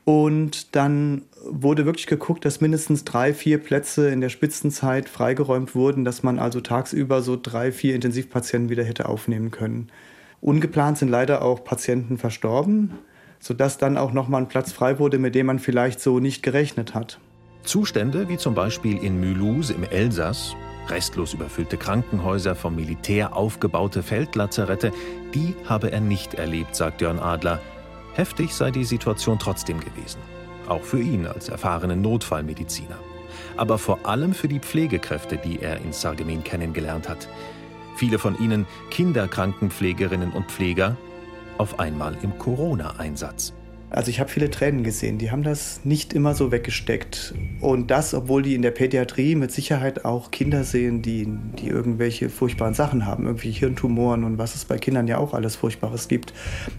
Und 0.06 0.76
dann 0.76 1.22
wurde 1.44 1.84
wirklich 1.84 2.06
geguckt, 2.06 2.44
dass 2.44 2.60
mindestens 2.60 3.02
drei, 3.02 3.34
vier 3.34 3.58
Plätze 3.58 4.08
in 4.08 4.20
der 4.20 4.28
Spitzenzeit 4.28 5.08
freigeräumt 5.08 5.74
wurden, 5.74 6.04
dass 6.04 6.22
man 6.22 6.38
also 6.38 6.60
tagsüber 6.60 7.22
so 7.22 7.36
drei, 7.40 7.72
vier 7.72 7.96
Intensivpatienten 7.96 8.70
wieder 8.70 8.84
hätte 8.84 9.08
aufnehmen 9.08 9.50
können. 9.50 9.88
Ungeplant 10.40 10.98
sind 10.98 11.08
leider 11.08 11.42
auch 11.42 11.64
Patienten 11.64 12.18
verstorben, 12.18 12.92
sodass 13.40 13.78
dann 13.78 13.98
auch 13.98 14.12
nochmal 14.12 14.42
ein 14.42 14.48
Platz 14.48 14.70
frei 14.70 15.00
wurde, 15.00 15.18
mit 15.18 15.34
dem 15.34 15.46
man 15.46 15.58
vielleicht 15.58 15.98
so 15.98 16.20
nicht 16.20 16.44
gerechnet 16.44 16.94
hat. 16.94 17.18
Zustände 17.64 18.28
wie 18.28 18.36
zum 18.36 18.54
Beispiel 18.54 19.02
in 19.02 19.18
Mulhouse 19.18 19.70
im 19.70 19.82
Elsass, 19.82 20.54
restlos 20.88 21.34
überfüllte 21.34 21.78
Krankenhäuser, 21.78 22.54
vom 22.54 22.76
Militär 22.76 23.34
aufgebaute 23.36 24.04
Feldlazarette, 24.04 24.92
die 25.34 25.56
habe 25.64 25.90
er 25.90 26.00
nicht 26.00 26.34
erlebt, 26.34 26.76
sagt 26.76 27.00
Jörn 27.00 27.18
Adler. 27.18 27.60
Heftig 28.16 28.54
sei 28.54 28.70
die 28.70 28.84
Situation 28.84 29.38
trotzdem 29.38 29.78
gewesen. 29.78 30.20
Auch 30.68 30.82
für 30.82 31.00
ihn 31.00 31.26
als 31.26 31.50
erfahrenen 31.50 32.00
Notfallmediziner. 32.00 32.98
Aber 33.58 33.76
vor 33.76 34.06
allem 34.06 34.32
für 34.32 34.48
die 34.48 34.58
Pflegekräfte, 34.58 35.36
die 35.36 35.60
er 35.60 35.82
in 35.82 35.92
Sargemin 35.92 36.42
kennengelernt 36.42 37.10
hat. 37.10 37.28
Viele 37.96 38.18
von 38.18 38.38
ihnen 38.38 38.66
Kinderkrankenpflegerinnen 38.90 40.32
und 40.32 40.50
Pfleger, 40.50 40.96
auf 41.58 41.78
einmal 41.78 42.16
im 42.22 42.38
Corona-Einsatz. 42.38 43.52
Also 43.88 44.10
ich 44.10 44.18
habe 44.18 44.28
viele 44.28 44.50
Tränen 44.50 44.82
gesehen, 44.82 45.18
die 45.18 45.30
haben 45.30 45.42
das 45.42 45.80
nicht 45.84 46.12
immer 46.12 46.34
so 46.34 46.50
weggesteckt. 46.50 47.34
Und 47.60 47.90
das, 47.90 48.14
obwohl 48.14 48.42
die 48.42 48.54
in 48.54 48.62
der 48.62 48.72
Pädiatrie 48.72 49.36
mit 49.36 49.52
Sicherheit 49.52 50.04
auch 50.04 50.30
Kinder 50.30 50.64
sehen, 50.64 51.02
die, 51.02 51.28
die 51.58 51.68
irgendwelche 51.68 52.28
furchtbaren 52.28 52.74
Sachen 52.74 53.06
haben, 53.06 53.26
irgendwie 53.26 53.52
Hirntumoren 53.52 54.24
und 54.24 54.38
was 54.38 54.54
es 54.54 54.64
bei 54.64 54.78
Kindern 54.78 55.06
ja 55.06 55.18
auch 55.18 55.34
alles 55.34 55.56
Furchtbares 55.56 56.08
gibt. 56.08 56.34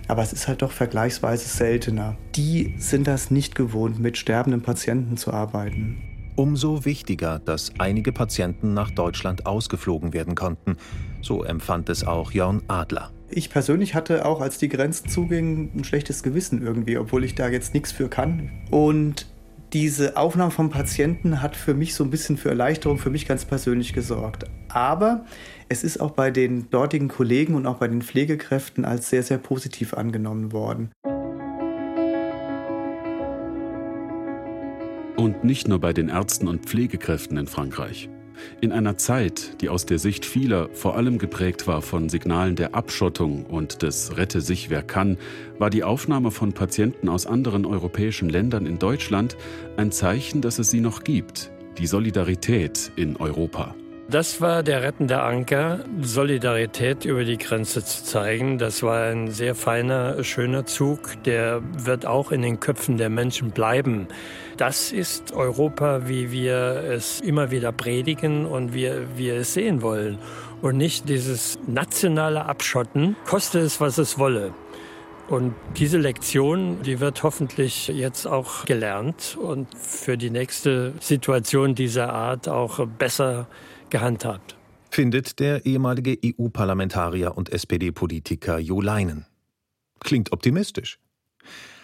Aber 0.07 0.21
es 0.21 0.33
ist 0.33 0.47
halt 0.47 0.61
doch 0.61 0.71
vergleichsweise 0.71 1.47
seltener. 1.47 2.17
Die 2.35 2.73
sind 2.77 3.07
das 3.07 3.31
nicht 3.31 3.55
gewohnt, 3.55 3.99
mit 3.99 4.17
sterbenden 4.17 4.61
Patienten 4.61 5.15
zu 5.15 5.31
arbeiten. 5.31 5.97
Umso 6.35 6.85
wichtiger, 6.85 7.39
dass 7.39 7.71
einige 7.79 8.11
Patienten 8.11 8.73
nach 8.73 8.91
Deutschland 8.91 9.47
ausgeflogen 9.47 10.13
werden 10.13 10.35
konnten. 10.35 10.77
So 11.21 11.43
empfand 11.43 11.89
es 11.89 12.05
auch 12.05 12.31
Jörn 12.31 12.61
Adler. 12.67 13.11
Ich 13.29 13.49
persönlich 13.49 13.93
hatte 13.93 14.25
auch, 14.25 14.39
als 14.39 14.57
die 14.57 14.69
Grenzen 14.69 15.09
zugingen, 15.09 15.71
ein 15.75 15.83
schlechtes 15.83 16.23
Gewissen 16.23 16.61
irgendwie, 16.61 16.97
obwohl 16.97 17.25
ich 17.25 17.35
da 17.35 17.49
jetzt 17.49 17.73
nichts 17.73 17.91
für 17.91 18.07
kann. 18.07 18.51
Und 18.71 19.27
diese 19.73 20.15
Aufnahme 20.15 20.51
vom 20.51 20.69
Patienten 20.69 21.41
hat 21.41 21.57
für 21.57 21.73
mich 21.73 21.93
so 21.93 22.05
ein 22.05 22.09
bisschen 22.09 22.37
für 22.37 22.49
Erleichterung, 22.49 22.97
für 22.97 23.09
mich 23.09 23.27
ganz 23.27 23.43
persönlich 23.43 23.91
gesorgt. 23.91 24.45
Aber 24.69 25.25
es 25.67 25.83
ist 25.83 25.99
auch 25.99 26.11
bei 26.11 26.31
den 26.31 26.69
dortigen 26.69 27.09
Kollegen 27.09 27.55
und 27.55 27.65
auch 27.65 27.75
bei 27.75 27.89
den 27.89 28.01
Pflegekräften 28.01 28.85
als 28.85 29.09
sehr, 29.09 29.23
sehr 29.23 29.39
positiv 29.39 29.93
angenommen 29.93 30.53
worden. 30.53 30.91
Und 35.17 35.43
nicht 35.43 35.67
nur 35.67 35.81
bei 35.81 35.91
den 35.91 36.07
Ärzten 36.07 36.47
und 36.47 36.65
Pflegekräften 36.65 37.37
in 37.37 37.47
Frankreich. 37.47 38.07
In 38.61 38.71
einer 38.71 38.97
Zeit, 38.97 39.61
die 39.61 39.69
aus 39.69 39.85
der 39.85 39.99
Sicht 39.99 40.25
vieler 40.25 40.69
vor 40.73 40.95
allem 40.95 41.17
geprägt 41.17 41.67
war 41.67 41.81
von 41.81 42.09
Signalen 42.09 42.55
der 42.55 42.75
Abschottung 42.75 43.45
und 43.45 43.81
des 43.81 44.17
Rette 44.17 44.41
sich 44.41 44.69
wer 44.69 44.83
kann, 44.83 45.17
war 45.59 45.69
die 45.69 45.83
Aufnahme 45.83 46.31
von 46.31 46.53
Patienten 46.53 47.09
aus 47.09 47.25
anderen 47.25 47.65
europäischen 47.65 48.29
Ländern 48.29 48.65
in 48.65 48.79
Deutschland 48.79 49.37
ein 49.77 49.91
Zeichen, 49.91 50.41
dass 50.41 50.59
es 50.59 50.69
sie 50.69 50.81
noch 50.81 51.03
gibt, 51.03 51.51
die 51.77 51.87
Solidarität 51.87 52.91
in 52.95 53.17
Europa. 53.17 53.75
Das 54.09 54.39
war 54.39 54.63
der 54.63 54.83
rettende 54.83 55.21
Anker, 55.21 55.83
Solidarität 56.01 57.03
über 57.03 57.25
die 57.25 57.37
Grenze 57.37 57.83
zu 57.83 58.05
zeigen. 58.05 58.57
Das 58.57 58.81
war 58.81 59.03
ein 59.03 59.31
sehr 59.31 59.53
feiner, 59.53 60.23
schöner 60.23 60.65
Zug, 60.65 61.21
der 61.25 61.61
wird 61.73 62.05
auch 62.05 62.31
in 62.31 62.41
den 62.41 62.61
Köpfen 62.61 62.97
der 62.97 63.09
Menschen 63.09 63.51
bleiben. 63.51 64.07
Das 64.55 64.93
ist 64.93 65.33
Europa, 65.33 66.07
wie 66.07 66.31
wir 66.31 66.85
es 66.89 67.19
immer 67.19 67.51
wieder 67.51 67.73
predigen 67.73 68.45
und 68.45 68.73
wie 68.73 68.89
wir 69.17 69.35
es 69.35 69.53
sehen 69.53 69.81
wollen. 69.81 70.19
Und 70.61 70.77
nicht 70.77 71.09
dieses 71.09 71.59
nationale 71.67 72.45
Abschotten, 72.45 73.17
koste 73.25 73.59
es, 73.59 73.81
was 73.81 73.97
es 73.97 74.17
wolle. 74.17 74.53
Und 75.27 75.53
diese 75.75 75.97
Lektion, 75.97 76.81
die 76.81 77.01
wird 77.01 77.23
hoffentlich 77.23 77.89
jetzt 77.89 78.25
auch 78.25 78.63
gelernt 78.63 79.37
und 79.37 79.67
für 79.77 80.17
die 80.17 80.29
nächste 80.29 80.93
Situation 81.01 81.75
dieser 81.75 82.13
Art 82.13 82.47
auch 82.47 82.87
besser 82.87 83.47
gehandhabt. 83.89 84.55
Findet 84.89 85.39
der 85.39 85.65
ehemalige 85.65 86.17
EU-Parlamentarier 86.23 87.37
und 87.37 87.49
SPD-Politiker 87.51 88.57
Jo 88.57 88.81
Leinen. 88.81 89.25
Klingt 89.99 90.31
optimistisch. 90.31 90.99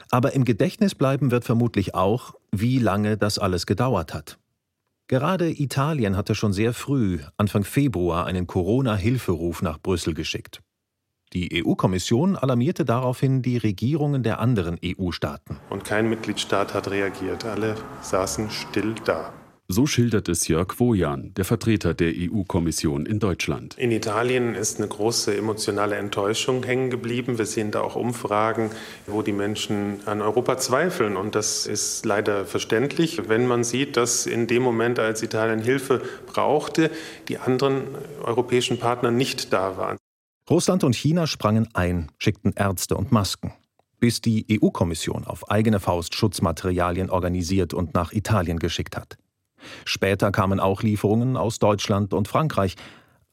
Aber 0.10 0.34
im 0.34 0.46
Gedächtnis 0.46 0.96
bleiben 0.96 1.32
wird 1.32 1.44
vermutlich 1.44 1.96
auch, 1.96 2.36
wie 2.52 2.80
lange 2.80 3.18
das 3.18 3.40
alles 3.40 3.66
gedauert 3.66 4.14
hat. 4.14 4.38
Gerade 5.08 5.50
Italien 5.50 6.16
hatte 6.16 6.34
schon 6.34 6.54
sehr 6.54 6.74
früh, 6.74 7.20
Anfang 7.38 7.64
Februar, 7.64 8.26
einen 8.26 8.48
Corona-Hilferuf 8.48 9.62
nach 9.62 9.80
Brüssel 9.80 10.14
geschickt. 10.14 10.62
Die 11.34 11.64
EU-Kommission 11.66 12.36
alarmierte 12.36 12.86
daraufhin 12.86 13.42
die 13.42 13.58
Regierungen 13.58 14.22
der 14.22 14.40
anderen 14.40 14.80
EU-Staaten. 14.86 15.58
Und 15.72 15.84
kein 15.84 16.08
Mitgliedstaat 16.08 16.76
hat 16.76 16.92
reagiert. 16.92 17.44
Alle 17.44 17.76
saßen 18.02 18.52
still 18.52 18.94
da. 19.04 19.34
So 19.76 19.88
schildert 19.88 20.30
es 20.30 20.48
Jörg 20.48 20.80
Wojan, 20.80 21.34
der 21.34 21.46
Vertreter 21.46 21.96
der 21.96 22.14
EU-Kommission 22.16 23.08
in 23.08 23.18
Deutschland. 23.18 23.76
In 23.80 23.90
Italien 23.90 24.54
ist 24.54 24.78
eine 24.78 24.88
große 24.88 25.36
emotionale 25.36 25.96
Enttäuschung 25.96 26.62
hängen 26.62 26.92
geblieben. 26.92 27.40
Wir 27.40 27.48
sehen 27.48 27.72
da 27.72 27.82
auch 27.82 27.96
Umfragen, 27.96 28.70
wo 29.08 29.24
die 29.24 29.32
Menschen 29.32 29.98
an 30.06 30.22
Europa 30.22 30.60
zweifeln. 30.60 31.18
Und 31.18 31.34
das 31.34 31.66
ist 31.66 32.06
leider 32.06 32.46
verständlich, 32.46 33.28
wenn 33.28 33.48
man 33.48 33.64
sieht, 33.64 33.98
dass 33.98 34.28
in 34.28 34.46
dem 34.46 34.62
Moment, 34.62 35.00
als 35.00 35.24
Italien 35.24 35.60
Hilfe 35.60 36.04
brauchte, 36.28 36.92
die 37.28 37.40
anderen 37.40 37.82
europäischen 38.24 38.78
Partner 38.78 39.10
nicht 39.10 39.54
da 39.54 39.76
waren. 39.76 39.98
Russland 40.52 40.84
und 40.84 40.96
China 40.96 41.26
sprangen 41.26 41.68
ein, 41.74 42.12
schickten 42.20 42.54
Ärzte 42.56 42.96
und 42.96 43.12
Masken 43.12 43.54
bis 44.00 44.20
die 44.20 44.46
EU-Kommission 44.62 45.24
auf 45.24 45.50
eigene 45.50 45.80
Faust 45.80 46.14
Schutzmaterialien 46.14 47.10
organisiert 47.10 47.74
und 47.74 47.94
nach 47.94 48.12
Italien 48.12 48.60
geschickt 48.60 48.98
hat. 48.98 49.18
Später 49.86 50.32
kamen 50.32 50.60
auch 50.60 50.84
Lieferungen 50.84 51.38
aus 51.38 51.60
Deutschland 51.60 52.14
und 52.14 52.28
Frankreich, 52.28 52.76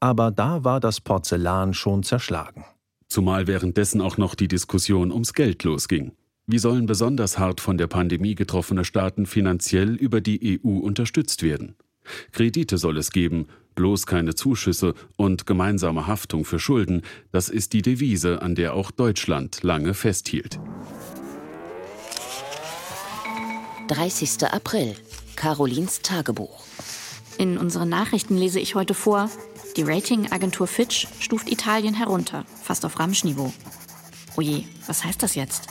aber 0.01 0.31
da 0.31 0.65
war 0.65 0.81
das 0.81 1.01
Porzellan 1.01 1.75
schon 1.75 2.03
zerschlagen. 2.03 2.65
Zumal 3.09 3.47
währenddessen 3.47 4.01
auch 4.01 4.17
noch 4.17 4.35
die 4.35 4.49
Diskussion 4.49 5.11
ums 5.13 5.35
Geld 5.35 5.65
losging. 5.65 6.13
Wie 6.47 6.59
sollen 6.59 6.87
besonders 6.87 7.39
hart 7.39 7.61
von 7.61 7.79
der 7.79 7.87
Pandemie 7.87 8.35
getroffene 8.35 8.85
Staaten 8.85 9.27
finanziell 9.27 9.95
über 9.95 10.21
die 10.21 10.61
EU 10.65 10.79
unterstützt 10.79 11.43
werden? 11.43 11.77
Kredite 12.33 12.79
soll 12.79 12.97
es 12.97 13.11
geben, 13.11 13.47
bloß 13.75 14.07
keine 14.07 14.35
Zuschüsse 14.35 14.95
und 15.17 15.47
gemeinsame 15.47 16.07
Haftung 16.07 16.45
für 16.45 16.59
Schulden, 16.59 17.03
das 17.31 17.49
ist 17.49 17.73
die 17.73 17.83
Devise, 17.83 18.43
an 18.43 18.55
der 18.55 18.75
auch 18.75 18.91
Deutschland 18.91 19.63
lange 19.63 19.95
festhielt. 19.95 20.59
30. 23.89 24.45
April 24.45 24.95
Carolins 25.41 26.03
Tagebuch. 26.03 26.65
In 27.39 27.57
unseren 27.57 27.89
Nachrichten 27.89 28.37
lese 28.37 28.61
ich 28.61 28.75
heute 28.75 28.93
vor, 28.93 29.31
die 29.75 29.81
Ratingagentur 29.81 30.67
Fitch 30.67 31.09
stuft 31.19 31.51
Italien 31.51 31.95
herunter, 31.95 32.45
fast 32.63 32.85
auf 32.85 32.99
Ramschniveau. 32.99 33.51
Oje, 34.37 34.65
was 34.87 35.03
heißt 35.03 35.23
das 35.23 35.37
jetzt? 35.37 35.69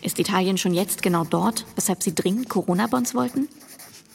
Ist 0.00 0.18
Italien 0.18 0.56
schon 0.56 0.72
jetzt 0.72 1.02
genau 1.02 1.24
dort, 1.24 1.66
weshalb 1.74 2.02
sie 2.02 2.14
dringend 2.14 2.48
Corona-Bonds 2.48 3.14
wollten? 3.14 3.50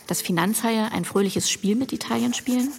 Dass 0.07 0.23
Finanzhaie 0.23 0.91
ein 0.91 1.05
fröhliches 1.05 1.47
Spiel 1.47 1.75
mit 1.75 1.93
Italien 1.93 2.33
spielen? 2.33 2.71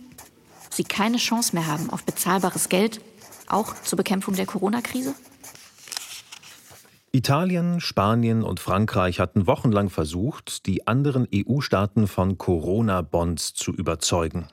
Sie 0.71 0.83
keine 0.83 1.19
Chance 1.19 1.55
mehr 1.55 1.69
haben 1.69 1.89
auf 1.89 2.03
bezahlbares 2.03 2.69
Geld, 2.69 3.01
auch 3.47 3.81
zur 3.85 3.97
Bekämpfung 3.97 4.35
der 4.35 4.47
Corona-Krise? 4.47 5.15
Italien, 7.19 7.81
Spanien 7.81 8.45
und 8.45 8.61
Frankreich 8.61 9.19
hatten 9.19 9.49
wochenlang 9.49 9.91
versucht, 9.91 10.67
die 10.67 10.87
anderen 10.87 11.27
EU-Staaten 11.35 12.07
von 12.07 12.39
Corona-Bonds 12.39 13.55
zu 13.55 13.73
überzeugen. 13.73 14.47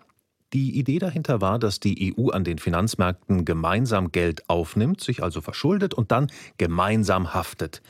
Die 0.52 0.76
Idee 0.80 0.98
dahinter 0.98 1.42
war, 1.42 1.60
dass 1.60 1.80
die 1.80 2.16
EU 2.18 2.30
an 2.30 2.44
den 2.44 2.58
Finanzmärkten 2.58 3.46
gemeinsam 3.46 4.12
Geld 4.12 4.50
aufnimmt, 4.50 5.00
sich 5.00 5.22
also 5.22 5.42
verschuldet 5.42 5.94
und 5.94 6.12
dann 6.12 6.26
gemeinsam 6.58 7.36
haftet. 7.36 7.84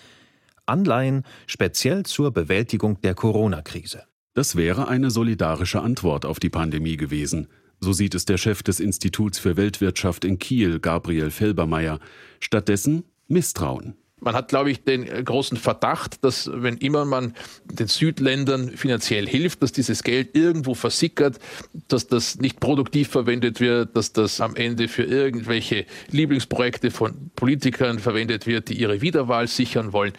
Anleihen 0.66 1.24
speziell 1.48 2.04
zur 2.04 2.32
Bewältigung 2.32 3.00
der 3.00 3.16
Corona-Krise. 3.16 4.04
Das 4.34 4.58
wäre 4.58 4.90
eine 4.90 5.10
solidarische 5.10 5.82
Antwort 5.82 6.26
auf 6.26 6.42
die 6.42 6.50
Pandemie 6.50 6.98
gewesen. 6.98 7.48
So 7.80 7.94
sieht 7.94 8.14
es 8.14 8.26
der 8.26 8.38
Chef 8.38 8.62
des 8.62 8.82
Instituts 8.82 9.40
für 9.40 9.56
Weltwirtschaft 9.56 10.26
in 10.26 10.38
Kiel, 10.38 10.82
Gabriel 10.82 11.32
Felbermeier. 11.32 12.02
Stattdessen 12.42 13.06
Misstrauen. 13.30 13.96
Man 14.26 14.34
hat, 14.34 14.48
glaube 14.48 14.72
ich, 14.72 14.84
den 14.84 15.06
großen 15.06 15.56
Verdacht, 15.56 16.24
dass 16.24 16.50
wenn 16.52 16.78
immer 16.78 17.06
man 17.06 17.36
den 17.66 17.88
Südländern 17.88 18.70
finanziell 18.72 19.28
hilft, 19.28 19.62
dass 19.62 19.72
dieses 19.72 20.02
Geld 20.02 20.36
irgendwo 20.36 20.74
versickert, 20.74 21.38
dass 21.88 22.08
das 22.08 22.40
nicht 22.40 22.60
produktiv 22.60 23.10
verwendet 23.10 23.60
wird, 23.60 23.96
dass 23.96 24.14
das 24.14 24.42
am 24.42 24.56
Ende 24.56 24.88
für 24.88 25.04
irgendwelche 25.04 25.86
Lieblingsprojekte 26.10 26.90
von 26.90 27.30
Politikern 27.36 28.00
verwendet 28.00 28.48
wird, 28.48 28.70
die 28.70 28.74
ihre 28.74 29.02
Wiederwahl 29.02 29.48
sichern 29.48 29.94
wollen. 29.94 30.14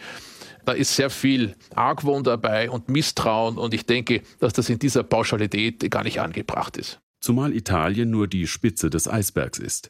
Da 0.63 0.71
ist 0.71 0.95
sehr 0.95 1.09
viel 1.09 1.55
Argwohn 1.75 2.23
dabei 2.23 2.69
und 2.69 2.87
Misstrauen 2.87 3.57
und 3.57 3.73
ich 3.73 3.85
denke, 3.85 4.21
dass 4.39 4.53
das 4.53 4.69
in 4.69 4.79
dieser 4.79 5.03
Pauschalität 5.03 5.91
gar 5.91 6.05
nicht 6.05 6.21
angebracht 6.21 6.77
ist. 6.77 7.01
Zumal 7.19 7.53
Italien 7.53 8.09
nur 8.09 8.27
die 8.27 8.47
Spitze 8.47 8.89
des 8.89 9.09
Eisbergs 9.09 9.59
ist. 9.59 9.89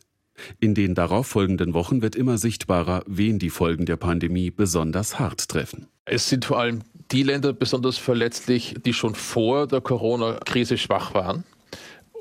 In 0.60 0.74
den 0.76 0.96
darauffolgenden 0.96 1.74
Wochen 1.74 2.02
wird 2.02 2.16
immer 2.16 2.38
sichtbarer, 2.38 3.04
wen 3.08 3.40
die 3.40 3.50
Folgen 3.50 3.86
der 3.86 3.98
Pandemie 3.98 4.52
besonders 4.52 5.20
hart 5.20 5.48
treffen. 5.50 5.88
Es 6.06 6.30
sind 6.30 6.46
vor 6.46 6.60
allem 6.60 6.84
die 7.12 7.24
Länder 7.24 7.54
besonders 7.54 7.98
verletzlich, 7.98 8.76
die 8.86 8.94
schon 8.94 9.16
vor 9.16 9.68
der 9.68 9.82
Corona-Krise 9.82 10.78
schwach 10.78 11.14
waren. 11.14 11.44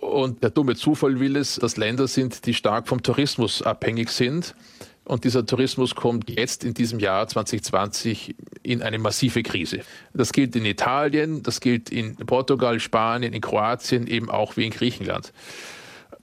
Und 0.01 0.43
der 0.43 0.51
dumme 0.51 0.77
Zufall 0.77 1.21
will 1.21 1.37
es, 1.37 1.57
dass 1.57 1.77
Länder 1.77 2.07
sind, 2.07 2.47
die 2.47 2.55
stark 2.55 2.89
vom 2.89 3.03
Tourismus 3.03 3.62
abhängig 3.62 4.11
sind. 4.11 4.55
Und 5.05 5.25
dieser 5.25 5.47
Tourismus 5.47 5.95
kommt 5.95 6.29
jetzt 6.31 6.64
in 6.64 6.75
diesem 6.75 6.99
Jahr 6.99 7.29
2020 7.29 8.35
in 8.62 8.83
eine 8.83 8.99
massive 8.99 9.43
Krise. 9.45 9.81
Das 10.12 10.33
gilt 10.33 10.57
in 10.57 10.64
Italien, 10.64 11.45
das 11.45 11.61
gilt 11.61 11.91
in 11.91 12.17
Portugal, 12.17 12.81
Spanien, 12.81 13.33
in 13.33 13.41
Kroatien, 13.41 14.09
eben 14.09 14.31
auch 14.31 14.57
wie 14.57 14.64
in 14.64 14.73
Griechenland. 14.73 15.33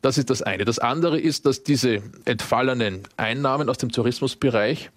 Das 0.03 0.17
ist 0.17 0.29
das 0.29 0.41
eine. 0.41 0.65
Das 0.65 0.79
andere 0.79 1.17
ist, 1.17 1.45
dass 1.45 1.63
diese 1.63 2.03
entfallenen 2.25 3.03
Einnahmen 3.15 3.69
aus 3.69 3.77
dem 3.77 3.89
Tourismusbereich 3.89 4.91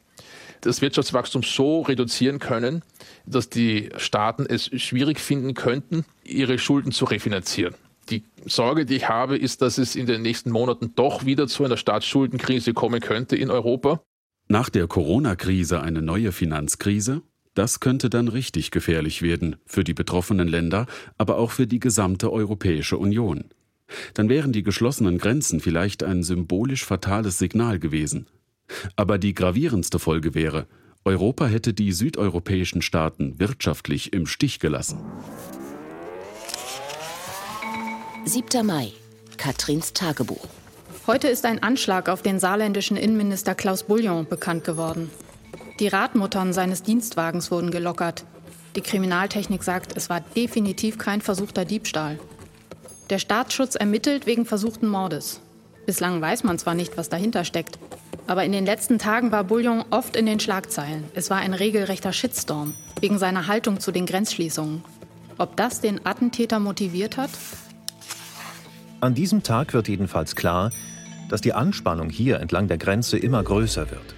das 0.63 0.83
Wirtschaftswachstum 0.83 1.45
so 1.45 1.83
reduzieren 1.83 2.41
können, 2.41 2.83
dass 3.25 3.49
die 3.49 3.91
Staaten 3.99 4.47
es 4.47 4.65
schwierig 4.83 5.21
finden 5.21 5.55
könnten, 5.55 6.05
ihre 6.25 6.59
Schulden 6.59 6.91
zu 6.91 7.05
refinanzieren. 7.05 7.77
Die 8.11 8.25
Sorge, 8.47 8.85
die 8.85 8.97
ich 8.97 9.09
habe, 9.09 9.39
ist, 9.39 9.63
dass 9.63 9.79
es 9.79 9.95
in 9.95 10.07
den 10.07 10.23
nächsten 10.23 10.51
Monaten 10.51 10.93
doch 10.97 11.25
wieder 11.25 11.47
zu 11.47 11.65
einer 11.65 11.77
Staatsschuldenkrise 11.77 12.75
kommen 12.75 13.01
könnte 13.01 13.37
in 13.37 13.53
Europa. 13.53 14.03
Nach 14.49 14.71
der 14.71 14.89
Corona-Krise 14.89 15.83
eine 15.83 16.03
neue 16.03 16.33
Finanzkrise? 16.33 17.23
Das 17.55 17.79
könnte 17.79 18.11
dann 18.11 18.27
richtig 18.27 18.73
gefährlich 18.73 19.23
werden 19.23 19.55
für 19.67 19.85
die 19.85 19.95
betroffenen 19.95 20.49
Länder, 20.49 20.87
aber 21.17 21.39
auch 21.39 21.53
für 21.53 21.69
die 21.69 21.79
gesamte 21.79 22.33
Europäische 22.33 22.99
Union. 22.99 23.45
Dann 24.15 24.29
wären 24.29 24.53
die 24.53 24.63
geschlossenen 24.63 25.19
Grenzen 25.19 25.61
vielleicht 25.61 26.03
ein 26.03 26.23
symbolisch 26.23 26.85
fatales 26.85 27.39
Signal 27.39 27.79
gewesen. 27.79 28.27
Aber 28.97 29.19
die 29.19 29.35
gravierendste 29.35 29.99
Folge 29.99 30.35
wäre, 30.35 30.67
Europa 31.05 31.47
hätte 31.47 31.73
die 31.73 31.93
südeuropäischen 31.93 32.83
Staaten 32.83 33.39
wirtschaftlich 33.39 34.13
im 34.13 34.27
Stich 34.27 34.59
gelassen. 34.59 34.99
7. 38.25 38.67
Mai. 38.67 38.93
Katrins 39.37 39.93
Tagebuch. 39.93 40.49
Heute 41.07 41.29
ist 41.29 41.45
ein 41.45 41.63
Anschlag 41.63 42.09
auf 42.09 42.23
den 42.23 42.41
saarländischen 42.41 42.97
Innenminister 42.97 43.55
Klaus 43.55 43.85
Bouillon 43.85 44.27
bekannt 44.27 44.65
geworden. 44.65 45.11
Die 45.79 45.87
Radmuttern 45.87 46.53
seines 46.53 46.83
Dienstwagens 46.83 47.53
wurden 47.53 47.71
gelockert. 47.71 48.25
Die 48.75 48.81
Kriminaltechnik 48.81 49.63
sagt, 49.63 49.97
es 49.97 50.11
war 50.11 50.21
definitiv 50.21 50.99
kein 50.99 51.21
versuchter 51.21 51.65
Diebstahl. 51.65 52.19
Der 53.09 53.21
Staatsschutz 53.21 53.77
ermittelt 53.77 54.27
wegen 54.27 54.45
versuchten 54.47 54.89
Mordes. 54.89 55.41
Bislang 55.87 56.21
weiß 56.21 56.43
man 56.43 56.59
zwar 56.59 56.75
nicht, 56.75 56.97
was 56.97 57.09
dahinter 57.09 57.45
steckt, 57.45 57.79
aber 58.27 58.43
in 58.43 58.51
den 58.51 58.67
letzten 58.67 58.99
Tagen 58.99 59.31
war 59.31 59.45
Bouillon 59.45 59.85
oft 59.91 60.17
in 60.17 60.27
den 60.27 60.41
Schlagzeilen. 60.41 61.05
Es 61.15 61.31
war 61.31 61.37
ein 61.37 61.55
regelrechter 61.55 62.13
Shitstorm 62.13 62.75
wegen 63.01 63.19
seiner 63.19 63.47
Haltung 63.47 63.79
zu 63.79 63.93
den 63.93 64.07
Grenzschließungen. 64.07 64.83
Ob 65.39 65.57
das 65.57 65.81
den 65.81 66.05
Attentäter 66.05 66.59
motiviert 66.59 67.17
hat? 67.17 67.31
An 69.01 69.15
diesem 69.15 69.45
Tag 69.45 69.73
wird 69.73 69.87
jedenfalls 69.87 70.35
klar, 70.35 70.73
dass 71.29 71.41
die 71.41 71.53
Anspannung 71.53 72.11
hier 72.11 72.41
entlang 72.41 72.67
der 72.67 72.79
Grenze 72.79 73.19
immer 73.19 73.45
größer 73.45 73.89
wird. 73.93 74.17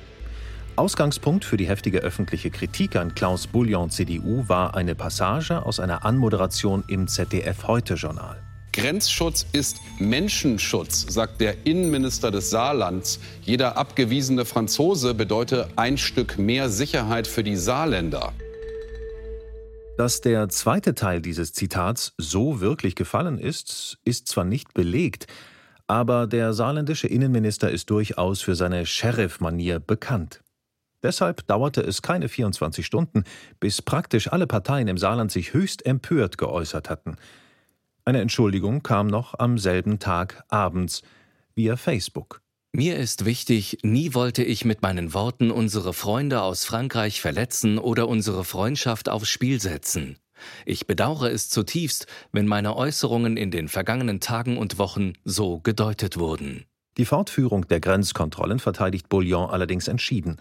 Ausgangspunkt 0.76 1.44
für 1.44 1.58
die 1.58 1.68
heftige 1.68 1.98
öffentliche 1.98 2.50
Kritik 2.50 2.96
an 2.96 3.14
Klaus 3.14 3.48
Bouillon 3.48 3.90
CDU 3.90 4.48
war 4.48 4.74
eine 4.74 4.94
Passage 4.94 5.66
aus 5.66 5.78
einer 5.78 6.06
Anmoderation 6.06 6.84
im 6.86 7.06
ZDF 7.06 7.66
Heute 7.66 7.94
Journal. 7.94 8.47
Grenzschutz 8.78 9.44
ist 9.50 9.78
Menschenschutz, 9.98 11.12
sagt 11.12 11.40
der 11.40 11.66
Innenminister 11.66 12.30
des 12.30 12.50
Saarlands. 12.50 13.18
Jeder 13.42 13.76
abgewiesene 13.76 14.44
Franzose 14.44 15.14
bedeutet 15.14 15.68
ein 15.74 15.98
Stück 15.98 16.38
mehr 16.38 16.68
Sicherheit 16.68 17.26
für 17.26 17.42
die 17.42 17.56
Saarländer. 17.56 18.32
Dass 19.96 20.20
der 20.20 20.48
zweite 20.48 20.94
Teil 20.94 21.20
dieses 21.20 21.52
Zitats 21.52 22.12
so 22.18 22.60
wirklich 22.60 22.94
gefallen 22.94 23.40
ist, 23.40 23.98
ist 24.04 24.28
zwar 24.28 24.44
nicht 24.44 24.74
belegt, 24.74 25.26
aber 25.88 26.28
der 26.28 26.52
saarländische 26.52 27.08
Innenminister 27.08 27.72
ist 27.72 27.90
durchaus 27.90 28.42
für 28.42 28.54
seine 28.54 28.86
Sheriff-Manier 28.86 29.80
bekannt. 29.80 30.44
Deshalb 31.02 31.44
dauerte 31.48 31.80
es 31.80 32.00
keine 32.00 32.28
24 32.28 32.86
Stunden, 32.86 33.24
bis 33.58 33.82
praktisch 33.82 34.30
alle 34.30 34.46
Parteien 34.46 34.86
im 34.86 34.98
Saarland 34.98 35.32
sich 35.32 35.52
höchst 35.52 35.84
empört 35.84 36.38
geäußert 36.38 36.88
hatten– 36.88 37.16
eine 38.08 38.22
Entschuldigung 38.22 38.82
kam 38.82 39.06
noch 39.06 39.38
am 39.38 39.58
selben 39.58 39.98
Tag 39.98 40.42
abends 40.48 41.02
via 41.54 41.76
Facebook. 41.76 42.40
Mir 42.72 42.96
ist 42.96 43.26
wichtig, 43.26 43.80
nie 43.82 44.14
wollte 44.14 44.42
ich 44.42 44.64
mit 44.64 44.80
meinen 44.80 45.12
Worten 45.12 45.50
unsere 45.50 45.92
Freunde 45.92 46.40
aus 46.40 46.64
Frankreich 46.64 47.20
verletzen 47.20 47.76
oder 47.76 48.08
unsere 48.08 48.44
Freundschaft 48.44 49.10
aufs 49.10 49.28
Spiel 49.28 49.60
setzen. 49.60 50.16
Ich 50.64 50.86
bedauere 50.86 51.30
es 51.30 51.50
zutiefst, 51.50 52.06
wenn 52.32 52.46
meine 52.46 52.76
Äußerungen 52.76 53.36
in 53.36 53.50
den 53.50 53.68
vergangenen 53.68 54.20
Tagen 54.20 54.56
und 54.56 54.78
Wochen 54.78 55.12
so 55.24 55.60
gedeutet 55.60 56.18
wurden. 56.18 56.64
Die 56.96 57.04
Fortführung 57.04 57.68
der 57.68 57.80
Grenzkontrollen 57.80 58.58
verteidigt 58.58 59.10
Bouillon 59.10 59.50
allerdings 59.50 59.86
entschieden. 59.86 60.40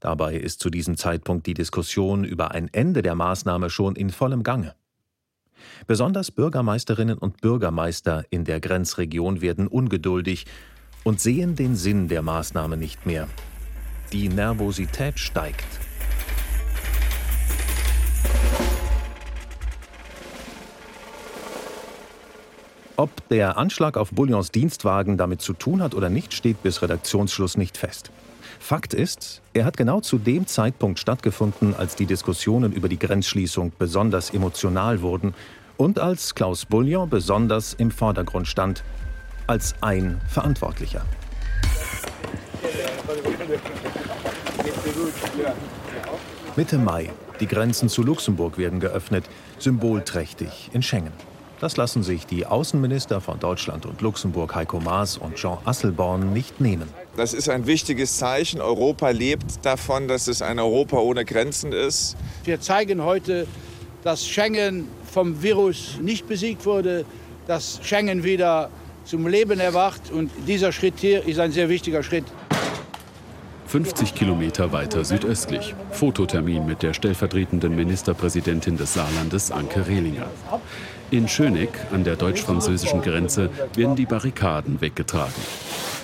Dabei 0.00 0.34
ist 0.34 0.58
zu 0.58 0.70
diesem 0.70 0.96
Zeitpunkt 0.96 1.46
die 1.46 1.54
Diskussion 1.54 2.24
über 2.24 2.50
ein 2.50 2.68
Ende 2.72 3.02
der 3.02 3.14
Maßnahme 3.14 3.70
schon 3.70 3.94
in 3.94 4.10
vollem 4.10 4.42
Gange. 4.42 4.74
Besonders 5.86 6.30
Bürgermeisterinnen 6.30 7.18
und 7.18 7.40
Bürgermeister 7.40 8.24
in 8.30 8.44
der 8.44 8.60
Grenzregion 8.60 9.40
werden 9.40 9.66
ungeduldig 9.66 10.46
und 11.04 11.20
sehen 11.20 11.54
den 11.54 11.76
Sinn 11.76 12.08
der 12.08 12.22
Maßnahme 12.22 12.76
nicht 12.76 13.06
mehr. 13.06 13.28
Die 14.12 14.28
Nervosität 14.28 15.18
steigt. 15.18 15.66
Ob 22.98 23.28
der 23.28 23.58
Anschlag 23.58 23.98
auf 23.98 24.10
Bouillons 24.10 24.50
Dienstwagen 24.50 25.18
damit 25.18 25.42
zu 25.42 25.52
tun 25.52 25.82
hat 25.82 25.94
oder 25.94 26.08
nicht, 26.08 26.32
steht 26.32 26.62
bis 26.62 26.80
Redaktionsschluss 26.80 27.58
nicht 27.58 27.76
fest. 27.76 28.10
Fakt 28.58 28.94
ist, 28.94 29.42
er 29.52 29.64
hat 29.64 29.76
genau 29.76 30.00
zu 30.00 30.18
dem 30.18 30.46
Zeitpunkt 30.46 30.98
stattgefunden, 30.98 31.74
als 31.74 31.96
die 31.96 32.06
Diskussionen 32.06 32.72
über 32.72 32.88
die 32.88 32.98
Grenzschließung 32.98 33.72
besonders 33.78 34.30
emotional 34.30 35.02
wurden 35.02 35.34
und 35.76 35.98
als 35.98 36.34
Klaus 36.34 36.64
Bouillon 36.64 37.08
besonders 37.08 37.74
im 37.74 37.90
Vordergrund 37.90 38.48
stand, 38.48 38.82
als 39.46 39.74
ein 39.80 40.20
Verantwortlicher. 40.28 41.04
Mitte 46.56 46.78
Mai. 46.78 47.10
Die 47.38 47.46
Grenzen 47.46 47.90
zu 47.90 48.02
Luxemburg 48.02 48.56
werden 48.56 48.80
geöffnet, 48.80 49.24
symbolträchtig 49.58 50.70
in 50.72 50.82
Schengen. 50.82 51.12
Das 51.58 51.78
lassen 51.78 52.02
sich 52.02 52.26
die 52.26 52.44
Außenminister 52.44 53.22
von 53.22 53.40
Deutschland 53.40 53.86
und 53.86 54.02
Luxemburg 54.02 54.54
Heiko 54.54 54.78
Maas 54.78 55.16
und 55.16 55.36
Jean 55.36 55.56
Asselborn 55.64 56.34
nicht 56.34 56.60
nehmen. 56.60 56.88
Das 57.16 57.32
ist 57.32 57.48
ein 57.48 57.66
wichtiges 57.66 58.18
Zeichen. 58.18 58.60
Europa 58.60 59.08
lebt 59.08 59.64
davon, 59.64 60.06
dass 60.06 60.28
es 60.28 60.42
ein 60.42 60.58
Europa 60.58 60.98
ohne 60.98 61.24
Grenzen 61.24 61.72
ist. 61.72 62.14
Wir 62.44 62.60
zeigen 62.60 63.02
heute, 63.02 63.46
dass 64.04 64.26
Schengen 64.26 64.86
vom 65.10 65.42
Virus 65.42 65.98
nicht 66.02 66.28
besiegt 66.28 66.66
wurde, 66.66 67.06
dass 67.46 67.80
Schengen 67.82 68.22
wieder 68.22 68.68
zum 69.04 69.26
Leben 69.26 69.58
erwacht. 69.58 70.10
Und 70.10 70.30
dieser 70.46 70.72
Schritt 70.72 70.94
hier 70.98 71.26
ist 71.26 71.38
ein 71.38 71.52
sehr 71.52 71.70
wichtiger 71.70 72.02
Schritt. 72.02 72.24
50 73.66 74.14
Kilometer 74.14 74.72
weiter 74.72 75.04
südöstlich. 75.04 75.74
Fototermin 75.90 76.66
mit 76.66 76.82
der 76.82 76.94
stellvertretenden 76.94 77.74
Ministerpräsidentin 77.74 78.76
des 78.76 78.94
Saarlandes, 78.94 79.50
Anke 79.50 79.86
Rehlinger. 79.86 80.26
In 81.12 81.28
Schöneck 81.28 81.70
an 81.92 82.02
der 82.02 82.16
deutsch-französischen 82.16 83.00
Grenze 83.00 83.48
werden 83.76 83.94
die 83.94 84.06
Barrikaden 84.06 84.80
weggetragen. 84.80 85.32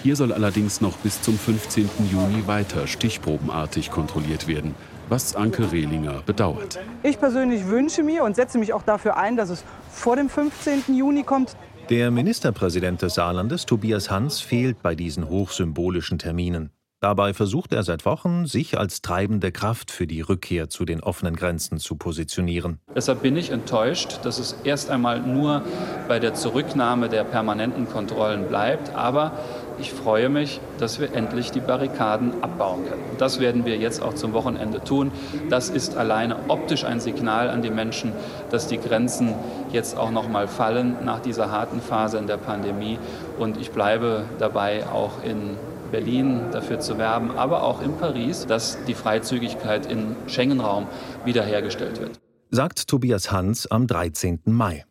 Hier 0.05 0.15
soll 0.15 0.33
allerdings 0.33 0.81
noch 0.81 0.97
bis 0.99 1.21
zum 1.21 1.37
15. 1.37 1.91
Juni 2.11 2.47
weiter 2.47 2.87
stichprobenartig 2.87 3.91
kontrolliert 3.91 4.47
werden, 4.47 4.77
was 5.09 5.35
Anke 5.35 5.73
Rehlinger 5.73 6.23
bedauert. 6.25 6.79
Ich 7.03 7.19
persönlich 7.19 7.67
wünsche 7.67 8.05
mir 8.05 8.23
und 8.23 8.37
setze 8.37 8.59
mich 8.59 8.73
auch 8.73 8.85
dafür 8.85 9.17
ein, 9.17 9.37
dass 9.37 9.51
es 9.51 9.65
vor 9.91 10.15
dem 10.15 10.29
15. 10.29 10.85
Juni 10.95 11.25
kommt. 11.25 11.57
Der 11.91 12.13
Ministerpräsident 12.13 13.03
des 13.03 13.15
Saarlandes, 13.15 13.67
Tobias 13.67 14.09
Hans, 14.09 14.41
fehlt 14.41 14.83
bei 14.83 14.95
diesen 14.95 15.29
hochsymbolischen 15.29 16.19
Terminen. 16.21 16.71
Dabei 17.03 17.35
versucht 17.35 17.73
er 17.73 17.83
seit 17.83 18.07
Wochen, 18.07 18.47
sich 18.47 18.79
als 18.79 19.03
treibende 19.03 19.51
Kraft 19.51 19.91
für 19.91 20.07
die 20.07 20.21
Rückkehr 20.21 20.69
zu 20.69 20.85
den 20.85 21.03
offenen 21.03 21.35
Grenzen 21.35 21.79
zu 21.79 21.97
positionieren. 21.97 22.79
Deshalb 22.95 23.23
bin 23.23 23.37
ich 23.37 23.51
enttäuscht, 23.51 24.21
dass 24.23 24.39
es 24.39 24.57
erst 24.63 24.89
einmal 24.89 25.19
nur 25.19 25.63
bei 26.07 26.21
der 26.21 26.35
Zurücknahme 26.35 27.09
der 27.09 27.25
permanenten 27.25 27.89
Kontrollen 27.89 28.47
bleibt. 28.47 28.95
Aber 28.95 29.33
ich 29.81 29.93
freue 29.93 30.29
mich, 30.29 30.61
dass 30.79 31.01
wir 31.01 31.13
endlich 31.13 31.51
die 31.51 31.59
Barrikaden 31.59 32.41
abbauen 32.41 32.85
können. 32.85 33.03
Und 33.11 33.21
das 33.21 33.41
werden 33.41 33.65
wir 33.65 33.79
jetzt 33.79 34.01
auch 34.01 34.15
zum 34.15 34.33
Wochenende 34.33 34.85
tun. 34.85 35.11
Das 35.51 35.71
ist 35.71 35.97
alleine 35.97 36.37
optisch 36.47 36.85
ein 36.85 37.01
Signal 37.01 37.51
an 37.51 37.63
die 37.63 37.71
Menschen, 37.71 38.13
dass 38.51 38.69
die 38.69 38.79
Grenzen 38.79 39.35
jetzt 39.73 39.99
auch 39.99 40.13
noch 40.13 40.29
mal 40.29 40.47
fallen 40.47 41.05
nach 41.05 41.19
dieser 41.19 41.51
harten 41.51 41.81
Phase 41.81 42.19
in 42.19 42.29
der 42.29 42.37
Pandemie. 42.37 43.01
Und 43.41 43.57
ich 43.57 43.73
bleibe 43.73 44.25
dabei 44.39 44.87
auch 44.87 45.25
in 45.25 45.57
Berlin 45.93 46.51
dafür 46.51 46.81
zu 46.81 46.99
werben, 46.99 47.31
aber 47.31 47.63
auch 47.63 47.81
in 47.83 47.97
Paris, 47.97 48.47
dass 48.47 48.85
die 48.87 48.95
Freizügigkeit 48.95 49.87
im 49.87 50.17
Schengen-Raum 50.27 50.89
wiederhergestellt 51.25 52.01
wird. 52.01 52.21
Sagt 52.51 52.89
Tobias 52.89 53.31
Hans 53.31 53.67
am 53.71 53.87
13. 53.87 54.41
Mai. 54.47 54.85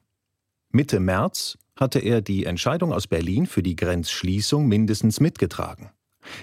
Mitte 0.71 1.01
März 1.01 1.57
hatte 1.75 1.99
er 1.99 2.21
die 2.21 2.45
Entscheidung 2.45 2.93
aus 2.93 3.07
Berlin 3.07 3.45
für 3.45 3.63
die 3.63 3.75
Grenzschließung 3.75 4.67
mindestens 4.67 5.19
mitgetragen. 5.19 5.91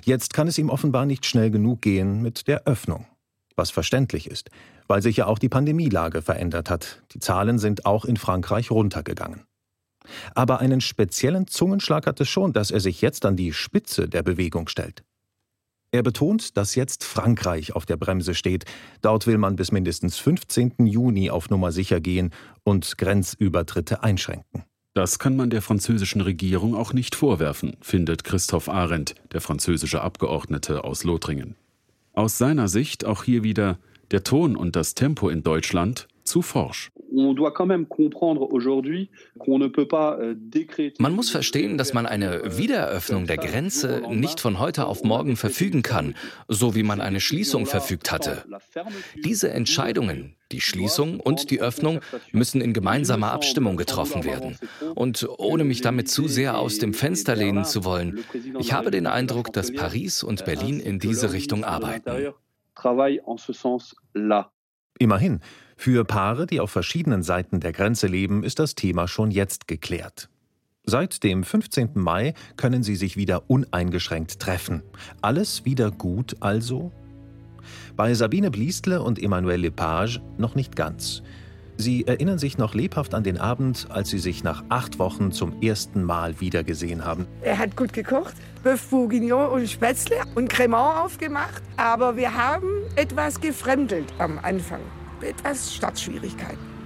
Jetzt 0.04 0.34
kann 0.34 0.48
es 0.48 0.58
ihm 0.58 0.68
offenbar 0.68 1.06
nicht 1.06 1.24
schnell 1.24 1.50
genug 1.50 1.80
gehen 1.80 2.20
mit 2.20 2.48
der 2.48 2.64
Öffnung. 2.66 3.06
Was 3.56 3.70
verständlich 3.70 4.28
ist, 4.30 4.50
weil 4.86 5.02
sich 5.02 5.16
ja 5.16 5.26
auch 5.26 5.38
die 5.38 5.48
Pandemielage 5.48 6.22
verändert 6.22 6.70
hat. 6.70 7.02
Die 7.12 7.20
Zahlen 7.20 7.58
sind 7.58 7.86
auch 7.86 8.04
in 8.04 8.16
Frankreich 8.16 8.70
runtergegangen. 8.70 9.47
Aber 10.34 10.60
einen 10.60 10.80
speziellen 10.80 11.46
Zungenschlag 11.46 12.06
hat 12.06 12.20
es 12.20 12.28
schon, 12.28 12.52
dass 12.52 12.70
er 12.70 12.80
sich 12.80 13.00
jetzt 13.00 13.24
an 13.24 13.36
die 13.36 13.52
Spitze 13.52 14.08
der 14.08 14.22
Bewegung 14.22 14.68
stellt. 14.68 15.02
Er 15.90 16.02
betont, 16.02 16.56
dass 16.58 16.74
jetzt 16.74 17.02
Frankreich 17.02 17.74
auf 17.74 17.86
der 17.86 17.96
Bremse 17.96 18.34
steht. 18.34 18.66
Dort 19.00 19.26
will 19.26 19.38
man 19.38 19.56
bis 19.56 19.72
mindestens 19.72 20.18
15. 20.18 20.86
Juni 20.86 21.30
auf 21.30 21.48
Nummer 21.48 21.72
sicher 21.72 22.00
gehen 22.00 22.30
und 22.62 22.98
Grenzübertritte 22.98 24.02
einschränken. 24.02 24.64
Das 24.92 25.18
kann 25.18 25.36
man 25.36 25.48
der 25.48 25.62
französischen 25.62 26.20
Regierung 26.20 26.74
auch 26.74 26.92
nicht 26.92 27.14
vorwerfen, 27.14 27.76
findet 27.80 28.24
Christoph 28.24 28.68
Arendt, 28.68 29.14
der 29.32 29.40
französische 29.40 30.02
Abgeordnete 30.02 30.84
aus 30.84 31.04
Lothringen. 31.04 31.54
Aus 32.12 32.36
seiner 32.36 32.68
Sicht 32.68 33.04
auch 33.04 33.22
hier 33.22 33.42
wieder 33.42 33.78
der 34.10 34.24
Ton 34.24 34.56
und 34.56 34.76
das 34.76 34.94
Tempo 34.94 35.28
in 35.28 35.42
Deutschland 35.42 36.08
zu 36.24 36.42
forsch. 36.42 36.90
Euh, 40.20 40.90
man 40.98 41.12
muss 41.14 41.30
verstehen, 41.30 41.78
dass 41.78 41.92
man 41.92 42.06
eine 42.06 42.56
Wiedereröffnung 42.58 43.26
der 43.26 43.36
Grenze 43.36 44.02
nicht 44.08 44.40
von 44.40 44.58
heute 44.58 44.86
auf 44.86 45.02
morgen 45.02 45.36
verfügen 45.36 45.82
kann, 45.82 46.14
so 46.46 46.74
wie 46.74 46.82
man 46.82 47.00
eine 47.00 47.20
Schließung 47.20 47.66
verfügt 47.66 48.12
hatte. 48.12 48.44
Diese 49.24 49.50
Entscheidungen, 49.50 50.36
die 50.52 50.60
Schließung 50.60 51.20
und 51.20 51.50
die 51.50 51.60
Öffnung, 51.60 52.00
müssen 52.32 52.60
in 52.60 52.72
gemeinsamer 52.72 53.32
Abstimmung 53.32 53.76
getroffen 53.76 54.24
werden. 54.24 54.56
Und 54.94 55.28
ohne 55.38 55.64
mich 55.64 55.80
damit 55.80 56.08
zu 56.08 56.28
sehr 56.28 56.58
aus 56.58 56.78
dem 56.78 56.94
Fenster 56.94 57.34
lehnen 57.34 57.64
zu 57.64 57.84
wollen, 57.84 58.24
ich 58.58 58.72
habe 58.72 58.90
den 58.90 59.06
Eindruck, 59.06 59.52
dass 59.52 59.72
Paris 59.72 60.22
und 60.22 60.44
Berlin 60.44 60.80
in 60.80 60.98
diese 60.98 61.32
Richtung 61.32 61.64
arbeiten. 61.64 62.32
Immerhin, 64.98 65.40
für 65.80 66.04
Paare, 66.04 66.48
die 66.48 66.58
auf 66.58 66.72
verschiedenen 66.72 67.22
Seiten 67.22 67.60
der 67.60 67.72
Grenze 67.72 68.08
leben, 68.08 68.42
ist 68.42 68.58
das 68.58 68.74
Thema 68.74 69.06
schon 69.06 69.30
jetzt 69.30 69.68
geklärt. 69.68 70.28
Seit 70.82 71.22
dem 71.22 71.44
15. 71.44 71.90
Mai 71.94 72.34
können 72.56 72.82
sie 72.82 72.96
sich 72.96 73.16
wieder 73.16 73.48
uneingeschränkt 73.48 74.40
treffen. 74.40 74.82
Alles 75.22 75.64
wieder 75.64 75.92
gut 75.92 76.36
also? 76.40 76.90
Bei 77.94 78.12
Sabine 78.14 78.50
Bliestle 78.50 79.00
und 79.00 79.22
Emmanuel 79.22 79.60
Lepage 79.60 80.20
noch 80.36 80.56
nicht 80.56 80.74
ganz. 80.74 81.22
Sie 81.76 82.08
erinnern 82.08 82.40
sich 82.40 82.58
noch 82.58 82.74
lebhaft 82.74 83.14
an 83.14 83.22
den 83.22 83.38
Abend, 83.38 83.86
als 83.88 84.08
sie 84.08 84.18
sich 84.18 84.42
nach 84.42 84.64
acht 84.70 84.98
Wochen 84.98 85.30
zum 85.30 85.62
ersten 85.62 86.02
Mal 86.02 86.40
wiedergesehen 86.40 87.04
haben. 87.04 87.28
Er 87.42 87.56
hat 87.56 87.76
gut 87.76 87.92
gekocht, 87.92 88.34
Bœuf 88.64 88.90
Bourguignon 88.90 89.48
und 89.50 89.70
Spätzle 89.70 90.16
und 90.34 90.50
Cremant 90.50 91.04
aufgemacht. 91.04 91.62
Aber 91.76 92.16
wir 92.16 92.34
haben 92.34 92.66
etwas 92.96 93.40
gefremdelt 93.40 94.12
am 94.18 94.40
Anfang 94.40 94.80
etwas 95.22 95.74
Startschwierigkeiten. 95.74 96.78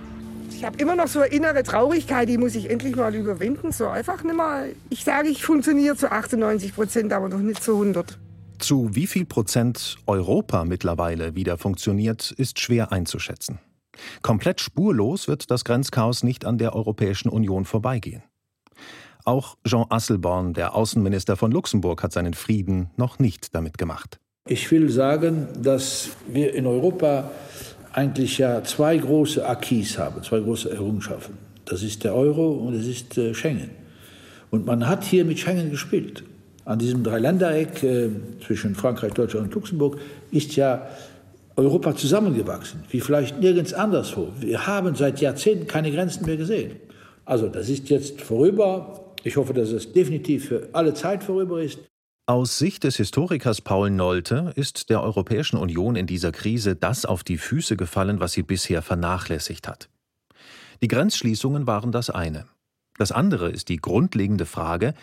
Ich 0.51 0.64
habe 0.64 0.78
immer 0.78 0.95
noch 0.95 1.09
so 1.09 1.20
eine 1.20 1.33
innere 1.33 1.64
Traurigkeit, 1.64 2.28
die 2.28 2.39
muss 2.39 2.55
ich 2.55 2.70
endlich 2.70 2.95
mal 2.95 3.12
überwinden. 3.14 3.72
So 3.72 3.89
einfach 3.89 4.22
nicht 4.22 4.37
mal. 4.37 4.74
Ich 4.91 5.03
sage, 5.03 5.28
ich 5.28 5.45
funktioniere 5.45 5.97
zu 5.97 6.12
98 6.12 6.74
Prozent, 6.74 7.12
aber 7.12 7.28
noch 7.28 7.41
nicht 7.41 7.62
zu 7.62 7.72
100. 7.72 8.16
Zu 8.59 8.91
wie 8.93 9.09
viel 9.09 9.24
Prozent 9.24 9.97
Europa 10.07 10.64
mittlerweile 10.64 11.35
wieder 11.35 11.59
funktioniert, 11.59 12.30
ist 12.30 12.61
schwer 12.61 12.93
einzuschätzen. 12.93 13.59
Komplett 14.22 14.61
spurlos 14.61 15.26
wird 15.26 15.51
das 15.51 15.64
Grenzchaos 15.64 16.22
nicht 16.22 16.45
an 16.45 16.59
der 16.59 16.76
Europäischen 16.76 17.28
Union 17.28 17.64
vorbeigehen. 17.64 18.22
Auch 19.24 19.57
Jean 19.66 19.87
Asselborn, 19.89 20.53
der 20.53 20.74
Außenminister 20.74 21.37
von 21.37 21.51
Luxemburg, 21.53 22.03
hat 22.03 22.12
seinen 22.12 22.35
Frieden 22.35 22.91
noch 22.97 23.18
nicht 23.18 23.55
damit 23.55 23.78
gemacht. 23.78 24.18
Ich 24.49 24.70
will 24.72 24.91
sagen, 24.91 25.47
dass 25.61 26.11
wir 26.26 26.55
in 26.55 26.66
Europa 26.66 27.30
eigentlich 27.93 28.38
ja 28.38 28.62
zwei 28.64 28.97
große 28.97 29.47
Acquis 29.47 29.99
haben, 29.99 30.22
zwei 30.22 30.40
große 30.40 30.70
Errungenschaften. 30.70 31.38
Das 31.64 31.82
ist 31.82 32.05
der 32.05 32.14
Euro 32.14 32.53
und 32.53 32.74
es 32.74 32.86
ist 32.86 33.16
äh, 33.18 33.34
Schengen. 33.34 33.70
Und 34.51 34.66
man 34.66 34.88
hat 34.88 35.05
hier 35.05 35.24
mit 35.24 35.38
Schengen 35.38 35.70
gespielt. 35.70 36.24
An 36.64 36.78
diesem 36.78 37.03
Dreiländereck 37.03 37.82
äh, 37.82 38.11
zwischen 38.45 38.74
Frankreich, 38.74 39.12
Deutschland 39.12 39.47
und 39.47 39.55
Luxemburg 39.55 39.99
ist 40.30 40.57
ja 40.57 40.86
Europa 41.57 41.95
zusammengewachsen, 41.95 42.84
wie 42.90 43.01
vielleicht 43.01 43.40
nirgends 43.40 43.74
anderswo. 43.74 44.28
Wir 44.40 44.66
haben 44.66 44.95
seit 44.95 45.20
Jahrzehnten 45.20 45.66
keine 45.66 45.90
Grenzen 45.90 46.24
mehr 46.24 46.36
gesehen. 46.36 46.76
Also 47.24 47.49
das 47.49 47.68
ist 47.68 47.90
jetzt 47.90 48.20
vorüber. 48.22 49.14
Ich 49.22 49.36
hoffe, 49.36 49.53
dass 49.53 49.70
es 49.70 49.93
definitiv 49.93 50.49
für 50.49 50.68
alle 50.72 50.95
Zeit 50.95 51.22
vorüber 51.22 51.62
ist. 51.62 51.78
Aus 52.26 52.56
Sicht 52.56 52.84
des 52.84 52.98
Historikers 52.98 53.60
Paul 53.62 53.90
Nolte 53.90 54.52
ist 54.54 54.90
der 54.90 55.02
Europäischen 55.02 55.56
Union 55.56 55.96
in 55.96 56.06
dieser 56.06 56.30
Krise 56.30 56.76
das 56.76 57.04
auf 57.04 57.24
die 57.24 57.36
Füße 57.36 57.76
gefallen, 57.76 58.20
was 58.20 58.30
sie 58.30 58.44
bisher 58.44 58.80
vernachlässigt 58.80 59.66
hat. 59.66 59.88
Die 60.82 60.86
Grenzschließungen 60.86 61.66
waren 61.66 61.90
das 61.90 62.10
eine. 62.10 62.46
Das 62.96 63.10
andere 63.10 63.50
ist 63.50 63.68
die 63.68 63.78
grundlegende 63.78 64.46
Frage, 64.46 64.94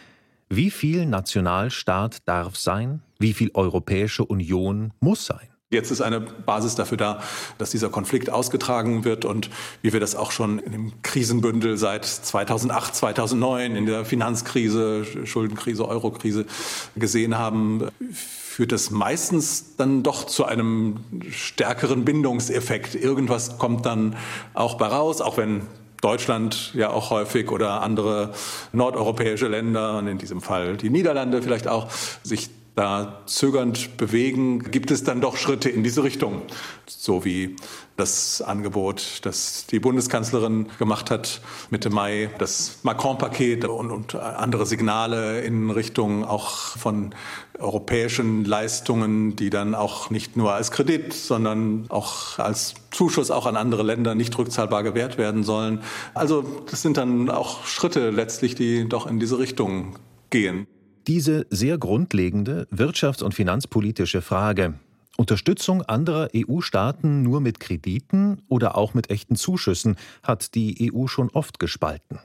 wie 0.47 0.71
viel 0.71 1.05
Nationalstaat 1.05 2.25
darf 2.25 2.55
sein, 2.55 3.01
wie 3.19 3.33
viel 3.33 3.51
Europäische 3.53 4.23
Union 4.23 4.93
muss 5.01 5.25
sein. 5.25 5.49
Jetzt 5.71 5.91
ist 5.91 6.01
eine 6.01 6.19
Basis 6.19 6.73
dafür 6.73 6.97
da, 6.97 7.21
dass 7.59 7.69
dieser 7.69 7.89
Konflikt 7.89 8.31
ausgetragen 8.31 9.05
wird 9.05 9.23
und 9.23 9.51
wie 9.83 9.93
wir 9.93 9.99
das 9.99 10.15
auch 10.15 10.31
schon 10.31 10.57
in 10.57 10.71
dem 10.71 10.93
Krisenbündel 11.03 11.77
seit 11.77 12.05
2008, 12.05 12.95
2009 12.95 13.75
in 13.75 13.85
der 13.85 14.03
Finanzkrise, 14.03 15.05
Schuldenkrise, 15.27 15.87
Eurokrise 15.87 16.47
gesehen 16.95 17.37
haben, 17.37 17.87
führt 18.11 18.71
das 18.71 18.89
meistens 18.89 19.75
dann 19.77 20.01
doch 20.01 20.25
zu 20.25 20.43
einem 20.45 21.01
stärkeren 21.29 22.03
Bindungseffekt. 22.03 22.95
Irgendwas 22.95 23.59
kommt 23.59 23.85
dann 23.85 24.15
auch 24.55 24.73
bei 24.79 24.87
raus, 24.87 25.21
auch 25.21 25.37
wenn 25.37 25.67
Deutschland 26.01 26.73
ja 26.73 26.89
auch 26.89 27.11
häufig 27.11 27.51
oder 27.51 27.83
andere 27.83 28.33
nordeuropäische 28.73 29.47
Länder 29.47 29.99
und 29.99 30.07
in 30.07 30.17
diesem 30.17 30.41
Fall 30.41 30.77
die 30.77 30.89
Niederlande 30.89 31.43
vielleicht 31.43 31.67
auch 31.67 31.91
sich 32.23 32.49
da 32.79 33.23
zögernd 33.25 33.97
bewegen, 33.97 34.71
gibt 34.71 34.89
es 34.89 35.03
dann 35.03 35.19
doch 35.19 35.35
Schritte 35.35 35.69
in 35.69 35.83
diese 35.83 36.01
Richtung. 36.01 36.43
So 36.87 37.25
wie 37.25 37.57
das 37.97 38.41
Angebot, 38.41 39.19
das 39.23 39.65
die 39.65 39.81
Bundeskanzlerin 39.81 40.67
gemacht 40.79 41.11
hat 41.11 41.41
Mitte 41.69 41.89
Mai, 41.89 42.29
das 42.37 42.79
Macron-Paket 42.83 43.65
und, 43.65 43.91
und 43.91 44.15
andere 44.15 44.65
Signale 44.65 45.41
in 45.41 45.71
Richtung 45.71 46.23
auch 46.23 46.49
von 46.77 47.13
europäischen 47.57 48.45
Leistungen, 48.45 49.35
die 49.35 49.49
dann 49.49 49.75
auch 49.75 50.09
nicht 50.09 50.37
nur 50.37 50.53
als 50.53 50.71
Kredit, 50.71 51.11
sondern 51.11 51.85
auch 51.89 52.39
als 52.39 52.75
Zuschuss 52.91 53.29
auch 53.29 53.45
an 53.45 53.57
andere 53.57 53.83
Länder 53.83 54.15
nicht 54.15 54.37
rückzahlbar 54.37 54.83
gewährt 54.83 55.17
werden 55.17 55.43
sollen. 55.43 55.81
Also 56.13 56.45
das 56.71 56.81
sind 56.81 56.95
dann 56.95 57.29
auch 57.29 57.65
Schritte 57.65 58.09
letztlich, 58.09 58.55
die 58.55 58.87
doch 58.87 59.05
in 59.05 59.19
diese 59.19 59.37
Richtung 59.37 59.99
gehen. 60.29 60.65
Diese 61.09 61.47
sehr 61.49 61.79
grundlegende 61.79 62.67
wirtschafts- 62.71 63.23
und 63.23 63.33
finanzpolitische 63.33 64.21
Frage, 64.21 64.75
Unterstützung 65.17 65.81
anderer 65.81 66.29
EU-Staaten 66.35 67.23
nur 67.23 67.41
mit 67.41 67.59
Krediten 67.59 68.43
oder 68.47 68.77
auch 68.77 68.93
mit 68.93 69.09
echten 69.09 69.35
Zuschüssen 69.35 69.95
hat 70.21 70.53
die 70.53 70.93
EU 70.93 71.07
schon 71.07 71.31
oft 71.31 71.57
gespalten. 71.57 72.19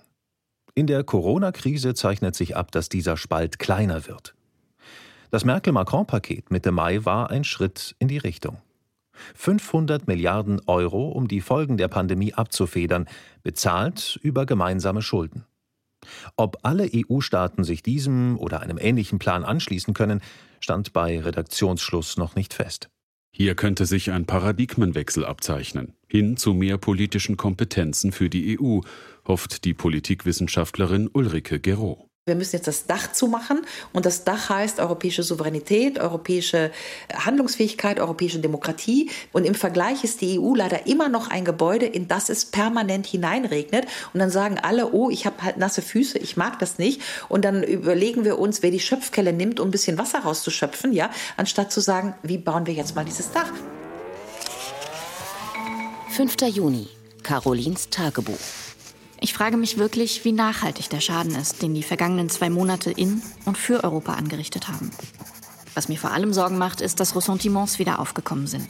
In 0.74 0.86
der 0.86 1.02
Corona-Krise 1.02 1.94
zeichnet 1.94 2.36
sich 2.36 2.58
ab, 2.58 2.72
dass 2.72 2.90
dieser 2.90 3.16
Spalt 3.16 3.58
kleiner 3.58 4.06
wird. 4.06 4.34
Das 5.30 5.46
Merkel-Macron-Paket 5.46 6.50
Mitte 6.50 6.70
Mai 6.70 7.06
war 7.06 7.30
ein 7.30 7.44
Schritt 7.44 7.96
in 8.00 8.08
die 8.08 8.18
Richtung. 8.18 8.58
500 9.34 10.06
Milliarden 10.06 10.60
Euro, 10.66 11.08
um 11.08 11.26
die 11.26 11.40
Folgen 11.40 11.78
der 11.78 11.88
Pandemie 11.88 12.34
abzufedern, 12.34 13.08
bezahlt 13.42 14.20
über 14.22 14.44
gemeinsame 14.44 15.00
Schulden. 15.00 15.46
Ob 16.36 16.58
alle 16.62 16.90
EU-Staaten 16.92 17.64
sich 17.64 17.82
diesem 17.82 18.38
oder 18.38 18.60
einem 18.60 18.78
ähnlichen 18.78 19.18
Plan 19.18 19.44
anschließen 19.44 19.94
können, 19.94 20.20
stand 20.60 20.92
bei 20.92 21.20
Redaktionsschluss 21.20 22.16
noch 22.16 22.34
nicht 22.34 22.54
fest. 22.54 22.88
Hier 23.36 23.56
könnte 23.56 23.84
sich 23.84 24.12
ein 24.12 24.26
Paradigmenwechsel 24.26 25.24
abzeichnen, 25.24 25.94
hin 26.06 26.36
zu 26.36 26.54
mehr 26.54 26.78
politischen 26.78 27.36
Kompetenzen 27.36 28.12
für 28.12 28.30
die 28.30 28.60
EU, 28.60 28.78
hofft 29.26 29.64
die 29.64 29.74
Politikwissenschaftlerin 29.74 31.10
Ulrike 31.12 31.58
Gero. 31.58 32.03
Wir 32.26 32.36
müssen 32.36 32.56
jetzt 32.56 32.68
das 32.68 32.86
Dach 32.86 33.12
zumachen 33.12 33.66
und 33.92 34.06
das 34.06 34.24
Dach 34.24 34.48
heißt 34.48 34.80
europäische 34.80 35.22
Souveränität, 35.22 35.98
europäische 35.98 36.70
Handlungsfähigkeit, 37.12 38.00
europäische 38.00 38.38
Demokratie. 38.38 39.10
Und 39.34 39.44
im 39.44 39.54
Vergleich 39.54 40.04
ist 40.04 40.22
die 40.22 40.40
EU 40.40 40.54
leider 40.54 40.86
immer 40.86 41.10
noch 41.10 41.28
ein 41.28 41.44
Gebäude, 41.44 41.84
in 41.84 42.08
das 42.08 42.30
es 42.30 42.46
permanent 42.46 43.06
hineinregnet. 43.06 43.84
Und 44.14 44.20
dann 44.20 44.30
sagen 44.30 44.58
alle, 44.58 44.94
oh, 44.94 45.10
ich 45.10 45.26
habe 45.26 45.42
halt 45.42 45.58
nasse 45.58 45.82
Füße, 45.82 46.16
ich 46.18 46.38
mag 46.38 46.58
das 46.60 46.78
nicht. 46.78 47.02
Und 47.28 47.44
dann 47.44 47.62
überlegen 47.62 48.24
wir 48.24 48.38
uns, 48.38 48.62
wer 48.62 48.70
die 48.70 48.80
Schöpfkelle 48.80 49.34
nimmt, 49.34 49.60
um 49.60 49.68
ein 49.68 49.70
bisschen 49.70 49.98
Wasser 49.98 50.20
rauszuschöpfen, 50.20 50.94
ja, 50.94 51.10
anstatt 51.36 51.72
zu 51.72 51.82
sagen, 51.82 52.14
wie 52.22 52.38
bauen 52.38 52.66
wir 52.66 52.72
jetzt 52.72 52.96
mal 52.96 53.04
dieses 53.04 53.32
Dach. 53.32 53.52
5. 56.08 56.36
Juni, 56.54 56.88
Carolins 57.22 57.90
Tagebuch. 57.90 58.63
Ich 59.24 59.32
frage 59.32 59.56
mich 59.56 59.78
wirklich, 59.78 60.22
wie 60.26 60.32
nachhaltig 60.32 60.90
der 60.90 61.00
Schaden 61.00 61.34
ist, 61.34 61.62
den 61.62 61.72
die 61.72 61.82
vergangenen 61.82 62.28
zwei 62.28 62.50
Monate 62.50 62.90
in 62.90 63.22
und 63.46 63.56
für 63.56 63.82
Europa 63.82 64.12
angerichtet 64.12 64.68
haben. 64.68 64.90
Was 65.72 65.88
mir 65.88 65.96
vor 65.96 66.10
allem 66.10 66.34
Sorgen 66.34 66.58
macht, 66.58 66.82
ist, 66.82 67.00
dass 67.00 67.16
Ressentiments 67.16 67.78
wieder 67.78 68.00
aufgekommen 68.00 68.46
sind. 68.46 68.68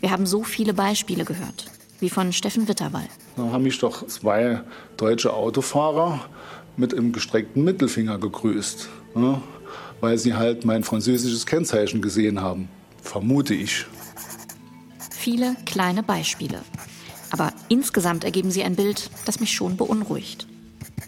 Wir 0.00 0.10
haben 0.10 0.26
so 0.26 0.42
viele 0.42 0.74
Beispiele 0.74 1.24
gehört, 1.24 1.70
wie 1.98 2.10
von 2.10 2.34
Steffen 2.34 2.68
Witterwall. 2.68 3.08
Da 3.36 3.44
haben 3.44 3.62
mich 3.62 3.78
doch 3.78 4.06
zwei 4.06 4.60
deutsche 4.98 5.32
Autofahrer 5.32 6.28
mit 6.76 6.92
einem 6.92 7.12
gestreckten 7.12 7.64
Mittelfinger 7.64 8.18
gegrüßt, 8.18 8.86
ne? 9.14 9.40
weil 10.02 10.18
sie 10.18 10.34
halt 10.34 10.66
mein 10.66 10.84
französisches 10.84 11.46
Kennzeichen 11.46 12.02
gesehen 12.02 12.42
haben. 12.42 12.68
Vermute 13.00 13.54
ich. 13.54 13.86
Viele 15.10 15.56
kleine 15.64 16.02
Beispiele, 16.02 16.60
aber 17.30 17.52
insgesamt 17.68 18.24
ergeben 18.24 18.50
sie 18.50 18.62
ein 18.62 18.76
Bild, 18.76 19.10
das 19.24 19.40
mich 19.40 19.52
schon 19.52 19.76
beunruhigt. 19.76 20.46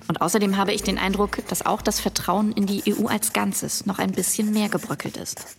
Und 0.09 0.21
außerdem 0.21 0.57
habe 0.57 0.73
ich 0.73 0.83
den 0.83 0.99
Eindruck, 0.99 1.47
dass 1.49 1.65
auch 1.65 1.83
das 1.83 2.01
Vertrauen 2.01 2.53
in 2.53 2.67
die 2.67 2.83
EU 2.87 3.07
als 3.07 3.33
Ganzes 3.33 3.87
noch 3.87 3.99
ein 3.99 4.13
bisschen 4.13 4.53
mehr 4.53 4.69
gebröckelt 4.69 5.17
ist. 5.17 5.57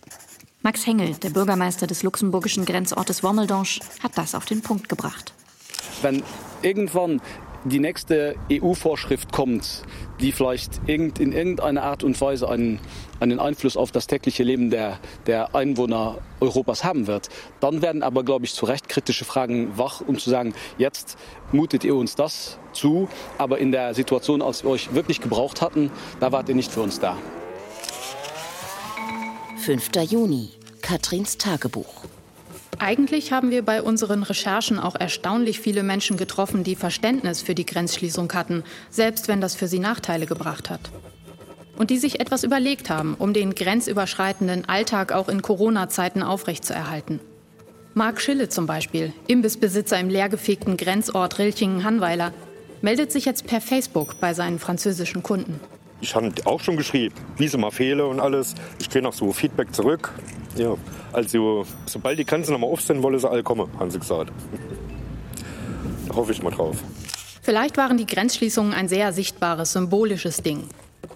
Max 0.62 0.86
Hengel, 0.86 1.14
der 1.14 1.30
Bürgermeister 1.30 1.86
des 1.86 2.02
luxemburgischen 2.02 2.64
Grenzortes 2.64 3.22
Wommeldange, 3.22 3.80
hat 4.02 4.16
das 4.16 4.34
auf 4.34 4.46
den 4.46 4.62
Punkt 4.62 4.88
gebracht. 4.88 5.34
Wenn 6.02 6.22
irgendwann 6.62 7.20
die 7.64 7.80
nächste 7.80 8.36
EU-Vorschrift 8.50 9.32
kommt, 9.32 9.82
die 10.20 10.32
vielleicht 10.32 10.80
in 10.86 11.32
irgendeiner 11.32 11.82
Art 11.82 12.04
und 12.04 12.20
Weise 12.20 12.48
einen, 12.48 12.78
einen 13.20 13.40
Einfluss 13.40 13.76
auf 13.76 13.90
das 13.90 14.06
tägliche 14.06 14.42
Leben 14.42 14.70
der, 14.70 14.98
der 15.26 15.54
Einwohner 15.54 16.18
Europas 16.40 16.84
haben 16.84 17.06
wird, 17.06 17.30
dann 17.60 17.80
werden 17.80 18.02
aber, 18.02 18.22
glaube 18.22 18.44
ich, 18.44 18.54
zu 18.54 18.66
Recht 18.66 18.88
kritische 18.88 19.24
Fragen 19.24 19.76
wach, 19.78 20.02
um 20.06 20.18
zu 20.18 20.30
sagen, 20.30 20.54
jetzt 20.78 21.16
mutet 21.52 21.84
ihr 21.84 21.94
uns 21.94 22.14
das 22.14 22.58
zu, 22.72 23.08
aber 23.38 23.58
in 23.58 23.72
der 23.72 23.94
Situation, 23.94 24.42
als 24.42 24.62
wir 24.64 24.70
euch 24.70 24.94
wirklich 24.94 25.20
gebraucht 25.20 25.62
hatten, 25.62 25.90
da 26.20 26.32
wart 26.32 26.48
ihr 26.48 26.54
nicht 26.54 26.70
für 26.70 26.82
uns 26.82 27.00
da. 27.00 27.16
5. 29.56 29.90
Juni, 30.10 30.50
Katrins 30.82 31.38
Tagebuch. 31.38 32.04
Eigentlich 32.78 33.32
haben 33.32 33.50
wir 33.50 33.62
bei 33.62 33.82
unseren 33.82 34.22
Recherchen 34.22 34.78
auch 34.78 34.94
erstaunlich 34.94 35.60
viele 35.60 35.82
Menschen 35.82 36.16
getroffen, 36.16 36.64
die 36.64 36.76
Verständnis 36.76 37.42
für 37.42 37.54
die 37.54 37.66
Grenzschließung 37.66 38.32
hatten, 38.32 38.64
selbst 38.90 39.28
wenn 39.28 39.40
das 39.40 39.54
für 39.54 39.68
sie 39.68 39.78
Nachteile 39.78 40.26
gebracht 40.26 40.70
hat. 40.70 40.80
Und 41.76 41.90
die 41.90 41.98
sich 41.98 42.20
etwas 42.20 42.44
überlegt 42.44 42.90
haben, 42.90 43.14
um 43.18 43.32
den 43.32 43.54
grenzüberschreitenden 43.54 44.68
Alltag 44.68 45.12
auch 45.12 45.28
in 45.28 45.42
Corona-Zeiten 45.42 46.22
aufrechtzuerhalten. 46.22 47.20
Marc 47.94 48.20
Schille 48.20 48.48
zum 48.48 48.66
Beispiel, 48.66 49.12
Imbissbesitzer 49.26 49.98
im 49.98 50.08
leergefegten 50.08 50.76
Grenzort 50.76 51.38
Rilchingen-Hanweiler, 51.38 52.32
meldet 52.82 53.12
sich 53.12 53.24
jetzt 53.24 53.46
per 53.46 53.60
Facebook 53.60 54.20
bei 54.20 54.34
seinen 54.34 54.58
französischen 54.58 55.22
Kunden. 55.22 55.60
Ich 56.04 56.14
habe 56.14 56.30
auch 56.44 56.60
schon 56.60 56.76
geschrieben, 56.76 57.14
wie 57.38 57.48
sie 57.48 57.56
mal 57.56 57.70
fehle 57.70 58.06
und 58.06 58.20
alles. 58.20 58.54
Ich 58.78 58.90
kriege 58.90 59.02
noch 59.02 59.14
so 59.14 59.32
Feedback 59.32 59.74
zurück. 59.74 60.12
Ja, 60.54 60.76
also 61.14 61.64
sobald 61.86 62.18
die 62.18 62.26
Grenzen 62.26 62.52
nochmal 62.52 62.68
auf 62.68 62.82
sind, 62.82 63.02
wollen 63.02 63.18
sie 63.18 63.26
alle 63.28 63.42
kommen, 63.42 63.70
haben 63.78 63.90
sie 63.90 63.98
gesagt. 63.98 64.30
Da 66.06 66.14
hoffe 66.14 66.32
ich 66.32 66.42
mal 66.42 66.50
drauf. 66.50 66.76
Vielleicht 67.40 67.78
waren 67.78 67.96
die 67.96 68.04
Grenzschließungen 68.04 68.74
ein 68.74 68.86
sehr 68.86 69.14
sichtbares, 69.14 69.72
symbolisches 69.72 70.42
Ding. 70.42 70.64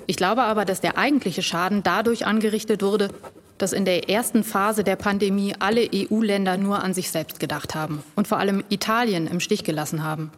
Ich 0.07 0.17
glaube 0.17 0.45
aber, 0.45 0.65
dass 0.65 0.81
der 0.81 0.97
eigentliche 0.97 1.43
Schaden 1.43 1.83
dadurch 1.83 2.25
angerichtet 2.25 2.83
wurde, 2.83 3.11
dass 3.59 3.75
in 3.75 3.85
der 3.85 4.09
ersten 4.09 4.43
Phase 4.43 4.85
der 4.85 4.97
Pandemie 4.97 5.55
alle 5.59 5.87
EU-Länder 5.95 6.57
nur 6.57 6.83
an 6.83 6.95
sich 6.95 7.11
selbst 7.11 7.41
gedacht 7.41 7.75
haben 7.75 8.03
und 8.17 8.27
vor 8.27 8.39
allem 8.39 8.65
Italien 8.71 9.27
im 9.27 9.41
Stich 9.41 9.65
gelassen 9.65 10.03
haben. 10.03 10.31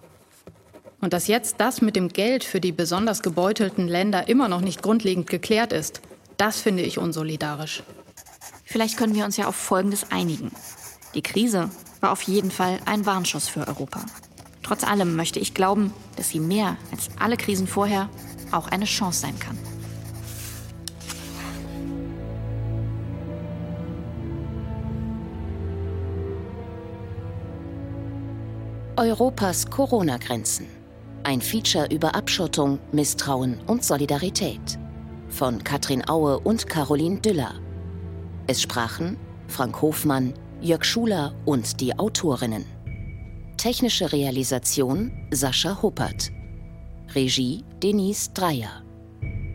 Und 1.01 1.13
dass 1.13 1.29
jetzt 1.29 1.57
das 1.59 1.81
mit 1.81 1.97
dem 1.97 2.09
Geld 2.09 2.45
für 2.45 2.61
die 2.61 2.73
besonders 2.73 3.23
gebeutelten 3.23 3.89
Länder 3.89 4.29
immer 4.29 4.49
noch 4.49 4.61
nicht 4.61 4.83
grundlegend 4.83 5.29
geklärt 5.29 5.73
ist, 5.73 6.03
das 6.37 6.61
finde 6.61 6.83
ich 6.83 6.99
unsolidarisch. 6.99 7.83
Vielleicht 8.65 8.97
können 8.97 9.15
wir 9.15 9.25
uns 9.25 9.37
ja 9.37 9.47
auf 9.47 9.57
Folgendes 9.57 10.11
einigen. 10.11 10.53
Die 11.15 11.23
Krise 11.23 11.71
war 12.01 12.13
auf 12.13 12.23
jeden 12.23 12.51
Fall 12.51 12.79
ein 12.85 13.07
Warnschuss 13.07 13.49
für 13.49 13.67
Europa. 13.67 14.05
Trotz 14.63 14.85
allem 14.85 15.17
möchte 15.17 15.41
ich 15.41 15.55
glauben, 15.55 15.93
dass 16.17 16.29
sie 16.29 16.39
mehr 16.39 16.77
als 16.93 17.09
alle 17.19 17.37
Krisen 17.37 17.67
vorher 17.67 18.09
auch 18.53 18.69
eine 18.69 18.85
Chance 18.85 19.21
sein 19.21 19.39
kann. 19.39 19.59
Europas 28.97 29.71
Corona-Grenzen. 29.71 30.80
Ein 31.23 31.43
Feature 31.43 31.87
über 31.93 32.15
Abschottung, 32.15 32.79
Misstrauen 32.93 33.61
und 33.67 33.85
Solidarität. 33.85 34.79
Von 35.29 35.63
Katrin 35.63 36.09
Aue 36.09 36.41
und 36.41 36.67
Caroline 36.67 37.21
Düller. 37.21 37.55
Es 38.47 38.63
sprachen 38.63 39.19
Frank 39.47 39.83
Hofmann, 39.83 40.33
Jörg 40.63 40.83
Schuler 40.83 41.35
und 41.45 41.81
die 41.81 41.97
Autorinnen. 41.99 42.65
Technische 43.59 44.11
Realisation 44.11 45.13
Sascha 45.31 45.83
Huppert. 45.83 46.31
Regie 47.15 47.65
Denise 47.83 48.31
Dreyer. 48.33 48.83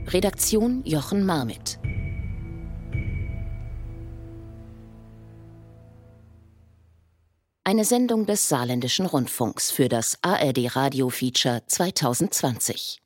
Redaktion 0.07 0.83
Jochen 0.85 1.25
Marmit. 1.25 1.79
Eine 7.67 7.83
Sendung 7.83 8.27
des 8.27 8.47
Saarländischen 8.47 9.07
Rundfunks 9.07 9.71
für 9.71 9.89
das 9.89 10.19
ARD 10.21 10.75
Radio 10.75 11.09
Feature 11.09 11.63
2020. 11.65 13.01